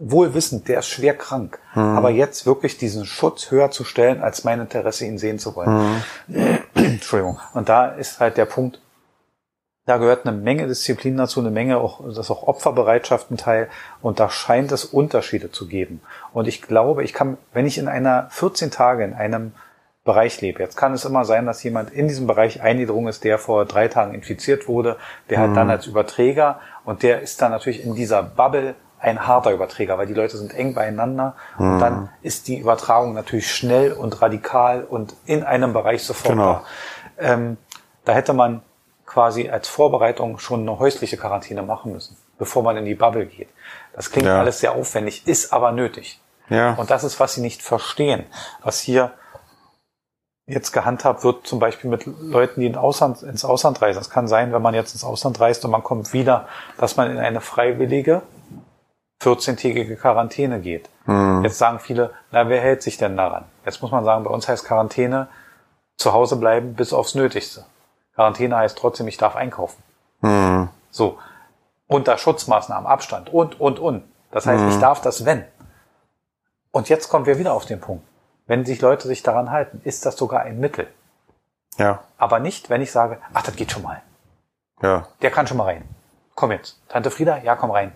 wohl 0.00 0.34
wissend, 0.34 0.66
der 0.66 0.80
ist 0.80 0.88
schwer 0.88 1.16
krank. 1.16 1.58
Mhm. 1.74 1.82
Aber 1.96 2.10
jetzt 2.10 2.46
wirklich 2.46 2.78
diesen 2.78 3.04
Schutz 3.04 3.50
höher 3.50 3.70
zu 3.70 3.84
stellen, 3.84 4.22
als 4.22 4.44
mein 4.44 4.60
Interesse, 4.60 5.04
ihn 5.04 5.18
sehen 5.18 5.38
zu 5.38 5.54
wollen. 5.54 6.02
Mhm. 6.26 6.58
Entschuldigung. 6.74 7.38
Und 7.54 7.68
da 7.68 7.88
ist 7.88 8.18
halt 8.18 8.36
der 8.36 8.46
Punkt, 8.46 8.80
da 9.86 9.98
gehört 9.98 10.26
eine 10.26 10.36
Menge 10.36 10.66
Disziplin 10.66 11.16
dazu, 11.16 11.40
eine 11.40 11.50
Menge 11.50 11.78
auch, 11.78 12.04
das 12.06 12.18
ist 12.18 12.30
auch 12.30 12.46
Opferbereitschaft 12.46 13.30
ein 13.30 13.36
Teil. 13.36 13.68
Und 14.00 14.20
da 14.20 14.30
scheint 14.30 14.72
es 14.72 14.84
Unterschiede 14.84 15.50
zu 15.52 15.68
geben. 15.68 16.00
Und 16.32 16.48
ich 16.48 16.62
glaube, 16.62 17.04
ich 17.04 17.12
kann, 17.12 17.36
wenn 17.52 17.66
ich 17.66 17.78
in 17.78 17.88
einer 17.88 18.28
14 18.30 18.70
Tage 18.70 19.04
in 19.04 19.14
einem 19.14 19.52
Bereich 20.02 20.40
lebe. 20.40 20.62
Jetzt 20.62 20.76
kann 20.76 20.94
es 20.94 21.04
immer 21.04 21.26
sein, 21.26 21.44
dass 21.44 21.62
jemand 21.62 21.90
in 21.90 22.08
diesem 22.08 22.26
Bereich 22.26 22.62
eingedrungen 22.62 23.08
ist, 23.08 23.22
der 23.22 23.38
vor 23.38 23.66
drei 23.66 23.88
Tagen 23.88 24.14
infiziert 24.14 24.66
wurde, 24.66 24.96
der 25.28 25.40
halt 25.40 25.54
dann 25.54 25.66
mhm. 25.66 25.72
als 25.72 25.86
Überträger 25.86 26.58
und 26.84 27.02
der 27.02 27.20
ist 27.20 27.42
dann 27.42 27.52
natürlich 27.52 27.84
in 27.84 27.94
dieser 27.94 28.22
Bubble 28.22 28.74
ein 29.00 29.26
harter 29.26 29.52
Überträger, 29.52 29.96
weil 29.98 30.06
die 30.06 30.14
Leute 30.14 30.36
sind 30.36 30.54
eng 30.54 30.74
beieinander 30.74 31.34
mhm. 31.58 31.72
und 31.72 31.78
dann 31.80 32.08
ist 32.22 32.48
die 32.48 32.58
Übertragung 32.58 33.14
natürlich 33.14 33.52
schnell 33.52 33.92
und 33.92 34.20
radikal 34.20 34.84
und 34.84 35.14
in 35.24 35.42
einem 35.42 35.72
Bereich 35.72 36.04
sofort 36.04 36.34
genau. 36.34 36.52
da. 36.52 36.64
Ähm, 37.18 37.56
da 38.04 38.12
hätte 38.12 38.32
man 38.32 38.62
quasi 39.06 39.48
als 39.48 39.68
Vorbereitung 39.68 40.38
schon 40.38 40.60
eine 40.60 40.78
häusliche 40.78 41.16
Quarantäne 41.16 41.62
machen 41.62 41.92
müssen, 41.92 42.16
bevor 42.38 42.62
man 42.62 42.76
in 42.76 42.84
die 42.84 42.94
Bubble 42.94 43.26
geht. 43.26 43.48
Das 43.94 44.10
klingt 44.10 44.26
Ja. 44.26 44.38
alles 44.38 44.60
sehr 44.60 44.72
aufwendig, 44.72 45.26
ist 45.26 45.52
aber 45.52 45.72
nötig. 45.72 46.20
Ja. 46.48 46.74
Und 46.74 46.90
das 46.90 47.04
ist, 47.04 47.18
was 47.20 47.34
sie 47.34 47.40
nicht 47.40 47.62
verstehen. 47.62 48.24
Was 48.62 48.80
hier 48.80 49.12
jetzt 50.46 50.72
gehandhabt 50.72 51.22
wird, 51.24 51.46
zum 51.46 51.58
Beispiel 51.58 51.88
mit 51.88 52.06
Leuten, 52.06 52.60
die 52.60 52.66
in 52.66 52.76
Ausland, 52.76 53.22
ins 53.22 53.44
Ausland 53.44 53.80
reisen. 53.80 54.00
Es 54.00 54.10
kann 54.10 54.26
sein, 54.26 54.52
wenn 54.52 54.62
man 54.62 54.74
jetzt 54.74 54.94
ins 54.94 55.04
Ausland 55.04 55.38
reist 55.40 55.64
und 55.64 55.70
man 55.70 55.84
kommt 55.84 56.12
wieder, 56.12 56.48
dass 56.76 56.96
man 56.96 57.10
in 57.10 57.18
eine 57.18 57.40
freiwillige 57.40 58.22
14-tägige 59.20 59.96
Quarantäne 59.96 60.60
geht. 60.60 60.88
Jetzt 61.42 61.58
sagen 61.58 61.80
viele, 61.80 62.12
na, 62.30 62.48
wer 62.48 62.60
hält 62.60 62.82
sich 62.82 62.96
denn 62.96 63.16
daran? 63.16 63.44
Jetzt 63.64 63.82
muss 63.82 63.90
man 63.90 64.04
sagen, 64.04 64.24
bei 64.24 64.30
uns 64.30 64.48
heißt 64.48 64.64
Quarantäne 64.64 65.28
zu 65.96 66.12
Hause 66.12 66.36
bleiben 66.36 66.74
bis 66.74 66.92
aufs 66.92 67.14
Nötigste. 67.14 67.66
Quarantäne 68.14 68.56
heißt 68.56 68.78
trotzdem, 68.78 69.08
ich 69.08 69.16
darf 69.16 69.36
einkaufen. 69.36 69.82
Hm. 70.20 70.68
So. 70.90 71.18
Unter 71.86 72.16
Schutzmaßnahmen, 72.16 72.86
Abstand 72.86 73.32
und, 73.32 73.60
und, 73.60 73.78
und. 73.80 74.04
Das 74.30 74.46
heißt, 74.46 74.62
ich 74.72 74.80
darf 74.80 75.00
das, 75.00 75.24
wenn. 75.24 75.44
Und 76.70 76.88
jetzt 76.88 77.08
kommen 77.08 77.26
wir 77.26 77.38
wieder 77.38 77.52
auf 77.52 77.66
den 77.66 77.80
Punkt. 77.80 78.06
Wenn 78.46 78.64
sich 78.64 78.80
Leute 78.80 79.08
sich 79.08 79.22
daran 79.22 79.50
halten, 79.50 79.80
ist 79.84 80.06
das 80.06 80.16
sogar 80.16 80.42
ein 80.42 80.60
Mittel. 80.60 80.86
Ja. 81.76 82.04
Aber 82.16 82.38
nicht, 82.38 82.70
wenn 82.70 82.80
ich 82.80 82.92
sage, 82.92 83.18
ach, 83.34 83.42
das 83.42 83.56
geht 83.56 83.72
schon 83.72 83.82
mal. 83.82 84.02
Ja. 84.82 85.08
Der 85.20 85.30
kann 85.30 85.46
schon 85.46 85.56
mal 85.56 85.64
rein. 85.64 85.88
Komm 86.36 86.52
jetzt. 86.52 86.80
Tante 86.88 87.10
Frieda, 87.10 87.38
ja, 87.38 87.56
komm 87.56 87.72
rein. 87.72 87.92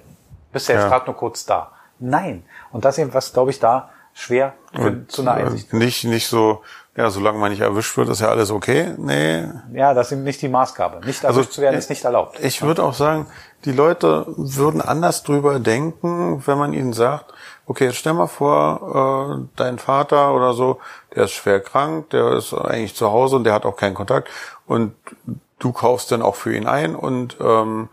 Bist 0.55 0.68
ja 0.68 0.76
jetzt 0.76 0.84
Ja. 0.84 0.88
gerade 0.88 1.05
nur 1.07 1.16
kurz 1.16 1.44
da. 1.44 1.70
Nein. 1.98 2.44
Und 2.72 2.84
das 2.86 2.96
ist 2.96 3.02
eben 3.05 3.12
was, 3.14 3.32
glaube 3.34 3.50
ich, 3.50 3.61
da 3.61 3.90
schwer 4.14 4.55
für, 4.72 5.07
zu 5.09 5.22
einer 5.22 5.34
Einsicht. 5.34 5.72
Nicht, 5.72 6.05
nicht 6.05 6.28
so, 6.28 6.62
ja, 6.96 7.11
solange 7.11 7.38
man 7.38 7.50
nicht 7.50 7.61
erwischt 7.62 7.96
wird, 7.96 8.09
ist 8.09 8.20
ja 8.20 8.28
alles 8.28 8.50
okay. 8.50 8.94
Nee. 8.96 9.44
Ja, 9.72 9.92
das 9.92 10.12
ist 10.12 10.18
nicht 10.18 10.40
die 10.40 10.48
Maßgabe. 10.48 11.05
Nicht 11.05 11.24
Also, 11.24 11.40
erwischt 11.40 11.55
zu 11.55 11.61
werden, 11.61 11.74
äh, 11.74 11.78
ist 11.78 11.90
nicht 11.90 12.05
erlaubt. 12.05 12.38
Ich 12.40 12.62
würde 12.62 12.82
auch 12.84 12.94
sagen, 12.94 13.26
die 13.64 13.72
Leute 13.72 14.24
würden 14.36 14.80
anders 14.80 15.24
drüber 15.24 15.59
denken, 15.59 16.42
wenn 16.46 16.59
man 16.59 16.72
ihnen 16.72 16.92
sagt, 16.92 17.32
okay, 17.66 17.86
jetzt 17.86 17.96
stell 17.96 18.12
mal 18.12 18.28
vor, 18.28 19.38
äh, 19.42 19.48
dein 19.57 19.78
Vater 19.78 20.32
oder 20.34 20.52
so, 20.55 20.78
der 21.14 21.24
ist 21.24 21.32
schwer 21.32 21.61
krank, 21.61 22.11
der 22.11 22.32
ist 22.34 22.55
eigentlich 22.55 22.94
zu 22.94 23.11
Hause 23.11 23.36
und 23.36 23.44
der 23.44 23.55
hat 23.55 23.64
auch 23.66 23.76
keinen 23.76 23.94
Kontakt 23.94 24.28
und 24.66 24.94
du 25.59 25.72
kaufst 25.72 26.12
dann 26.12 26.22
auch 26.22 26.34
für 26.36 26.55
ihn 26.55 26.66
ein 26.68 26.94
und 26.94 27.36
ähm, 27.40 27.88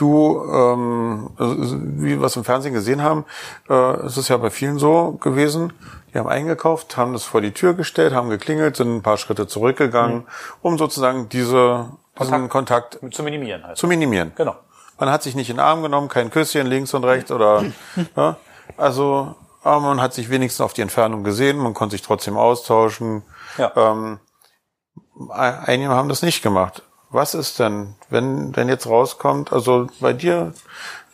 du, 0.00 0.42
ähm, 0.50 1.30
also, 1.36 1.76
wie 1.80 2.18
wir 2.18 2.26
es 2.26 2.36
im 2.36 2.44
Fernsehen 2.44 2.72
gesehen 2.74 3.02
haben, 3.02 3.24
äh, 3.68 3.74
es 4.06 4.16
ist 4.16 4.28
ja 4.28 4.36
bei 4.36 4.50
vielen 4.50 4.78
so 4.78 5.12
gewesen, 5.20 5.72
die 6.12 6.18
haben 6.18 6.28
eingekauft, 6.28 6.96
haben 6.96 7.12
das 7.12 7.24
vor 7.24 7.40
die 7.40 7.52
Tür 7.52 7.74
gestellt, 7.74 8.14
haben 8.14 8.30
geklingelt, 8.30 8.76
sind 8.76 8.96
ein 8.96 9.02
paar 9.02 9.16
Schritte 9.18 9.46
zurückgegangen, 9.46 10.26
um 10.62 10.78
sozusagen 10.78 11.28
diese, 11.28 11.90
diesen 12.18 12.48
Kontakt 12.48 12.98
Zu 13.12 13.22
minimieren 13.22 13.64
halt. 13.64 13.76
zu 13.76 13.86
minimieren. 13.86 14.32
Genau. 14.36 14.56
Man 14.98 15.10
hat 15.10 15.22
sich 15.22 15.34
nicht 15.36 15.50
in 15.50 15.56
den 15.56 15.64
Arm 15.64 15.82
genommen, 15.82 16.08
kein 16.08 16.30
Küsschen 16.30 16.66
links 16.66 16.92
und 16.94 17.04
rechts 17.04 17.30
oder 17.30 17.64
ja, 18.16 18.36
also 18.76 19.34
aber 19.62 19.80
man 19.80 20.00
hat 20.00 20.14
sich 20.14 20.30
wenigstens 20.30 20.60
auf 20.64 20.72
die 20.72 20.80
Entfernung 20.82 21.24
gesehen, 21.24 21.58
man 21.58 21.74
konnte 21.74 21.92
sich 21.94 22.02
trotzdem 22.02 22.36
austauschen. 22.36 23.22
Ja. 23.58 23.72
Ähm, 23.76 24.18
ein- 25.30 25.58
einige 25.64 25.90
haben 25.90 26.08
das 26.08 26.22
nicht 26.22 26.42
gemacht. 26.42 26.82
Was 27.10 27.34
ist 27.34 27.58
denn, 27.58 27.94
wenn 28.10 28.54
wenn 28.54 28.68
jetzt 28.68 28.86
rauskommt, 28.86 29.52
also 29.52 29.86
bei 30.00 30.12
dir, 30.12 30.52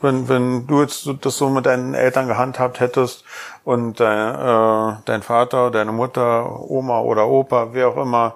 wenn 0.00 0.28
wenn 0.28 0.66
du 0.66 0.82
jetzt 0.82 1.08
das 1.22 1.38
so 1.38 1.48
mit 1.48 1.66
deinen 1.66 1.94
Eltern 1.94 2.26
gehandhabt 2.26 2.80
hättest 2.80 3.24
und 3.64 4.00
dein, 4.00 4.34
äh, 4.34 4.96
dein 5.04 5.22
Vater, 5.22 5.70
deine 5.70 5.92
Mutter, 5.92 6.60
Oma 6.68 7.00
oder 7.00 7.28
Opa, 7.28 7.68
wer 7.72 7.88
auch 7.88 7.96
immer, 7.96 8.34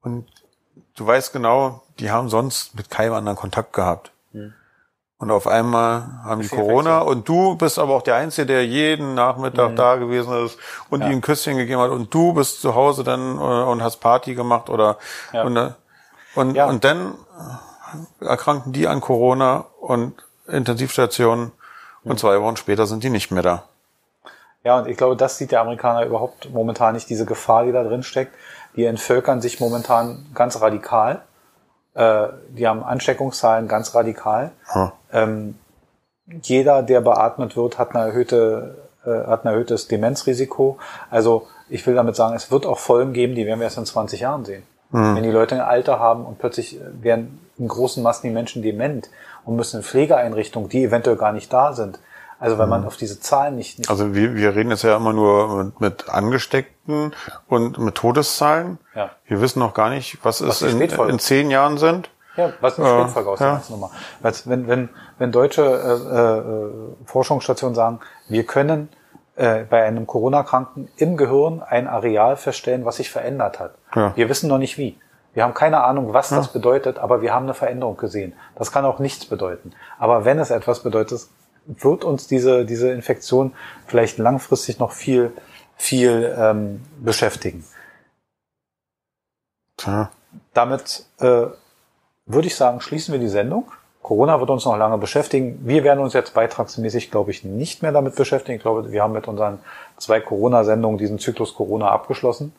und 0.00 0.26
du 0.96 1.06
weißt 1.06 1.32
genau, 1.32 1.82
die 1.98 2.10
haben 2.10 2.28
sonst 2.30 2.74
mit 2.74 2.88
keinem 2.90 3.12
anderen 3.14 3.36
Kontakt 3.36 3.72
gehabt. 3.74 4.10
Und 5.18 5.30
auf 5.30 5.46
einmal 5.46 6.20
haben 6.24 6.42
die 6.42 6.48
Corona 6.48 6.98
und 6.98 7.28
du 7.28 7.56
bist 7.56 7.78
aber 7.78 7.94
auch 7.94 8.02
der 8.02 8.16
Einzige, 8.16 8.46
der 8.46 8.66
jeden 8.66 9.14
Nachmittag 9.14 9.76
da 9.76 9.96
gewesen 9.96 10.44
ist 10.44 10.58
und 10.90 11.00
Ja. 11.02 11.06
ihnen 11.06 11.18
ein 11.18 11.20
Küsschen 11.22 11.56
gegeben 11.56 11.80
hat 11.80 11.90
und 11.90 12.12
du 12.12 12.34
bist 12.34 12.60
zu 12.60 12.74
Hause 12.74 13.04
dann 13.04 13.36
äh, 13.38 13.40
und 13.40 13.82
hast 13.82 13.98
Party 13.98 14.34
gemacht 14.34 14.68
oder 14.68 14.98
Ja. 15.32 15.44
und, 15.44 15.56
äh, 15.56 15.70
und, 16.34 16.54
Ja. 16.54 16.66
und 16.66 16.84
dann 16.84 17.14
erkranken 18.20 18.72
die 18.72 18.88
an 18.88 19.00
Corona 19.00 19.66
und 19.80 20.14
Intensivstationen 20.46 21.52
und 22.04 22.18
zwei 22.18 22.40
Wochen 22.40 22.56
später 22.56 22.86
sind 22.86 23.02
die 23.02 23.10
nicht 23.10 23.30
mehr 23.30 23.42
da. 23.42 23.64
Ja, 24.62 24.78
und 24.78 24.88
ich 24.88 24.96
glaube, 24.96 25.16
das 25.16 25.36
sieht 25.36 25.52
der 25.52 25.60
Amerikaner 25.60 26.06
überhaupt 26.06 26.50
momentan 26.50 26.94
nicht, 26.94 27.08
diese 27.10 27.26
Gefahr, 27.26 27.64
die 27.64 27.72
da 27.72 27.84
drin 27.84 28.02
steckt. 28.02 28.34
Die 28.76 28.86
entvölkern 28.86 29.40
sich 29.40 29.60
momentan 29.60 30.26
ganz 30.34 30.60
radikal. 30.60 31.22
Äh, 31.92 32.28
die 32.48 32.66
haben 32.66 32.82
Ansteckungszahlen 32.82 33.68
ganz 33.68 33.94
radikal. 33.94 34.52
Hm. 34.68 34.92
Ähm, 35.12 35.58
jeder, 36.42 36.82
der 36.82 37.02
beatmet 37.02 37.56
wird, 37.56 37.78
hat, 37.78 37.94
eine 37.94 38.06
erhöhte, 38.06 38.88
äh, 39.04 39.26
hat 39.26 39.44
ein 39.44 39.48
erhöhtes 39.48 39.86
Demenzrisiko. 39.86 40.78
Also 41.10 41.46
ich 41.68 41.86
will 41.86 41.94
damit 41.94 42.16
sagen, 42.16 42.34
es 42.34 42.50
wird 42.50 42.64
auch 42.64 42.78
Folgen 42.78 43.12
geben, 43.12 43.34
die 43.34 43.46
werden 43.46 43.60
wir 43.60 43.64
erst 43.64 43.78
in 43.78 43.86
20 43.86 44.20
Jahren 44.20 44.44
sehen. 44.46 44.62
Wenn 44.94 45.22
die 45.22 45.30
Leute 45.30 45.56
ein 45.56 45.60
Alter 45.60 45.98
haben 45.98 46.24
und 46.24 46.38
plötzlich 46.38 46.80
äh, 46.80 47.02
werden 47.02 47.40
in 47.58 47.68
großen 47.68 48.02
Massen 48.02 48.26
die 48.26 48.32
Menschen 48.32 48.62
dement 48.62 49.10
und 49.44 49.56
müssen 49.56 49.78
in 49.78 49.82
Pflegeeinrichtungen, 49.82 50.68
die 50.68 50.84
eventuell 50.84 51.16
gar 51.16 51.32
nicht 51.32 51.52
da 51.52 51.72
sind. 51.72 51.98
Also 52.40 52.58
wenn 52.58 52.68
man 52.68 52.84
auf 52.84 52.96
diese 52.96 53.20
Zahlen 53.20 53.56
nicht, 53.56 53.78
nicht 53.78 53.88
Also 53.88 54.14
wir, 54.14 54.34
wir 54.34 54.54
reden 54.54 54.70
jetzt 54.70 54.82
ja 54.82 54.96
immer 54.96 55.12
nur 55.12 55.64
mit, 55.64 55.80
mit 55.80 56.08
Angesteckten 56.10 57.12
und 57.48 57.78
mit 57.78 57.94
Todeszahlen. 57.94 58.78
Ja. 58.94 59.10
Wir 59.26 59.40
wissen 59.40 59.60
noch 59.60 59.72
gar 59.72 59.88
nicht, 59.88 60.18
was, 60.24 60.40
es 60.40 60.58
die 60.58 60.66
in, 60.66 60.80
in 60.80 61.18
zehn 61.18 61.50
Jahren 61.50 61.78
sind. 61.78 62.10
Ja, 62.36 62.52
was 62.60 62.78
eine 62.78 62.88
Äh, 62.88 63.00
Spätfolge 63.00 63.30
aus 63.30 63.38
der 63.38 63.46
ja. 63.46 63.52
ganzen 63.54 63.72
Nummer. 63.72 63.90
Weil 64.20 64.34
wenn, 64.44 64.68
wenn, 64.68 64.88
wenn 65.18 65.32
deutsche 65.32 65.62
äh, 65.62 66.28
äh, 66.28 67.06
Forschungsstationen 67.06 67.74
sagen, 67.74 68.00
wir 68.28 68.44
können 68.44 68.88
äh, 69.36 69.64
bei 69.64 69.82
einem 69.84 70.06
Corona-Kranken 70.06 70.88
im 70.96 71.16
Gehirn 71.16 71.62
ein 71.62 71.88
Areal 71.88 72.36
feststellen, 72.36 72.84
was 72.84 72.96
sich 72.96 73.10
verändert 73.10 73.60
hat. 73.60 73.74
Ja. 73.94 74.16
Wir 74.16 74.28
wissen 74.28 74.48
noch 74.48 74.58
nicht 74.58 74.78
wie. 74.78 74.98
Wir 75.34 75.42
haben 75.42 75.54
keine 75.54 75.82
Ahnung, 75.82 76.12
was 76.12 76.28
das 76.28 76.52
bedeutet, 76.52 76.98
aber 76.98 77.20
wir 77.20 77.34
haben 77.34 77.42
eine 77.44 77.54
Veränderung 77.54 77.96
gesehen. 77.96 78.34
Das 78.54 78.70
kann 78.70 78.84
auch 78.84 79.00
nichts 79.00 79.26
bedeuten. 79.26 79.72
Aber 79.98 80.24
wenn 80.24 80.38
es 80.38 80.50
etwas 80.50 80.84
bedeutet, 80.84 81.26
wird 81.66 82.04
uns 82.04 82.28
diese, 82.28 82.64
diese 82.64 82.92
Infektion 82.92 83.52
vielleicht 83.86 84.18
langfristig 84.18 84.78
noch 84.78 84.92
viel, 84.92 85.32
viel 85.76 86.32
ähm, 86.38 86.82
beschäftigen. 87.00 87.64
Tja. 89.76 90.10
damit 90.52 91.04
äh, 91.18 91.46
würde 92.26 92.46
ich 92.46 92.54
sagen, 92.54 92.80
schließen 92.80 93.12
wir 93.12 93.18
die 93.18 93.28
Sendung. 93.28 93.72
Corona 94.04 94.38
wird 94.38 94.50
uns 94.50 94.66
noch 94.66 94.76
lange 94.76 94.98
beschäftigen. 94.98 95.60
Wir 95.64 95.82
werden 95.82 96.00
uns 96.00 96.12
jetzt 96.12 96.34
beitragsmäßig, 96.34 97.10
glaube 97.10 97.30
ich, 97.30 97.42
nicht 97.42 97.80
mehr 97.82 97.90
damit 97.90 98.14
beschäftigen. 98.16 98.56
Ich 98.56 98.62
glaube, 98.62 98.92
wir 98.92 99.02
haben 99.02 99.14
mit 99.14 99.26
unseren 99.26 99.60
zwei 99.96 100.20
Corona-Sendungen 100.20 100.98
diesen 100.98 101.18
Zyklus 101.18 101.54
Corona 101.54 101.88
abgeschlossen. 101.90 102.52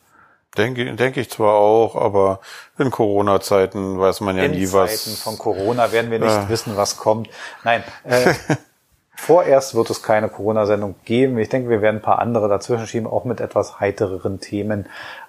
Denke, 0.58 0.96
denke 0.96 1.20
ich 1.22 1.30
zwar 1.30 1.54
auch, 1.54 1.96
aber 1.96 2.40
in 2.80 2.90
Corona-Zeiten 2.90 4.00
weiß 4.00 4.22
man 4.22 4.38
ja 4.38 4.46
In 4.46 4.54
nie 4.54 4.66
Zeiten 4.66 4.90
was. 4.90 5.22
von 5.22 5.38
Corona 5.38 5.92
werden 5.92 6.10
wir 6.10 6.18
nicht 6.18 6.32
Ah. 6.32 6.50
wissen, 6.50 6.76
was 6.78 6.98
kommt. 6.98 7.30
Nein, 7.64 7.84
äh, 8.06 8.34
vorerst 9.16 9.76
wird 9.76 9.90
es 9.92 10.02
keine 10.02 10.30
Corona-Sendung 10.30 10.96
geben. 11.06 11.38
Ich 11.38 11.50
denke, 11.50 11.70
wir 11.70 11.84
werden 11.84 11.98
ein 11.98 12.02
paar 12.02 12.20
andere 12.20 12.50
dazwischen 12.50 12.88
schieben, 12.88 13.06
auch 13.08 13.24
mit 13.24 13.40
etwas 13.40 13.80
heitereren 13.80 14.40
Themen 14.40 14.88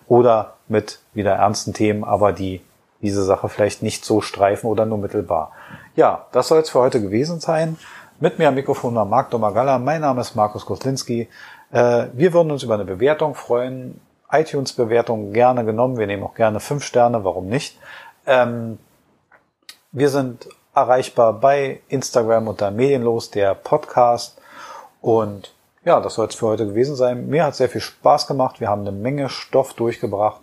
oder 0.08 0.54
mit 0.68 1.00
wieder 1.12 1.32
ernsten 1.34 1.74
Themen, 1.74 2.04
aber 2.04 2.32
die 2.32 2.62
diese 3.06 3.24
Sache 3.24 3.48
vielleicht 3.48 3.82
nicht 3.82 4.04
so 4.04 4.20
streifen 4.20 4.68
oder 4.68 4.84
nur 4.84 4.98
mittelbar. 4.98 5.52
Ja, 5.94 6.26
das 6.32 6.48
soll 6.48 6.60
es 6.60 6.70
für 6.70 6.80
heute 6.80 7.00
gewesen 7.00 7.40
sein. 7.40 7.76
Mit 8.18 8.38
mir 8.38 8.48
am 8.48 8.54
Mikrofon 8.54 8.94
war 8.94 9.04
Marc 9.04 9.30
Domagalla. 9.30 9.78
Mein 9.78 10.00
Name 10.00 10.20
ist 10.22 10.34
Markus 10.34 10.66
Koslinski. 10.66 11.28
Äh, 11.70 12.06
wir 12.12 12.32
würden 12.32 12.50
uns 12.50 12.62
über 12.62 12.74
eine 12.74 12.84
Bewertung 12.84 13.34
freuen. 13.34 14.00
iTunes-Bewertung 14.30 15.32
gerne 15.32 15.64
genommen. 15.64 15.98
Wir 15.98 16.08
nehmen 16.08 16.24
auch 16.24 16.34
gerne 16.34 16.58
fünf 16.58 16.82
Sterne, 16.82 17.24
warum 17.24 17.46
nicht? 17.46 17.78
Ähm, 18.26 18.78
wir 19.92 20.08
sind 20.08 20.48
erreichbar 20.74 21.34
bei 21.34 21.80
Instagram 21.88 22.48
unter 22.48 22.72
Medienlos, 22.72 23.30
der 23.30 23.54
Podcast. 23.54 24.38
Und 25.00 25.54
ja, 25.84 26.00
das 26.00 26.14
soll 26.14 26.26
es 26.26 26.34
für 26.34 26.46
heute 26.48 26.66
gewesen 26.66 26.96
sein. 26.96 27.28
Mir 27.28 27.44
hat 27.44 27.54
sehr 27.54 27.68
viel 27.68 27.80
Spaß 27.80 28.26
gemacht. 28.26 28.58
Wir 28.58 28.68
haben 28.68 28.80
eine 28.80 28.92
Menge 28.92 29.28
Stoff 29.28 29.74
durchgebracht. 29.74 30.40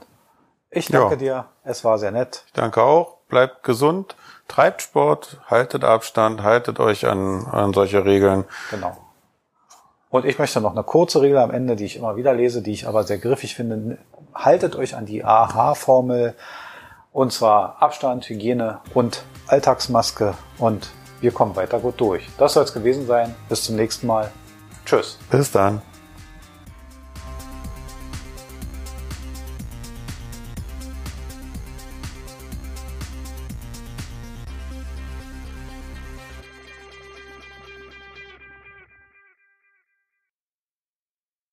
Ich 0.75 0.87
danke 0.87 1.13
Ja. 1.13 1.15
dir. 1.15 1.45
Es 1.63 1.83
war 1.83 1.97
sehr 1.99 2.11
nett. 2.11 2.43
Ich 2.47 2.53
danke 2.53 2.81
auch. 2.81 3.17
Bleibt 3.29 3.63
gesund, 3.63 4.15
treibt 4.47 4.81
Sport, 4.81 5.39
haltet 5.47 5.83
Abstand, 5.83 6.43
haltet 6.43 6.79
euch 6.79 7.07
an, 7.07 7.45
an 7.47 7.73
solche 7.73 8.05
Regeln. 8.05 8.45
Genau. 8.69 8.97
Und 10.09 10.25
ich 10.25 10.37
möchte 10.37 10.61
noch 10.61 10.71
eine 10.73 10.83
kurze 10.83 11.21
Regel 11.21 11.37
am 11.39 11.49
Ende, 11.51 11.75
die 11.75 11.85
ich 11.85 11.95
immer 11.95 12.15
wieder 12.15 12.33
lese, 12.33 12.61
die 12.61 12.71
ich 12.71 12.87
aber 12.87 13.03
sehr 13.03 13.17
griffig 13.17 13.55
finde. 13.55 13.97
Haltet 14.35 14.75
euch 14.75 14.95
an 14.95 15.05
die 15.07 15.23
AHA-Formel. 15.23 16.35
Und 17.11 17.31
zwar 17.33 17.81
Abstand, 17.81 18.27
Hygiene 18.29 18.79
und 18.93 19.23
Alltagsmaske. 19.47 20.33
Und 20.59 20.89
wir 21.21 21.31
kommen 21.31 21.55
weiter 21.55 21.79
gut 21.79 21.99
durch. 21.99 22.27
Das 22.37 22.53
soll 22.53 22.63
es 22.63 22.73
gewesen 22.73 23.07
sein. 23.07 23.33
Bis 23.49 23.63
zum 23.63 23.75
nächsten 23.75 24.05
Mal. 24.07 24.31
Tschüss. 24.85 25.17
Bis 25.31 25.51
dann. 25.51 25.81